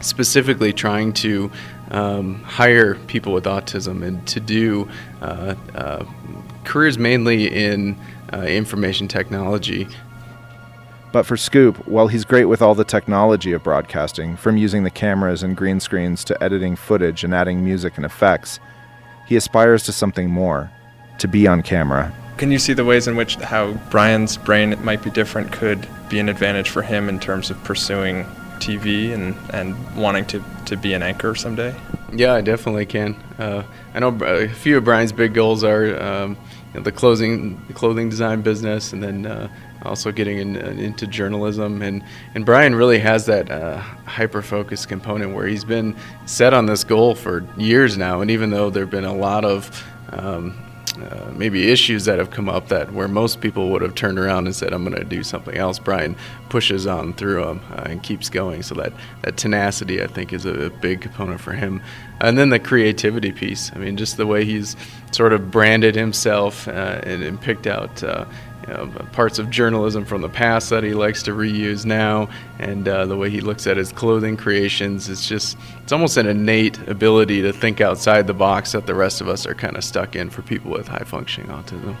specifically 0.00 0.72
trying 0.72 1.12
to 1.12 1.50
um, 1.90 2.42
hire 2.42 2.94
people 2.94 3.32
with 3.32 3.44
autism 3.44 4.02
and 4.02 4.26
to 4.28 4.40
do 4.40 4.88
uh, 5.20 5.54
uh, 5.74 6.04
careers 6.64 6.98
mainly 6.98 7.46
in 7.46 7.96
uh, 8.32 8.42
information 8.42 9.08
technology. 9.08 9.88
But 11.12 11.26
for 11.26 11.36
Scoop, 11.36 11.88
while 11.88 12.06
he's 12.06 12.24
great 12.24 12.44
with 12.44 12.62
all 12.62 12.76
the 12.76 12.84
technology 12.84 13.52
of 13.52 13.64
broadcasting, 13.64 14.36
from 14.36 14.56
using 14.56 14.84
the 14.84 14.90
cameras 14.90 15.42
and 15.42 15.56
green 15.56 15.80
screens 15.80 16.22
to 16.24 16.42
editing 16.42 16.76
footage 16.76 17.24
and 17.24 17.34
adding 17.34 17.64
music 17.64 17.96
and 17.96 18.06
effects, 18.06 18.60
he 19.26 19.34
aspires 19.34 19.82
to 19.84 19.92
something 19.92 20.30
more 20.30 20.70
to 21.18 21.26
be 21.26 21.48
on 21.48 21.62
camera. 21.62 22.12
Can 22.36 22.52
you 22.52 22.58
see 22.58 22.72
the 22.72 22.84
ways 22.84 23.08
in 23.08 23.16
which 23.16 23.34
how 23.36 23.72
Brian's 23.90 24.36
brain 24.36 24.76
might 24.84 25.02
be 25.02 25.10
different 25.10 25.52
could 25.52 25.86
be 26.08 26.20
an 26.20 26.28
advantage 26.28 26.70
for 26.70 26.82
him 26.82 27.08
in 27.08 27.18
terms 27.18 27.50
of 27.50 27.62
pursuing 27.64 28.24
TV 28.60 29.12
and, 29.12 29.36
and 29.52 29.96
wanting 29.96 30.24
to, 30.26 30.44
to 30.66 30.76
be 30.76 30.92
an 30.92 31.02
anchor 31.02 31.34
someday? 31.34 31.74
Yeah, 32.12 32.34
I 32.34 32.40
definitely 32.40 32.86
can. 32.86 33.14
Uh, 33.38 33.62
I 33.94 34.00
know 34.00 34.16
a 34.22 34.48
few 34.48 34.76
of 34.76 34.84
Brian's 34.84 35.12
big 35.12 35.34
goals 35.34 35.64
are 35.64 36.00
um, 36.00 36.36
you 36.72 36.80
know, 36.80 36.84
the 36.84 36.92
clothing 36.92 37.60
the 37.66 37.72
clothing 37.72 38.08
design 38.08 38.42
business, 38.42 38.92
and 38.92 39.02
then 39.02 39.26
uh, 39.26 39.48
also 39.82 40.12
getting 40.12 40.38
in, 40.38 40.56
uh, 40.56 40.70
into 40.70 41.06
journalism. 41.06 41.82
And 41.82 42.02
and 42.34 42.44
Brian 42.44 42.74
really 42.74 42.98
has 42.98 43.26
that 43.26 43.50
uh, 43.50 43.78
hyper 43.78 44.42
focused 44.42 44.88
component 44.88 45.34
where 45.34 45.46
he's 45.46 45.64
been 45.64 45.96
set 46.26 46.52
on 46.52 46.66
this 46.66 46.84
goal 46.84 47.14
for 47.14 47.46
years 47.56 47.96
now. 47.96 48.20
And 48.20 48.30
even 48.30 48.50
though 48.50 48.70
there've 48.70 48.90
been 48.90 49.04
a 49.04 49.14
lot 49.14 49.44
of 49.44 49.84
um, 50.10 50.58
uh, 51.02 51.32
maybe 51.34 51.70
issues 51.70 52.04
that 52.04 52.18
have 52.18 52.30
come 52.30 52.48
up 52.48 52.68
that 52.68 52.92
where 52.92 53.08
most 53.08 53.40
people 53.40 53.70
would 53.70 53.82
have 53.82 53.94
turned 53.94 54.18
around 54.18 54.46
and 54.46 54.54
said, 54.54 54.72
"I'm 54.72 54.84
going 54.84 54.96
to 54.96 55.04
do 55.04 55.22
something 55.22 55.56
else." 55.56 55.78
Brian 55.78 56.16
pushes 56.48 56.86
on 56.86 57.14
through 57.14 57.44
them 57.44 57.60
uh, 57.72 57.82
and 57.86 58.02
keeps 58.02 58.28
going. 58.28 58.62
So 58.62 58.74
that 58.76 58.92
that 59.22 59.36
tenacity, 59.36 60.02
I 60.02 60.06
think, 60.06 60.32
is 60.32 60.44
a, 60.44 60.66
a, 60.66 60.70
big 60.70 61.00
component 61.00 61.40
for 61.40 61.52
him. 61.52 61.82
And 62.20 62.36
then 62.36 62.50
the 62.50 62.58
creativity 62.58 63.32
piece. 63.32 63.70
I 63.74 63.78
mean, 63.78 63.96
just 63.96 64.16
the 64.16 64.26
way 64.26 64.44
he's 64.44 64.76
sort 65.10 65.32
of 65.32 65.50
branded 65.50 65.94
himself 65.94 66.68
uh, 66.68 67.00
and, 67.02 67.22
and, 67.22 67.40
picked 67.40 67.66
out 67.66 68.02
uh, 68.68 68.84
you 68.84 68.86
know, 68.86 68.86
parts 69.12 69.38
of 69.38 69.50
journalism 69.50 70.04
from 70.04 70.22
the 70.22 70.28
past 70.28 70.70
that 70.70 70.84
he 70.84 70.94
likes 70.94 71.22
to 71.24 71.32
reuse 71.32 71.84
now, 71.84 72.28
and 72.58 72.86
uh, 72.86 73.06
the 73.06 73.16
way 73.16 73.30
he 73.30 73.40
looks 73.40 73.66
at 73.66 73.76
his 73.76 73.92
clothing 73.92 74.36
creations. 74.36 75.08
It's 75.08 75.26
just, 75.26 75.56
it's 75.82 75.92
almost 75.92 76.16
an 76.16 76.26
innate 76.26 76.78
ability 76.88 77.42
to 77.42 77.52
think 77.52 77.80
outside 77.80 78.26
the 78.26 78.34
box 78.34 78.72
that 78.72 78.86
the 78.86 78.94
rest 78.94 79.20
of 79.20 79.28
us 79.28 79.46
are 79.46 79.54
kind 79.54 79.76
of 79.76 79.84
stuck 79.84 80.16
in 80.16 80.30
for 80.30 80.42
people 80.42 80.70
with 80.70 80.88
high 80.88 81.04
functioning 81.04 81.50
autism. 81.50 81.96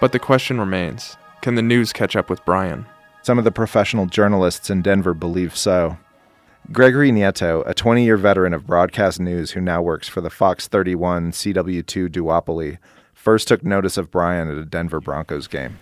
But 0.00 0.12
the 0.12 0.18
question 0.18 0.58
remains 0.58 1.16
can 1.42 1.54
the 1.54 1.62
news 1.62 1.92
catch 1.92 2.16
up 2.16 2.28
with 2.28 2.44
Brian? 2.44 2.86
Some 3.22 3.38
of 3.38 3.44
the 3.44 3.50
professional 3.50 4.06
journalists 4.06 4.70
in 4.70 4.82
Denver 4.82 5.14
believe 5.14 5.56
so. 5.56 5.98
Gregory 6.72 7.10
Nieto, 7.10 7.64
a 7.66 7.74
20 7.74 8.04
year 8.04 8.16
veteran 8.16 8.54
of 8.54 8.64
broadcast 8.66 9.18
news 9.18 9.50
who 9.50 9.60
now 9.60 9.82
works 9.82 10.08
for 10.08 10.20
the 10.20 10.30
Fox 10.30 10.68
31 10.68 11.32
CW2 11.32 12.08
duopoly, 12.08 12.78
first 13.12 13.48
took 13.48 13.64
notice 13.64 13.96
of 13.96 14.10
Brian 14.10 14.48
at 14.48 14.56
a 14.56 14.64
Denver 14.64 15.00
Broncos 15.00 15.48
game. 15.48 15.78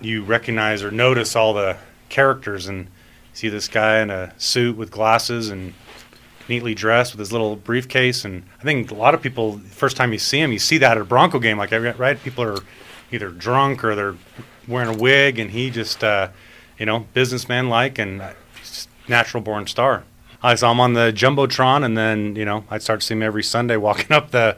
You 0.00 0.22
recognize 0.22 0.82
or 0.82 0.90
notice 0.90 1.36
all 1.36 1.52
the 1.52 1.76
characters 2.08 2.66
and 2.66 2.88
see 3.34 3.50
this 3.50 3.68
guy 3.68 4.00
in 4.00 4.10
a 4.10 4.32
suit 4.38 4.76
with 4.76 4.90
glasses 4.90 5.50
and 5.50 5.74
neatly 6.48 6.74
dressed 6.74 7.12
with 7.12 7.20
his 7.20 7.30
little 7.30 7.56
briefcase. 7.56 8.24
And 8.24 8.42
I 8.58 8.62
think 8.62 8.90
a 8.90 8.94
lot 8.94 9.14
of 9.14 9.20
people, 9.20 9.58
first 9.58 9.98
time 9.98 10.14
you 10.14 10.18
see 10.18 10.40
him, 10.40 10.50
you 10.50 10.58
see 10.58 10.78
that 10.78 10.96
at 10.96 11.02
a 11.02 11.04
Bronco 11.04 11.40
game. 11.40 11.58
Like, 11.58 11.72
right? 11.72 12.22
People 12.22 12.44
are 12.44 12.58
either 13.10 13.28
drunk 13.28 13.84
or 13.84 13.94
they're 13.94 14.16
wearing 14.66 14.94
a 14.94 14.98
wig, 14.98 15.38
and 15.38 15.50
he 15.50 15.70
just, 15.70 16.02
uh, 16.02 16.28
you 16.78 16.86
know, 16.86 17.00
businessman 17.12 17.68
like 17.68 17.98
and 17.98 18.22
natural 19.08 19.42
born 19.42 19.66
star. 19.66 20.04
I 20.42 20.54
saw 20.54 20.72
him 20.72 20.80
on 20.80 20.94
the 20.94 21.12
jumbotron, 21.12 21.84
and 21.84 21.96
then 21.96 22.36
you 22.36 22.44
know 22.44 22.64
I'd 22.70 22.82
start 22.82 23.00
to 23.00 23.06
see 23.06 23.14
him 23.14 23.22
every 23.22 23.42
Sunday 23.42 23.76
walking 23.76 24.12
up 24.16 24.30
the, 24.30 24.56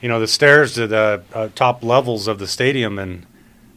you 0.00 0.08
know, 0.08 0.20
the 0.20 0.28
stairs 0.28 0.74
to 0.74 0.86
the 0.86 1.22
uh, 1.32 1.48
top 1.54 1.82
levels 1.82 2.28
of 2.28 2.38
the 2.38 2.46
stadium, 2.48 2.98
and 2.98 3.26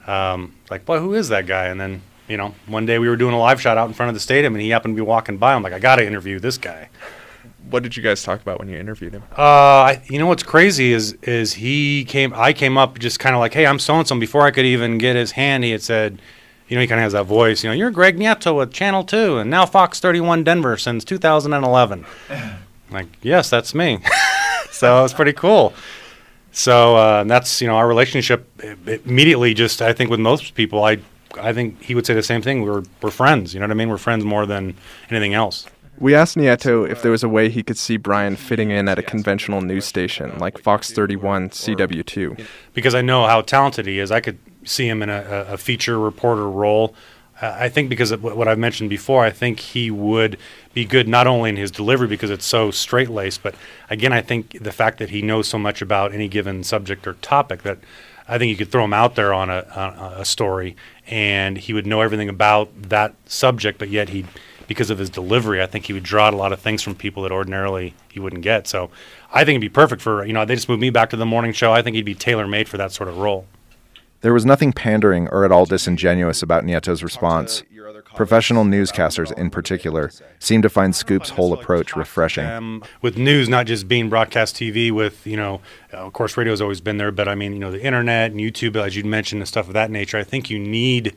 um, 0.07 0.55
like, 0.69 0.85
boy, 0.85 0.99
who 0.99 1.13
is 1.13 1.29
that 1.29 1.45
guy? 1.45 1.65
And 1.65 1.79
then 1.79 2.01
you 2.27 2.37
know, 2.37 2.55
one 2.67 2.85
day 2.85 2.99
we 2.99 3.07
were 3.07 3.15
doing 3.15 3.33
a 3.33 3.39
live 3.39 3.61
shot 3.61 3.77
out 3.77 3.87
in 3.87 3.93
front 3.93 4.09
of 4.09 4.13
the 4.13 4.19
stadium, 4.19 4.55
and 4.55 4.61
he 4.61 4.69
happened 4.69 4.95
to 4.95 5.01
be 5.01 5.05
walking 5.05 5.37
by. 5.37 5.53
I'm 5.53 5.61
like, 5.63 5.73
I 5.73 5.79
got 5.79 5.97
to 5.97 6.05
interview 6.05 6.39
this 6.39 6.57
guy. 6.57 6.89
What 7.69 7.83
did 7.83 7.97
you 7.97 8.03
guys 8.03 8.23
talk 8.23 8.41
about 8.41 8.59
when 8.59 8.69
you 8.69 8.77
interviewed 8.77 9.13
him? 9.13 9.23
Uh, 9.37 9.41
I, 9.41 10.03
you 10.09 10.19
know 10.19 10.27
what's 10.27 10.43
crazy 10.43 10.93
is 10.93 11.13
is 11.23 11.53
he 11.53 12.05
came. 12.05 12.33
I 12.33 12.53
came 12.53 12.77
up 12.77 12.99
just 12.99 13.19
kind 13.19 13.35
of 13.35 13.39
like, 13.39 13.53
hey, 13.53 13.65
I'm 13.65 13.79
so 13.79 13.95
and 13.95 14.07
so. 14.07 14.17
Before 14.19 14.41
I 14.43 14.51
could 14.51 14.65
even 14.65 14.97
get 14.97 15.15
his 15.15 15.31
hand, 15.31 15.63
he 15.63 15.71
had 15.71 15.81
said 15.81 16.19
you 16.67 16.75
know, 16.75 16.81
he 16.81 16.87
kind 16.87 16.99
of 16.99 17.03
has 17.03 17.13
that 17.13 17.25
voice. 17.25 17.63
You 17.63 17.69
know, 17.69 17.75
you're 17.75 17.91
Greg 17.91 18.17
Nieto 18.17 18.57
with 18.57 18.73
Channel 18.73 19.03
2 19.03 19.37
and 19.37 19.49
now 19.49 19.65
Fox 19.65 19.99
31 19.99 20.43
Denver 20.43 20.77
since 20.77 21.03
2011. 21.03 22.05
like, 22.91 23.07
yes, 23.21 23.49
that's 23.49 23.75
me. 23.75 23.99
so 24.71 24.99
it 24.99 25.01
was 25.03 25.13
pretty 25.13 25.33
cool. 25.33 25.73
So 26.51 26.95
uh, 26.95 27.23
that's, 27.25 27.61
you 27.61 27.67
know, 27.67 27.75
our 27.75 27.87
relationship 27.87 28.49
immediately 29.05 29.53
just, 29.53 29.81
I 29.81 29.93
think 29.93 30.09
with 30.09 30.19
most 30.19 30.55
people, 30.55 30.83
I 30.83 30.99
I 31.37 31.53
think 31.53 31.81
he 31.81 31.95
would 31.95 32.05
say 32.05 32.13
the 32.13 32.23
same 32.23 32.41
thing. 32.41 32.61
We're, 32.61 32.83
we're 33.01 33.11
friends. 33.11 33.53
You 33.53 33.59
know 33.59 33.65
what 33.65 33.71
I 33.71 33.75
mean? 33.75 33.89
We're 33.89 33.97
friends 33.97 34.23
more 34.23 34.45
than 34.45 34.75
anything 35.09 35.33
else. 35.33 35.67
We 35.97 36.13
asked 36.13 36.35
Nieto 36.35 36.89
if 36.89 37.01
there 37.01 37.11
was 37.11 37.23
a 37.23 37.29
way 37.29 37.49
he 37.49 37.63
could 37.63 37.77
see 37.77 37.95
Brian 37.95 38.35
fitting 38.35 38.69
in 38.69 38.89
at 38.89 38.99
a 38.99 39.03
conventional 39.03 39.61
news 39.61 39.85
station 39.85 40.37
like 40.39 40.57
Fox 40.57 40.91
31 40.91 41.49
CW2. 41.51 42.45
Because 42.73 42.93
I 42.93 43.01
know 43.01 43.25
how 43.25 43.41
talented 43.41 43.85
he 43.85 43.99
is. 43.99 44.11
I 44.11 44.19
could 44.19 44.37
see 44.65 44.87
him 44.87 45.01
in 45.01 45.09
a, 45.09 45.45
a 45.49 45.57
feature 45.57 45.99
reporter 45.99 46.49
role. 46.49 46.95
Uh, 47.41 47.55
I 47.59 47.69
think 47.69 47.89
because 47.89 48.11
of 48.11 48.23
what 48.23 48.47
I've 48.47 48.59
mentioned 48.59 48.89
before, 48.89 49.25
I 49.25 49.29
think 49.29 49.59
he 49.59 49.91
would 49.91 50.37
be 50.73 50.85
good 50.85 51.07
not 51.07 51.27
only 51.27 51.49
in 51.49 51.57
his 51.57 51.71
delivery 51.71 52.07
because 52.07 52.29
it's 52.29 52.45
so 52.45 52.71
straight 52.71 53.09
laced, 53.09 53.43
but 53.43 53.55
again, 53.89 54.13
I 54.13 54.21
think 54.21 54.57
the 54.61 54.71
fact 54.71 54.99
that 54.99 55.09
he 55.09 55.21
knows 55.21 55.47
so 55.47 55.57
much 55.57 55.81
about 55.81 56.13
any 56.13 56.27
given 56.27 56.63
subject 56.63 57.05
or 57.07 57.13
topic 57.15 57.63
that 57.63 57.79
I 58.27 58.37
think 58.37 58.49
you 58.49 58.55
could 58.55 58.71
throw 58.71 58.85
him 58.85 58.93
out 58.93 59.15
there 59.15 59.33
on 59.33 59.49
a, 59.49 59.65
on 59.75 60.13
a 60.13 60.25
story 60.25 60.75
and 61.07 61.57
he 61.57 61.73
would 61.73 61.85
know 61.85 62.01
everything 62.01 62.29
about 62.29 62.69
that 62.89 63.13
subject, 63.25 63.79
but 63.79 63.89
yet 63.89 64.09
he'd 64.09 64.27
because 64.67 64.89
of 64.89 64.97
his 64.97 65.09
delivery. 65.09 65.61
I 65.61 65.67
think 65.67 65.85
he 65.85 65.93
would 65.93 66.03
draw 66.03 66.25
out 66.27 66.33
a 66.33 66.37
lot 66.37 66.51
of 66.51 66.59
things 66.59 66.81
from 66.81 66.95
people 66.95 67.23
that 67.23 67.31
ordinarily 67.31 67.93
he 68.11 68.19
wouldn't 68.19 68.41
get. 68.41 68.67
So 68.67 68.89
I 69.31 69.45
think 69.45 69.55
it'd 69.57 69.61
be 69.61 69.69
perfect 69.69 70.01
for 70.01 70.25
you 70.25 70.33
know 70.33 70.45
they 70.45 70.55
just 70.55 70.69
moved 70.69 70.81
me 70.81 70.89
back 70.89 71.09
to 71.11 71.17
the 71.17 71.25
morning 71.25 71.53
show. 71.53 71.71
I 71.71 71.81
think 71.81 71.95
he'd 71.95 72.05
be 72.05 72.15
tailor 72.15 72.47
made 72.47 72.67
for 72.67 72.77
that 72.77 72.91
sort 72.91 73.09
of 73.09 73.17
role. 73.17 73.45
There 74.25 74.33
was 74.33 74.43
nothing 74.43 74.73
pandering 74.73 75.27
or 75.27 75.45
at 75.45 75.51
all 75.51 75.67
disingenuous 75.67 76.41
about 76.41 76.63
Nieto's 76.63 77.03
response. 77.03 77.61
Professional 78.15 78.63
newscasters, 78.65 79.31
in 79.37 79.51
particular, 79.51 80.09
seem 80.39 80.63
to 80.63 80.69
find 80.69 80.95
Scoop's 80.95 81.29
whole 81.29 81.53
approach 81.53 81.95
refreshing. 81.95 82.81
With 83.03 83.19
news 83.19 83.47
not 83.47 83.67
just 83.67 83.87
being 83.87 84.09
broadcast 84.09 84.55
TV, 84.55 84.89
with 84.89 85.27
you 85.27 85.37
know, 85.37 85.61
of 85.91 86.13
course, 86.13 86.37
radio's 86.37 86.59
always 86.59 86.81
been 86.81 86.97
there, 86.97 87.11
but 87.11 87.27
I 87.27 87.35
mean, 87.35 87.53
you 87.53 87.59
know, 87.59 87.69
the 87.69 87.83
internet 87.83 88.31
and 88.31 88.39
YouTube, 88.39 88.75
as 88.83 88.95
you 88.95 89.03
mentioned, 89.03 89.43
and 89.43 89.47
stuff 89.47 89.67
of 89.67 89.73
that 89.73 89.91
nature. 89.91 90.17
I 90.17 90.23
think 90.23 90.49
you 90.49 90.57
need 90.57 91.15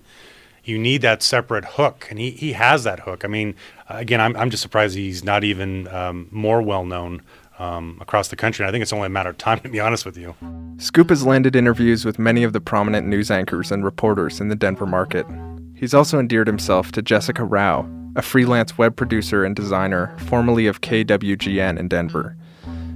you 0.65 0.77
need 0.77 1.01
that 1.01 1.23
separate 1.23 1.65
hook, 1.65 2.09
and 2.11 2.19
he, 2.19 2.33
he 2.33 2.53
has 2.53 2.85
that 2.85 3.01
hook. 3.01 3.25
I 3.25 3.29
mean, 3.29 3.55
again, 3.89 4.21
I'm 4.21 4.37
I'm 4.37 4.51
just 4.51 4.63
surprised 4.63 4.95
he's 4.95 5.25
not 5.25 5.45
even 5.45 5.89
um, 5.89 6.29
more 6.31 6.61
well 6.61 6.85
known 6.85 7.23
um, 7.59 7.99
across 8.01 8.29
the 8.29 8.37
country. 8.37 8.65
And 8.65 8.69
I 8.69 8.73
think 8.73 8.83
it's 8.83 8.93
only 8.93 9.07
a 9.07 9.11
matter 9.11 9.31
of 9.31 9.39
time, 9.39 9.61
to 9.63 9.69
be 9.69 9.81
honest 9.81 10.05
with 10.07 10.17
you. 10.17 10.35
Scoop 10.79 11.11
has 11.11 11.27
landed 11.27 11.57
interviews 11.57 12.05
with 12.05 12.19
many 12.19 12.45
of 12.45 12.53
the 12.53 12.61
prominent 12.61 13.07
news 13.07 13.31
anchors 13.31 13.73
and 13.73 13.85
reporters 13.85 14.41
in 14.41 14.49
the 14.49 14.57
Denver 14.57 14.87
market. 14.87 15.27
He's 15.75 15.95
also 15.95 16.19
endeared 16.19 16.47
himself 16.47 16.93
to 16.93 17.03
Jessica 17.03 17.45
Rao, 17.45 17.89
a 18.17 18.23
freelance 18.23 18.77
web 18.77 18.97
producer 18.97 19.45
and 19.45 19.55
designer 19.55 20.17
formerly 20.27 20.67
of 20.67 20.81
KWGN 20.81 21.79
in 21.79 21.89
Denver. 21.89 22.37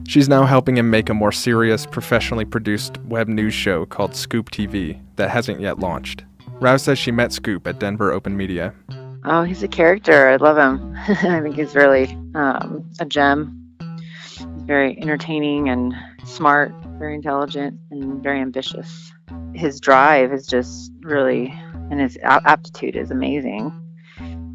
She's 0.09 0.29
now 0.29 0.45
helping 0.45 0.77
him 0.77 0.91
make 0.91 1.09
a 1.09 1.15
more 1.15 1.33
serious, 1.33 1.87
professionally 1.87 2.45
produced 2.45 2.99
web 3.03 3.29
news 3.29 3.55
show 3.55 3.87
called 3.87 4.17
Scoop 4.17 4.51
TV 4.51 5.01
that 5.17 5.31
hasn't 5.31 5.61
yet 5.61 5.79
launched. 5.79 6.25
Rao 6.61 6.77
says 6.77 6.99
she 6.99 7.13
met 7.13 7.33
Scoop 7.33 7.67
at 7.67 7.79
Denver 7.79 8.13
Open 8.13 8.37
Media. 8.37 8.75
Oh, 9.25 9.45
he's 9.45 9.63
a 9.63 9.69
character. 9.69 10.29
I 10.29 10.37
love 10.37 10.59
him. 10.59 10.95
I 11.09 11.41
think 11.41 11.55
he's 11.55 11.75
really 11.75 12.19
um, 12.35 12.85
a 12.99 13.05
gem. 13.05 13.62
Very 14.73 14.99
entertaining 14.99 15.69
and 15.69 15.95
smart, 16.25 16.75
very 16.99 17.15
intelligent, 17.15 17.79
and 17.91 18.23
very 18.23 18.41
ambitious. 18.41 19.13
His 19.53 19.79
drive 19.81 20.33
is 20.33 20.47
just 20.47 20.91
really 21.03 21.53
and 21.91 22.01
his 22.01 22.17
aptitude 22.23 22.97
is 22.97 23.11
amazing. 23.11 23.71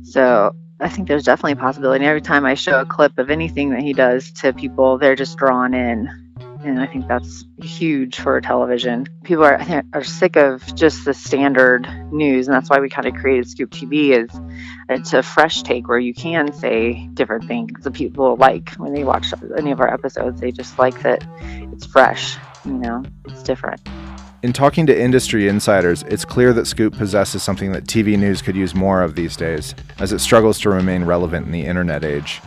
So 0.01 0.55
I 0.79 0.89
think 0.89 1.07
there's 1.07 1.25
definitely 1.25 1.51
a 1.51 1.57
possibility. 1.57 2.03
And 2.03 2.09
every 2.09 2.21
time 2.21 2.47
I 2.47 2.55
show 2.55 2.81
a 2.81 2.85
clip 2.85 3.19
of 3.19 3.29
anything 3.29 3.69
that 3.69 3.83
he 3.83 3.93
does 3.93 4.31
to 4.41 4.53
people, 4.53 4.97
they're 4.97 5.15
just 5.15 5.37
drawn 5.37 5.75
in. 5.75 6.26
And 6.67 6.81
I 6.81 6.85
think 6.85 7.07
that's 7.07 7.45
huge 7.61 8.19
for 8.19 8.41
television. 8.41 9.07
People 9.23 9.45
are 9.45 9.83
are 9.93 10.03
sick 10.03 10.35
of 10.35 10.75
just 10.75 11.05
the 11.05 11.13
standard 11.13 11.87
news, 12.11 12.47
and 12.47 12.55
that's 12.55 12.69
why 12.69 12.79
we 12.79 12.89
kind 12.89 13.07
of 13.07 13.15
created 13.15 13.49
Scoop 13.49 13.71
TV. 13.71 14.09
Is 14.09 14.29
it's 14.89 15.13
a 15.13 15.23
fresh 15.23 15.63
take 15.63 15.87
where 15.87 15.97
you 15.97 16.13
can 16.13 16.51
say 16.51 17.07
different 17.13 17.45
things 17.45 17.83
that 17.85 17.93
people 17.93 18.35
like 18.35 18.73
when 18.75 18.93
they 18.93 19.05
watch 19.05 19.33
any 19.57 19.71
of 19.71 19.79
our 19.79 19.91
episodes. 19.91 20.41
They 20.41 20.51
just 20.51 20.77
like 20.77 21.01
that 21.03 21.25
it's 21.71 21.85
fresh. 21.85 22.37
You 22.65 22.73
know, 22.73 23.03
it's 23.25 23.43
different. 23.43 23.81
In 24.43 24.51
talking 24.53 24.85
to 24.87 25.01
industry 25.01 25.47
insiders, 25.47 26.03
it's 26.03 26.25
clear 26.25 26.53
that 26.53 26.67
Scoop 26.67 26.95
possesses 26.95 27.41
something 27.41 27.71
that 27.71 27.85
TV 27.85 28.19
news 28.19 28.41
could 28.41 28.55
use 28.55 28.75
more 28.75 29.01
of 29.01 29.15
these 29.15 29.35
days, 29.35 29.73
as 29.99 30.11
it 30.11 30.19
struggles 30.19 30.59
to 30.59 30.69
remain 30.69 31.05
relevant 31.05 31.45
in 31.45 31.51
the 31.53 31.65
internet 31.65 32.03
age. 32.03 32.41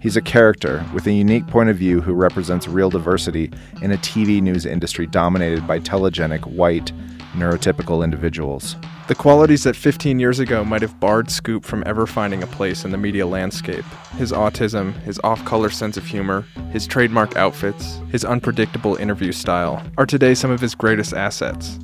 He's 0.00 0.16
a 0.16 0.22
character 0.22 0.84
with 0.94 1.08
a 1.08 1.12
unique 1.12 1.48
point 1.48 1.70
of 1.70 1.76
view 1.76 2.00
who 2.00 2.12
represents 2.12 2.68
real 2.68 2.88
diversity 2.88 3.50
in 3.82 3.90
a 3.90 3.96
TV 3.96 4.40
news 4.40 4.64
industry 4.64 5.08
dominated 5.08 5.66
by 5.66 5.80
telegenic, 5.80 6.46
white, 6.46 6.92
neurotypical 7.34 8.04
individuals. 8.04 8.76
The 9.08 9.16
qualities 9.16 9.64
that 9.64 9.74
15 9.74 10.20
years 10.20 10.38
ago 10.38 10.64
might 10.64 10.82
have 10.82 11.00
barred 11.00 11.30
Scoop 11.32 11.64
from 11.64 11.82
ever 11.84 12.06
finding 12.06 12.44
a 12.44 12.46
place 12.46 12.84
in 12.84 12.92
the 12.92 12.98
media 12.98 13.26
landscape 13.26 13.84
his 14.16 14.30
autism, 14.30 14.94
his 15.02 15.20
off 15.24 15.44
color 15.44 15.70
sense 15.70 15.96
of 15.96 16.04
humor, 16.06 16.44
his 16.70 16.86
trademark 16.86 17.36
outfits, 17.36 18.00
his 18.10 18.24
unpredictable 18.24 18.94
interview 18.96 19.32
style 19.32 19.82
are 19.96 20.06
today 20.06 20.34
some 20.34 20.50
of 20.50 20.60
his 20.60 20.74
greatest 20.76 21.12
assets. 21.12 21.78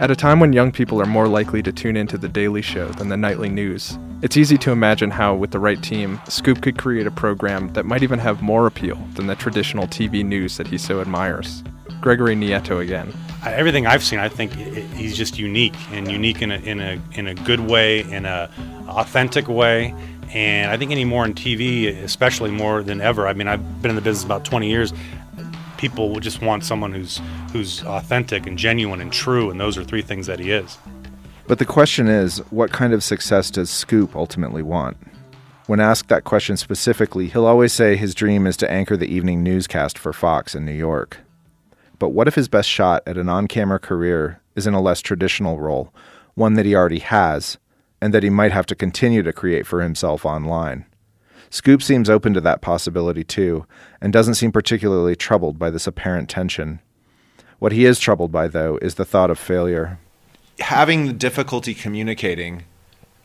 At 0.00 0.10
a 0.10 0.16
time 0.16 0.40
when 0.40 0.54
young 0.54 0.72
people 0.72 0.98
are 1.02 1.06
more 1.06 1.28
likely 1.28 1.62
to 1.62 1.70
tune 1.70 1.94
into 1.94 2.16
The 2.16 2.26
Daily 2.26 2.62
Show 2.62 2.88
than 2.88 3.10
the 3.10 3.18
nightly 3.18 3.50
news, 3.50 3.98
it's 4.22 4.34
easy 4.34 4.56
to 4.56 4.70
imagine 4.72 5.10
how, 5.10 5.34
with 5.34 5.50
the 5.50 5.58
right 5.58 5.82
team, 5.82 6.18
Scoop 6.26 6.62
could 6.62 6.78
create 6.78 7.06
a 7.06 7.10
program 7.10 7.70
that 7.74 7.84
might 7.84 8.02
even 8.02 8.18
have 8.18 8.40
more 8.40 8.66
appeal 8.66 8.96
than 9.12 9.26
the 9.26 9.34
traditional 9.34 9.86
TV 9.86 10.24
news 10.24 10.56
that 10.56 10.66
he 10.66 10.78
so 10.78 11.02
admires. 11.02 11.62
Gregory 12.00 12.34
Nieto 12.34 12.80
again. 12.80 13.12
Everything 13.44 13.86
I've 13.86 14.02
seen, 14.02 14.20
I 14.20 14.30
think 14.30 14.54
he's 14.54 15.14
just 15.14 15.38
unique 15.38 15.76
and 15.92 16.10
unique 16.10 16.40
in 16.40 16.50
a, 16.50 16.56
in 16.60 16.80
a, 16.80 16.98
in 17.12 17.26
a 17.26 17.34
good 17.34 17.60
way, 17.60 18.00
in 18.10 18.24
a 18.24 18.50
authentic 18.88 19.48
way. 19.48 19.94
And 20.32 20.70
I 20.70 20.78
think 20.78 20.92
anymore 20.92 21.26
in 21.26 21.34
TV, 21.34 21.94
especially 22.02 22.50
more 22.50 22.82
than 22.82 23.02
ever. 23.02 23.28
I 23.28 23.34
mean, 23.34 23.48
I've 23.48 23.82
been 23.82 23.90
in 23.90 23.96
the 23.96 24.02
business 24.02 24.24
about 24.24 24.46
20 24.46 24.66
years 24.66 24.94
people 25.80 26.10
would 26.10 26.22
just 26.22 26.42
want 26.42 26.62
someone 26.62 26.92
who's 26.92 27.22
who's 27.52 27.82
authentic 27.84 28.46
and 28.46 28.58
genuine 28.58 29.00
and 29.00 29.10
true, 29.10 29.50
and 29.50 29.58
those 29.58 29.78
are 29.78 29.82
three 29.82 30.02
things 30.02 30.26
that 30.26 30.38
he 30.38 30.52
is. 30.52 30.76
But 31.48 31.58
the 31.58 31.64
question 31.64 32.06
is, 32.06 32.38
what 32.50 32.70
kind 32.70 32.92
of 32.92 33.02
success 33.02 33.50
does 33.50 33.70
Scoop 33.70 34.14
ultimately 34.14 34.62
want? 34.62 34.98
When 35.66 35.80
asked 35.80 36.08
that 36.08 36.24
question 36.24 36.58
specifically, 36.58 37.28
he'll 37.28 37.46
always 37.46 37.72
say 37.72 37.96
his 37.96 38.14
dream 38.14 38.46
is 38.46 38.56
to 38.58 38.70
anchor 38.70 38.96
the 38.96 39.12
evening 39.12 39.42
newscast 39.42 39.96
for 39.96 40.12
Fox 40.12 40.54
in 40.54 40.66
New 40.66 40.72
York. 40.72 41.18
But 41.98 42.10
what 42.10 42.28
if 42.28 42.34
his 42.34 42.48
best 42.48 42.68
shot 42.68 43.02
at 43.06 43.16
an 43.16 43.28
on 43.28 43.48
camera 43.48 43.78
career 43.78 44.40
is 44.54 44.66
in 44.66 44.74
a 44.74 44.82
less 44.82 45.00
traditional 45.00 45.58
role, 45.58 45.94
one 46.34 46.54
that 46.54 46.66
he 46.66 46.74
already 46.74 46.98
has, 46.98 47.56
and 48.02 48.12
that 48.12 48.22
he 48.22 48.30
might 48.30 48.52
have 48.52 48.66
to 48.66 48.74
continue 48.74 49.22
to 49.22 49.32
create 49.32 49.66
for 49.66 49.80
himself 49.80 50.26
online? 50.26 50.84
Scoop 51.50 51.82
seems 51.82 52.08
open 52.08 52.32
to 52.34 52.40
that 52.40 52.62
possibility 52.62 53.24
too, 53.24 53.66
and 54.00 54.12
doesn't 54.12 54.34
seem 54.34 54.52
particularly 54.52 55.16
troubled 55.16 55.58
by 55.58 55.68
this 55.68 55.86
apparent 55.86 56.28
tension. 56.28 56.80
What 57.58 57.72
he 57.72 57.84
is 57.84 57.98
troubled 57.98 58.32
by, 58.32 58.48
though, 58.48 58.78
is 58.80 58.94
the 58.94 59.04
thought 59.04 59.30
of 59.30 59.38
failure. 59.38 59.98
Having 60.60 61.06
the 61.06 61.12
difficulty 61.12 61.74
communicating 61.74 62.64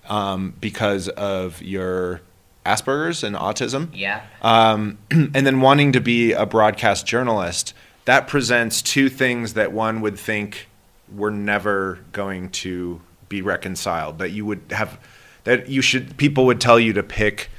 um, 0.10 0.56
because 0.60 1.08
of 1.10 1.62
your 1.62 2.22
Asperger's 2.66 3.24
and 3.24 3.36
autism. 3.36 3.90
Yeah. 3.94 4.26
Um, 4.42 4.98
and 5.12 5.34
then 5.34 5.62
wanting 5.62 5.92
to 5.94 6.02
be 6.02 6.34
a 6.34 6.46
broadcast 6.46 7.06
journalist, 7.06 7.74
that 8.06 8.28
presents 8.28 8.82
two 8.82 9.08
things 9.10 9.54
that 9.54 9.72
one 9.72 10.02
would 10.02 10.18
think 10.18 10.68
were 11.14 11.32
never 11.32 12.00
going 12.12 12.50
to 12.50 13.02
be 13.30 13.42
reconciled. 13.42 14.18
That 14.20 14.32
you 14.32 14.46
would 14.46 14.62
have, 14.72 15.00
that 15.44 15.70
you 15.70 15.82
should, 15.82 16.18
people 16.18 16.46
would 16.46 16.60
tell 16.60 16.80
you 16.80 16.94
to 16.94 17.04
pick 17.04 17.50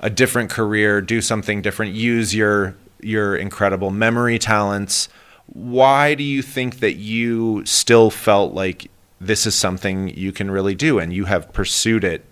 a 0.00 0.10
different 0.10 0.50
career, 0.50 1.00
do 1.00 1.20
something 1.20 1.62
different, 1.62 1.94
use 1.94 2.34
your 2.34 2.74
your 3.00 3.36
incredible 3.36 3.90
memory 3.90 4.38
talents. 4.38 5.08
Why 5.46 6.14
do 6.14 6.24
you 6.24 6.42
think 6.42 6.80
that 6.80 6.94
you 6.94 7.64
still 7.64 8.10
felt 8.10 8.52
like 8.54 8.90
this 9.20 9.46
is 9.46 9.54
something 9.54 10.08
you 10.08 10.32
can 10.32 10.50
really 10.50 10.74
do, 10.74 10.98
and 10.98 11.12
you 11.12 11.24
have 11.24 11.52
pursued 11.52 12.04
it 12.04 12.24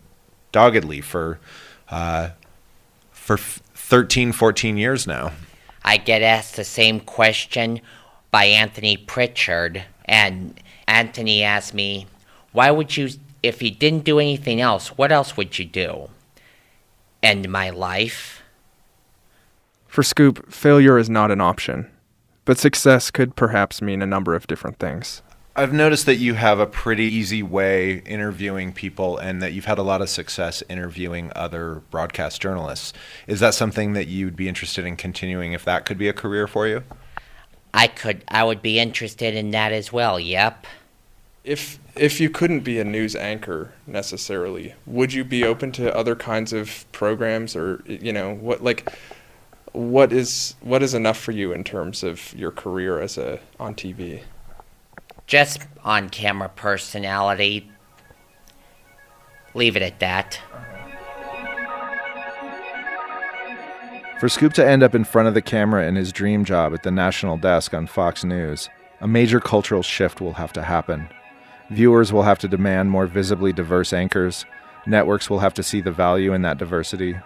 doggedly 0.53 1.01
for 1.01 1.39
uh, 1.89 2.31
for 3.11 3.37
13, 3.37 4.33
14 4.33 4.77
years 4.77 5.07
now? 5.07 5.33
I 5.85 5.97
get 5.97 6.23
asked 6.23 6.57
the 6.57 6.65
same 6.65 7.01
question 7.01 7.81
by 8.31 8.45
Anthony 8.47 8.97
Pritchard, 8.97 9.85
and 10.05 10.61
Anthony 10.87 11.43
asked 11.43 11.75
me, 11.75 12.07
"Why 12.53 12.71
would 12.71 12.97
you, 12.97 13.11
if 13.43 13.63
you 13.63 13.71
didn't 13.71 14.05
do 14.05 14.19
anything 14.19 14.61
else, 14.61 14.89
what 14.99 15.11
else 15.11 15.37
would 15.37 15.59
you 15.59 15.65
do?" 15.65 16.11
End 17.23 17.49
my 17.49 17.71
life. 17.71 18.43
For 19.87 20.03
Scoop, 20.03 20.53
failure 20.53 20.99
is 20.99 21.09
not 21.09 21.31
an 21.31 21.41
option, 21.41 21.91
but 22.45 22.59
success 22.59 23.11
could 23.11 23.37
perhaps 23.37 23.81
mean 23.81 24.03
a 24.03 24.07
number 24.07 24.35
of 24.35 24.47
different 24.47 24.79
things. 24.79 25.23
I've 25.59 25.73
noticed 25.73 26.05
that 26.05 26.17
you 26.17 26.35
have 26.35 26.59
a 26.59 26.67
pretty 26.67 27.05
easy 27.05 27.43
way 27.43 28.03
interviewing 28.05 28.75
people 28.75 29.17
and 29.17 29.41
that 29.41 29.55
you've 29.55 29.65
had 29.65 29.79
a 29.79 29.83
lot 29.83 30.03
of 30.03 30.11
success 30.11 30.63
interviewing 30.69 31.33
other 31.35 31.83
broadcast 31.91 32.43
journalists. 32.43 32.93
Is 33.27 33.41
that 33.41 33.55
something 33.55 33.95
that 33.95 34.07
you'd 34.07 34.37
be 34.37 34.51
interested 34.51 34.85
in 34.85 34.97
continuing 34.97 35.55
if 35.55 35.65
that 35.65 35.87
could 35.87 35.97
be 35.97 36.09
a 36.09 36.13
career 36.13 36.47
for 36.47 36.67
you? 36.67 36.83
I 37.73 37.87
could 37.87 38.23
I 38.29 38.45
would 38.45 38.61
be 38.61 38.79
interested 38.79 39.35
in 39.35 39.51
that 39.53 39.73
as 39.73 39.91
well. 39.91 40.21
Yep 40.21 40.67
if 41.47 41.79
if 41.97 42.21
you 42.21 42.31
couldn't 42.31 42.61
be 42.61 42.79
a 42.79 42.85
news 42.85 43.17
anchor 43.17 43.73
necessarily, 43.87 44.75
would 44.87 45.13
you 45.13 45.25
be 45.25 45.45
open 45.45 45.73
to 45.73 45.95
other 45.95 46.15
kinds 46.15 46.53
of 46.53 46.85
programs 46.93 47.57
or 47.57 47.83
you 47.87 48.13
know 48.13 48.35
what 48.35 48.63
like 48.63 48.93
what 49.73 50.13
is 50.13 50.55
what 50.61 50.83
is 50.83 50.95
enough 50.95 51.19
for 51.19 51.33
you 51.33 51.53
in 51.53 51.65
terms 51.65 52.03
of 52.03 52.35
your 52.35 52.51
career 52.51 53.01
as 53.01 53.19
a 53.19 53.41
on 53.59 53.75
TV? 53.75 54.23
Just 55.27 55.67
on 55.85 56.09
camera 56.09 56.49
personality. 56.49 57.71
Leave 59.55 59.77
it 59.77 59.83
at 59.83 59.99
that. 60.01 60.41
For 64.21 64.29
Scoop 64.31 64.55
to 64.55 64.67
end 64.67 64.83
up 64.83 64.95
in 64.95 65.05
front 65.05 65.29
of 65.29 65.35
the 65.35 65.43
camera 65.43 65.87
in 65.87 65.95
his 65.95 66.11
dream 66.11 66.45
job 66.45 66.73
at 66.73 66.83
the 66.83 66.91
national 66.91 67.37
desk 67.37 67.75
on 67.75 67.87
Fox 67.87 68.25
News, 68.25 68.71
a 69.01 69.09
major 69.09 69.41
cultural 69.41 69.83
shift 69.83 70.23
will 70.23 70.35
have 70.35 70.55
to 70.55 70.63
happen. 70.63 71.09
Viewers 71.71 72.13
will 72.13 72.23
have 72.23 72.39
to 72.41 72.49
demand 72.49 72.91
more 72.91 73.07
visibly 73.07 73.53
diverse 73.53 73.93
anchors, 73.93 74.45
Networks 74.87 75.29
will 75.29 75.41
have 75.41 75.55
to 75.55 75.65
see 75.65 75.81
the 75.81 75.91
value 75.91 76.33
in 76.33 76.43
that 76.43 76.59
diversity. 76.59 77.17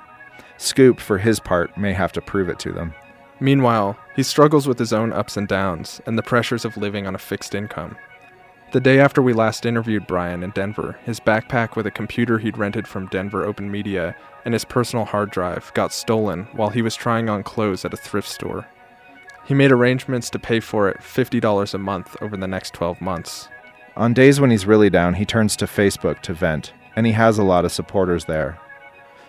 Scoop, 0.57 0.99
for 0.99 1.19
his 1.19 1.39
part, 1.39 1.77
may 1.77 1.93
have 1.93 2.13
to 2.13 2.23
prove 2.23 2.49
it 2.49 2.59
to 2.61 2.73
them. 2.73 2.95
Meanwhile, 3.39 3.99
he 4.17 4.23
struggles 4.23 4.67
with 4.67 4.79
his 4.79 4.93
own 4.93 5.13
ups 5.13 5.37
and 5.37 5.47
downs 5.47 6.01
and 6.07 6.17
the 6.17 6.23
pressures 6.23 6.65
of 6.65 6.77
living 6.77 7.07
on 7.07 7.15
a 7.15 7.19
fixed 7.19 7.55
income. 7.55 7.97
The 8.73 8.81
day 8.81 8.99
after 8.99 9.21
we 9.21 9.33
last 9.33 9.67
interviewed 9.67 10.07
Brian 10.07 10.43
in 10.43 10.51
Denver, 10.51 10.97
his 11.05 11.21
backpack 11.21 11.77
with 11.77 11.87
a 11.87 11.91
computer 11.91 12.39
he'd 12.39 12.57
rented 12.57 12.87
from 12.87 13.09
Denver 13.09 13.45
Open 13.45 13.71
Media 13.71 14.15
and 14.45 14.55
his 14.55 14.65
personal 14.65 15.05
hard 15.05 15.31
drive 15.31 15.71
got 15.75 15.93
stolen 15.93 16.47
while 16.53 16.71
he 16.71 16.81
was 16.81 16.95
trying 16.95 17.29
on 17.29 17.43
clothes 17.43 17.85
at 17.85 17.93
a 17.93 17.99
thrift 17.99 18.29
store. 18.29 18.67
He 19.45 19.55
made 19.55 19.73
arrangements 19.73 20.31
to 20.31 20.39
pay 20.39 20.61
for 20.61 20.89
it 20.89 20.99
$50 20.99 21.75
a 21.75 21.79
month 21.79 22.17
over 22.23 22.37
the 22.37 22.47
next 22.47 22.73
12 22.75 23.01
months. 23.01 23.49
On 23.97 24.15
days 24.15 24.41
when 24.41 24.51
he's 24.51 24.67
really 24.67 24.89
down, 24.89 25.15
he 25.15 25.25
turns 25.25 25.57
to 25.57 25.67
Facebook 25.67 26.21
to 26.21 26.33
vent, 26.33 26.73
and 26.95 27.07
he 27.07 27.13
has 27.13 27.39
a 27.39 27.43
lot 27.43 27.65
of 27.65 27.73
supporters 27.73 28.25
there. 28.25 28.59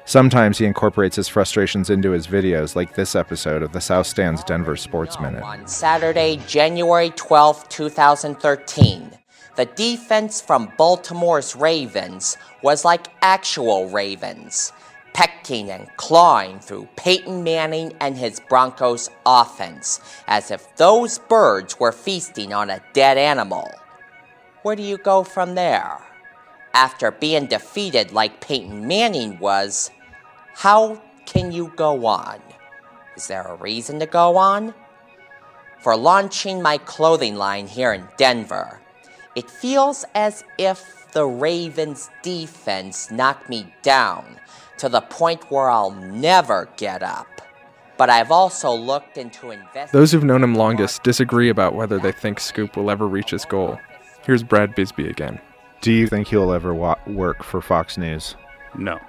Sometimes 0.06 0.58
he 0.58 0.66
incorporates 0.66 1.16
his 1.16 1.28
frustrations 1.28 1.90
into 1.90 2.12
his 2.12 2.28
videos, 2.28 2.76
like 2.76 2.96
this 2.96 3.16
episode 3.16 3.64
of 3.64 3.72
the 3.72 3.82
South 3.82 4.08
Stands 4.08 4.44
Denver 4.44 4.76
Sports 4.76 5.20
Minute. 5.20 5.44
On 5.44 5.68
Saturday, 5.68 6.40
January 6.48 7.12
12, 7.12 7.70
2013, 7.70 9.12
the 9.56 9.66
defense 9.66 10.42
from 10.42 10.72
Baltimore's 10.78 11.56
Ravens 11.56 12.38
was 12.62 12.86
like 12.86 13.08
actual 13.22 13.90
ravens, 13.90 14.74
pecking 15.14 15.70
and 15.72 15.88
clawing 15.98 16.60
through 16.60 16.88
Peyton 16.96 17.44
Manning 17.44 17.94
and 18.00 18.18
his 18.18 18.40
Broncos 18.40 19.10
offense, 19.26 20.00
as 20.28 20.52
if 20.52 20.76
those 20.78 21.20
birds 21.20 21.80
were 21.80 21.92
feasting 21.92 22.54
on 22.54 22.70
a 22.70 22.82
dead 22.94 23.18
animal. 23.18 23.70
Where 24.64 24.76
do 24.76 24.84
you 24.84 24.98
go 24.98 25.24
from 25.24 25.56
there? 25.56 25.98
After 26.74 27.10
being 27.10 27.48
defeated 27.48 28.12
like 28.12 28.42
Peyton 28.42 28.88
Manning 28.88 29.40
was, 29.40 29.90
how 30.54 31.02
can 31.26 31.52
you 31.52 31.74
go 31.76 32.06
on? 32.06 32.40
Is 33.16 33.28
there 33.28 33.44
a 33.44 33.56
reason 33.56 34.00
to 34.00 34.06
go 34.06 34.38
on? 34.38 34.74
For 35.82 35.98
launching 35.98 36.62
my 36.62 36.78
clothing 36.78 37.36
line 37.36 37.66
here 37.66 37.92
in 37.92 38.08
Denver, 38.18 38.80
it 39.36 39.50
feels 39.50 40.06
as 40.14 40.44
if 40.60 41.08
the 41.14 41.26
Ravens 41.26 42.12
defense 42.22 43.10
knocked 43.10 43.50
me 43.50 43.74
down 43.82 44.40
to 44.78 44.90
the 44.90 45.02
point 45.02 45.50
where 45.50 45.70
I'll 45.70 45.92
never 45.92 46.70
get 46.78 47.02
up. 47.02 47.28
But 47.98 48.10
I've 48.10 48.32
also 48.32 48.72
looked 48.72 49.18
into 49.18 49.52
investing. 49.52 50.00
Those 50.00 50.12
who've 50.12 50.24
known 50.24 50.44
him 50.44 50.56
longest 50.56 51.04
disagree 51.04 51.50
about 51.50 51.76
whether 51.76 51.98
they 51.98 52.12
think 52.12 52.40
Scoop 52.40 52.78
will 52.78 52.92
ever 52.92 53.08
reach 53.08 53.32
his 53.32 53.46
goal. 53.46 53.80
Here's 54.24 54.44
Brad 54.44 54.76
Bisbee 54.76 55.10
again. 55.10 55.40
Do 55.82 55.92
you 55.92 56.08
think 56.08 56.28
he'll 56.28 56.52
ever 56.52 56.74
wa- 56.74 57.00
work 57.08 57.44
for 57.44 57.60
Fox 57.62 57.98
News? 57.98 58.36
No. 58.78 59.00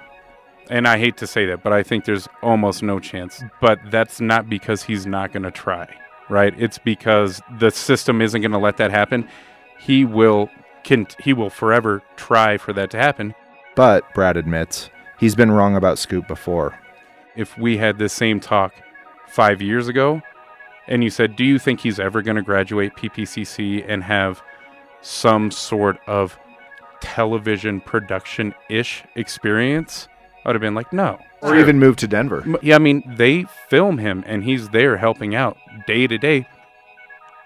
And 0.69 0.87
I 0.87 0.97
hate 0.97 1.17
to 1.17 1.27
say 1.27 1.45
that, 1.47 1.61
but 1.61 1.71
I 1.71 1.83
think 1.83 2.05
there's 2.05 2.27
almost 2.41 2.81
no 2.81 2.99
chance. 2.99 3.43
But 3.61 3.79
that's 3.91 4.19
not 4.19 4.49
because 4.49 4.83
he's 4.83 5.05
not 5.05 5.31
going 5.31 5.43
to 5.43 5.51
try, 5.51 5.87
right? 6.29 6.53
It's 6.57 6.77
because 6.77 7.41
the 7.59 7.69
system 7.69 8.21
isn't 8.21 8.41
going 8.41 8.51
to 8.53 8.57
let 8.57 8.77
that 8.77 8.89
happen. 8.91 9.27
He 9.79 10.05
will 10.05 10.49
can 10.83 11.07
he 11.19 11.31
will 11.31 11.49
forever 11.49 12.01
try 12.15 12.57
for 12.57 12.73
that 12.73 12.89
to 12.91 12.97
happen. 12.97 13.35
But 13.75 14.03
Brad 14.13 14.35
admits 14.37 14.89
he's 15.19 15.35
been 15.35 15.51
wrong 15.51 15.75
about 15.75 15.99
Scoop 15.99 16.27
before. 16.27 16.77
If 17.35 17.57
we 17.57 17.77
had 17.77 17.97
this 17.99 18.13
same 18.13 18.39
talk 18.39 18.73
5 19.27 19.61
years 19.61 19.87
ago 19.87 20.21
and 20.87 21.03
you 21.03 21.09
said, 21.09 21.35
"Do 21.35 21.43
you 21.45 21.59
think 21.59 21.81
he's 21.81 21.99
ever 21.99 22.21
going 22.21 22.35
to 22.35 22.41
graduate 22.41 22.95
PPCC 22.95 23.83
and 23.87 24.03
have 24.03 24.41
some 25.03 25.51
sort 25.51 25.99
of 26.07 26.37
television 27.01 27.79
production 27.81 28.53
ish 28.69 29.03
experience?" 29.15 30.07
I 30.45 30.49
would 30.49 30.55
have 30.55 30.61
been 30.61 30.75
like, 30.75 30.91
no. 30.91 31.19
Or 31.41 31.55
even 31.55 31.79
move 31.79 31.95
to 31.97 32.07
Denver. 32.07 32.43
Yeah, 32.61 32.75
I 32.75 32.79
mean, 32.79 33.01
they 33.15 33.45
film 33.69 33.97
him 33.97 34.23
and 34.27 34.43
he's 34.43 34.69
there 34.69 34.97
helping 34.97 35.35
out 35.35 35.57
day 35.87 36.05
to 36.05 36.17
day. 36.17 36.45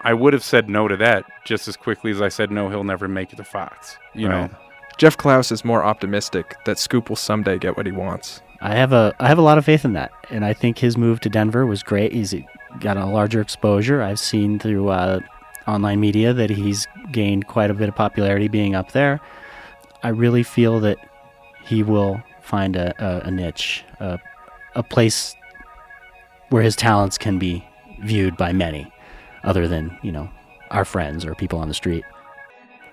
I 0.00 0.14
would 0.14 0.32
have 0.32 0.42
said 0.42 0.68
no 0.68 0.88
to 0.88 0.96
that 0.96 1.24
just 1.44 1.68
as 1.68 1.76
quickly 1.76 2.10
as 2.10 2.20
I 2.20 2.28
said 2.28 2.50
no, 2.50 2.68
he'll 2.70 2.82
never 2.84 3.06
make 3.06 3.32
it 3.32 3.36
to 3.36 3.44
Fox. 3.44 3.98
You 4.14 4.28
Right. 4.28 4.50
know, 4.50 4.56
Jeff 4.96 5.16
Klaus 5.16 5.52
is 5.52 5.64
more 5.64 5.84
optimistic 5.84 6.56
that 6.64 6.76
Scoop 6.78 7.08
will 7.08 7.16
someday 7.16 7.56
get 7.58 7.76
what 7.76 7.86
he 7.86 7.92
wants. 7.92 8.40
I 8.60 8.74
have 8.74 8.92
a 8.92 9.14
I 9.20 9.28
have 9.28 9.38
a 9.38 9.42
lot 9.42 9.58
of 9.58 9.64
faith 9.64 9.84
in 9.84 9.92
that, 9.92 10.10
and 10.30 10.44
I 10.44 10.52
think 10.52 10.78
his 10.78 10.96
move 10.96 11.20
to 11.20 11.28
Denver 11.28 11.64
was 11.66 11.84
great. 11.84 12.12
He's 12.12 12.34
got 12.80 12.96
a 12.96 13.06
larger 13.06 13.40
exposure. 13.40 14.02
I've 14.02 14.18
seen 14.18 14.58
through 14.58 14.88
uh, 14.88 15.20
online 15.68 16.00
media 16.00 16.32
that 16.32 16.50
he's 16.50 16.86
gained 17.12 17.46
quite 17.46 17.70
a 17.70 17.74
bit 17.74 17.88
of 17.88 17.94
popularity 17.94 18.48
being 18.48 18.74
up 18.74 18.92
there. 18.92 19.20
I 20.02 20.08
really 20.08 20.42
feel 20.42 20.80
that 20.80 20.98
he 21.64 21.82
will 21.82 22.22
find 22.40 22.74
a, 22.76 22.94
a, 22.98 23.28
a 23.28 23.30
niche, 23.30 23.84
a, 24.00 24.18
a 24.74 24.82
place 24.82 25.36
where 26.48 26.62
his 26.62 26.74
talents 26.74 27.18
can 27.18 27.38
be 27.38 27.64
viewed 28.00 28.36
by 28.36 28.52
many, 28.52 28.90
other 29.44 29.68
than 29.68 29.96
you 30.02 30.10
know 30.10 30.30
our 30.70 30.84
friends 30.84 31.24
or 31.24 31.34
people 31.34 31.58
on 31.58 31.68
the 31.68 31.74
street. 31.74 32.04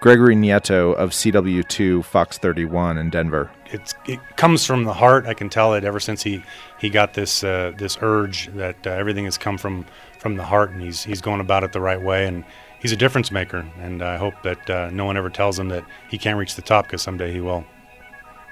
Gregory 0.01 0.35
Nieto 0.35 0.93
of 0.95 1.11
CW2 1.11 2.03
Fox 2.03 2.37
31 2.37 2.97
in 2.97 3.09
Denver. 3.09 3.49
It's 3.71 3.95
it 4.05 4.19
comes 4.35 4.65
from 4.65 4.83
the 4.83 4.93
heart. 4.93 5.25
I 5.25 5.33
can 5.33 5.49
tell 5.49 5.73
it 5.73 5.83
ever 5.83 5.99
since 5.99 6.21
he 6.21 6.43
he 6.79 6.89
got 6.89 7.13
this 7.13 7.43
uh, 7.43 7.71
this 7.77 7.97
urge 8.01 8.47
that 8.53 8.85
uh, 8.85 8.91
everything 8.91 9.25
has 9.25 9.37
come 9.37 9.57
from 9.57 9.85
from 10.19 10.35
the 10.35 10.43
heart, 10.43 10.71
and 10.71 10.81
he's 10.81 11.03
he's 11.03 11.21
going 11.21 11.39
about 11.39 11.63
it 11.63 11.71
the 11.71 11.81
right 11.81 12.01
way, 12.01 12.27
and 12.27 12.43
he's 12.85 12.91
a 12.91 12.95
difference 12.95 13.31
maker. 13.31 13.65
And 13.79 14.03
I 14.03 14.15
hope 14.15 14.35
that 14.43 14.69
uh, 14.69 14.91
no 14.91 15.05
one 15.05 15.17
ever 15.17 15.31
tells 15.31 15.57
him 15.57 15.69
that 15.69 15.83
he 16.07 16.19
can't 16.19 16.37
reach 16.37 16.53
the 16.53 16.61
top 16.61 16.85
because 16.85 17.01
someday 17.01 17.31
he 17.31 17.39
will. 17.39 17.65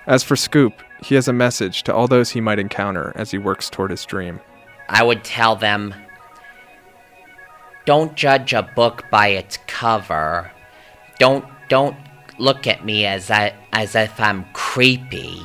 As 0.07 0.23
for 0.23 0.35
Scoop, 0.35 0.81
he 1.03 1.13
has 1.13 1.27
a 1.27 1.33
message 1.33 1.83
to 1.83 1.93
all 1.93 2.07
those 2.07 2.31
he 2.31 2.41
might 2.41 2.57
encounter 2.57 3.13
as 3.15 3.29
he 3.29 3.37
works 3.37 3.69
toward 3.69 3.91
his 3.91 4.03
dream. 4.05 4.39
I 4.89 5.03
would 5.03 5.23
tell 5.23 5.55
them 5.55 5.93
don't 7.85 8.15
judge 8.15 8.53
a 8.53 8.63
book 8.63 9.05
by 9.11 9.27
its 9.27 9.59
cover. 9.67 10.51
Don't 11.19 11.45
don't 11.69 11.95
look 12.39 12.65
at 12.65 12.83
me 12.83 13.05
as 13.05 13.29
I 13.29 13.53
as 13.71 13.93
if 13.93 14.19
I'm 14.19 14.45
creepy. 14.53 15.43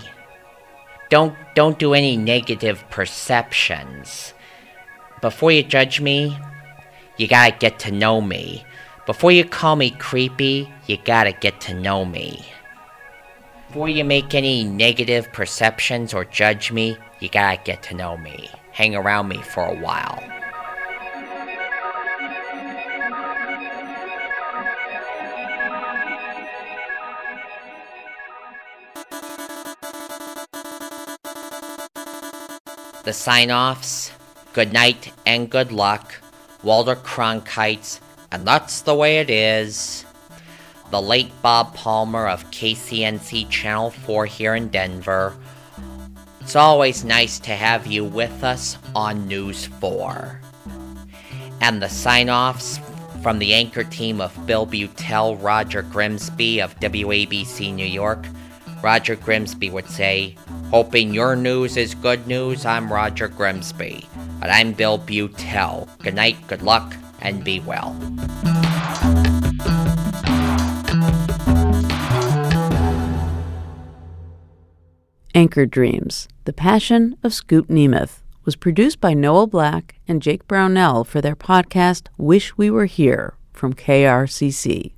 Don't 1.10 1.36
don't 1.54 1.78
do 1.78 1.92
any 1.92 2.16
negative 2.16 2.88
perceptions. 2.88 4.32
Before 5.20 5.52
you 5.52 5.62
judge 5.62 6.00
me, 6.00 6.38
you 7.18 7.28
gotta 7.28 7.54
get 7.54 7.78
to 7.80 7.92
know 7.92 8.22
me. 8.22 8.64
Before 9.08 9.32
you 9.32 9.42
call 9.42 9.74
me 9.76 9.90
creepy, 9.92 10.70
you 10.86 10.98
gotta 10.98 11.32
get 11.32 11.62
to 11.62 11.72
know 11.72 12.04
me. 12.04 12.44
Before 13.68 13.88
you 13.88 14.04
make 14.04 14.34
any 14.34 14.64
negative 14.64 15.32
perceptions 15.32 16.12
or 16.12 16.26
judge 16.26 16.70
me, 16.70 16.98
you 17.18 17.30
gotta 17.30 17.58
get 17.64 17.82
to 17.84 17.94
know 17.94 18.18
me. 18.18 18.50
Hang 18.70 18.94
around 18.94 19.28
me 19.28 19.38
for 19.38 19.64
a 19.64 19.74
while. 19.74 20.22
The 33.04 33.14
sign 33.14 33.50
offs 33.50 34.12
good 34.52 34.74
night 34.74 35.14
and 35.24 35.48
good 35.48 35.72
luck, 35.72 36.16
Walter 36.62 36.94
Cronkites, 36.94 38.00
and 38.30 38.46
that's 38.46 38.82
the 38.82 38.94
way 38.94 39.18
it 39.18 39.30
is. 39.30 40.04
The 40.90 41.00
late 41.00 41.30
Bob 41.42 41.74
Palmer 41.74 42.26
of 42.26 42.50
KCNC 42.50 43.50
Channel 43.50 43.90
4 43.90 44.26
here 44.26 44.54
in 44.54 44.68
Denver. 44.68 45.36
It's 46.40 46.56
always 46.56 47.04
nice 47.04 47.38
to 47.40 47.50
have 47.50 47.86
you 47.86 48.04
with 48.04 48.42
us 48.42 48.78
on 48.94 49.28
News 49.28 49.66
4. 49.66 50.40
And 51.60 51.82
the 51.82 51.88
sign 51.88 52.30
offs 52.30 52.80
from 53.22 53.38
the 53.38 53.52
anchor 53.52 53.84
team 53.84 54.20
of 54.20 54.46
Bill 54.46 54.66
Beutel, 54.66 55.42
Roger 55.42 55.82
Grimsby 55.82 56.60
of 56.60 56.78
WABC 56.80 57.74
New 57.74 57.84
York. 57.84 58.24
Roger 58.82 59.16
Grimsby 59.16 59.70
would 59.70 59.88
say, 59.90 60.36
Hoping 60.70 61.12
your 61.12 61.34
news 61.34 61.76
is 61.76 61.94
good 61.94 62.26
news, 62.26 62.64
I'm 62.64 62.92
Roger 62.92 63.28
Grimsby. 63.28 64.06
And 64.40 64.50
I'm 64.50 64.72
Bill 64.72 64.98
Beutel. 64.98 65.88
Good 65.98 66.14
night, 66.14 66.36
good 66.46 66.62
luck, 66.62 66.94
and 67.20 67.44
be 67.44 67.60
well. 67.60 67.96
Anchor 75.34 75.66
Dreams, 75.66 76.28
The 76.44 76.52
Passion 76.52 77.16
of 77.22 77.32
Scoop 77.32 77.68
Nemeth, 77.68 78.22
was 78.44 78.56
produced 78.56 79.00
by 79.00 79.14
Noel 79.14 79.46
Black 79.46 79.94
and 80.08 80.20
Jake 80.20 80.48
Brownell 80.48 81.04
for 81.04 81.20
their 81.20 81.36
podcast 81.36 82.08
Wish 82.16 82.56
We 82.56 82.70
Were 82.70 82.86
Here 82.86 83.34
from 83.52 83.74
KRCC. 83.74 84.94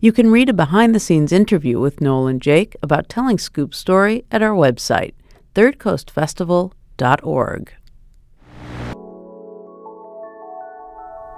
You 0.00 0.12
can 0.12 0.30
read 0.30 0.48
a 0.48 0.52
behind 0.52 0.94
the 0.94 1.00
scenes 1.00 1.32
interview 1.32 1.80
with 1.80 2.00
Noel 2.00 2.26
and 2.26 2.42
Jake 2.42 2.76
about 2.82 3.08
telling 3.08 3.38
Scoop's 3.38 3.78
story 3.78 4.24
at 4.30 4.42
our 4.42 4.54
website, 4.54 5.14
thirdcoastfestival.org. 5.54 7.72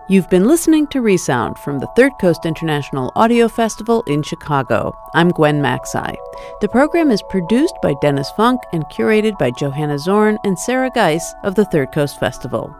You've 0.09 0.29
been 0.29 0.49
listening 0.49 0.89
to 0.89 1.01
Resound 1.01 1.57
from 1.61 1.79
the 1.79 1.87
Third 1.95 2.11
Coast 2.21 2.45
International 2.45 3.13
Audio 3.15 3.47
Festival 3.47 4.03
in 4.09 4.25
Chicago. 4.25 4.93
I'm 5.15 5.29
Gwen 5.29 5.63
Macsai. 5.63 6.17
The 6.61 6.69
program 6.69 7.13
is 7.13 7.23
produced 7.31 7.77
by 7.81 7.95
Dennis 8.03 8.29
Funk 8.33 8.61
and 8.73 8.85
curated 8.87 9.39
by 9.39 9.53
Johanna 9.53 10.01
Zorn 10.01 10.39
and 10.45 10.59
Sarah 10.59 10.91
Geiss 10.91 11.23
of 11.45 11.55
the 11.55 11.65
Third 11.67 11.93
Coast 11.93 12.19
Festival. 12.19 12.75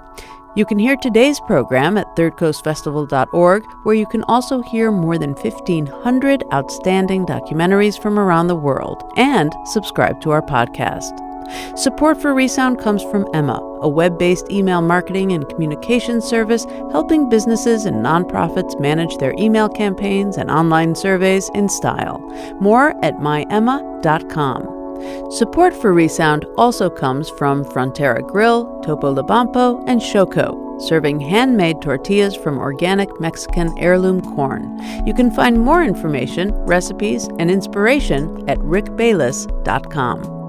You 0.57 0.67
can 0.67 0.81
hear 0.81 0.97
today's 0.97 1.39
program 1.39 1.97
at 1.97 2.15
thirdcoastfestival.org, 2.17 3.65
where 3.85 3.95
you 3.95 4.07
can 4.07 4.25
also 4.25 4.61
hear 4.61 4.91
more 4.91 5.17
than 5.17 5.35
1,500 5.35 6.45
outstanding 6.53 7.25
documentaries 7.25 8.03
from 8.03 8.19
around 8.19 8.49
the 8.49 8.57
world 8.57 9.01
and 9.17 9.55
subscribe 9.67 10.21
to 10.23 10.33
our 10.33 10.43
podcast. 10.43 11.32
Support 11.77 12.21
for 12.21 12.35
Resound 12.35 12.79
comes 12.79 13.03
from 13.05 13.27
Emma, 13.35 13.59
a 13.81 13.89
web 13.89 14.19
based 14.19 14.51
email 14.51 14.83
marketing 14.83 15.33
and 15.33 15.49
communication 15.49 16.21
service 16.21 16.65
helping 16.91 17.29
businesses 17.29 17.85
and 17.85 18.05
nonprofits 18.05 18.79
manage 18.81 19.17
their 19.19 19.35
email 19.39 19.69
campaigns 19.69 20.37
and 20.37 20.51
online 20.51 20.95
surveys 20.95 21.51
in 21.55 21.69
style. 21.69 22.19
More 22.61 22.91
at 23.05 23.17
myemma.com. 23.17 24.83
Support 25.31 25.75
for 25.75 25.93
Resound 25.93 26.47
also 26.57 26.89
comes 26.89 27.29
from 27.31 27.65
Frontera 27.65 28.27
Grill, 28.27 28.67
Topolobampo, 28.85 29.83
and 29.87 30.01
Xoco, 30.01 30.81
serving 30.81 31.21
handmade 31.21 31.81
tortillas 31.83 32.37
from 32.37 32.59
organic 32.59 33.21
Mexican 33.21 33.77
heirloom 33.79 34.21
corn. 34.35 34.79
You 35.07 35.15
can 35.15 35.31
find 35.31 35.61
more 35.61 35.83
information, 35.83 36.53
recipes, 36.67 37.29
and 37.39 37.51
inspiration 37.51 38.49
at 38.49 38.59
rickbayless.com. 38.59 40.42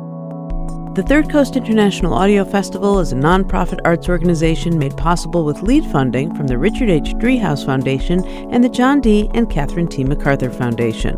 The 0.94 1.02
Third 1.02 1.28
Coast 1.28 1.56
International 1.56 2.14
Audio 2.14 2.46
Festival 2.46 3.00
is 3.00 3.14
a 3.14 3.16
nonprofit 3.16 3.80
arts 3.84 4.10
organization 4.10 4.78
made 4.78 4.96
possible 4.96 5.44
with 5.44 5.64
lead 5.64 5.84
funding 5.88 6.36
from 6.36 6.46
the 6.46 6.60
Richard 6.60 6.92
H. 6.92 7.16
Driehaus 7.16 7.66
Foundation 7.66 8.24
and 8.52 8.64
the 8.64 8.70
John 8.70 9.02
D. 9.02 9.28
and 9.34 9.50
Catherine 9.50 9.88
T. 9.88 10.04
MacArthur 10.04 10.52
Foundation. 10.52 11.18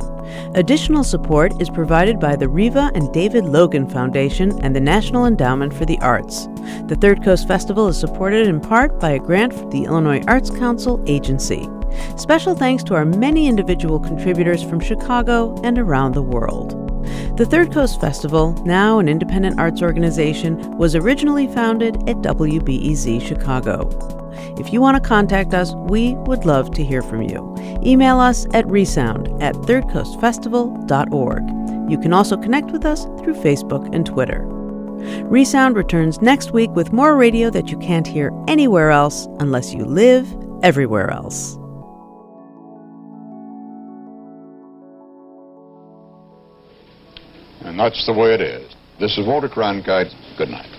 Additional 0.55 1.03
support 1.03 1.61
is 1.61 1.69
provided 1.69 2.21
by 2.21 2.37
the 2.37 2.47
Riva 2.47 2.89
and 2.95 3.11
David 3.11 3.43
Logan 3.43 3.89
Foundation 3.89 4.57
and 4.63 4.73
the 4.73 4.79
National 4.79 5.25
Endowment 5.25 5.73
for 5.73 5.83
the 5.83 5.99
Arts. 5.99 6.47
The 6.85 6.97
Third 7.01 7.21
Coast 7.21 7.45
Festival 7.45 7.89
is 7.89 7.99
supported 7.99 8.47
in 8.47 8.61
part 8.61 8.97
by 8.97 9.11
a 9.11 9.19
grant 9.19 9.53
from 9.53 9.71
the 9.71 9.83
Illinois 9.83 10.23
Arts 10.25 10.51
Council 10.51 11.03
Agency. 11.05 11.67
Special 12.17 12.55
thanks 12.55 12.83
to 12.85 12.95
our 12.95 13.05
many 13.05 13.47
individual 13.47 13.99
contributors 13.99 14.63
from 14.63 14.79
Chicago 14.79 15.59
and 15.63 15.77
around 15.77 16.13
the 16.13 16.21
world. 16.21 16.81
The 17.37 17.45
Third 17.45 17.71
Coast 17.71 17.99
Festival, 17.99 18.53
now 18.65 18.99
an 18.99 19.09
independent 19.09 19.59
arts 19.59 19.81
organization, 19.81 20.77
was 20.77 20.95
originally 20.95 21.47
founded 21.47 21.97
at 22.09 22.17
WBEZ 22.17 23.21
Chicago. 23.21 23.89
If 24.57 24.71
you 24.71 24.81
want 24.81 24.95
to 24.95 25.07
contact 25.07 25.53
us, 25.53 25.73
we 25.75 26.15
would 26.15 26.45
love 26.45 26.71
to 26.71 26.83
hear 26.83 27.01
from 27.01 27.21
you. 27.21 27.55
Email 27.85 28.19
us 28.19 28.47
at 28.53 28.67
resound 28.67 29.27
at 29.41 29.55
thirdcoastfestival.org. 29.55 31.91
You 31.91 31.99
can 31.99 32.13
also 32.13 32.37
connect 32.37 32.71
with 32.71 32.85
us 32.85 33.03
through 33.03 33.35
Facebook 33.35 33.93
and 33.93 34.05
Twitter. 34.05 34.43
Resound 35.25 35.75
returns 35.75 36.21
next 36.21 36.51
week 36.51 36.71
with 36.71 36.93
more 36.93 37.15
radio 37.15 37.49
that 37.49 37.69
you 37.69 37.77
can't 37.77 38.07
hear 38.07 38.31
anywhere 38.47 38.91
else 38.91 39.27
unless 39.39 39.73
you 39.73 39.85
live 39.85 40.33
everywhere 40.63 41.11
else. 41.11 41.57
And 47.75 47.81
that's 47.81 48.05
the 48.05 48.13
way 48.13 48.33
it 48.33 48.39
is. 48.39 48.73
This 49.01 49.17
is 49.17 49.27
Walter 49.27 49.49
Cronkite. 49.49 50.09
Good 50.37 50.47
night. 50.47 50.74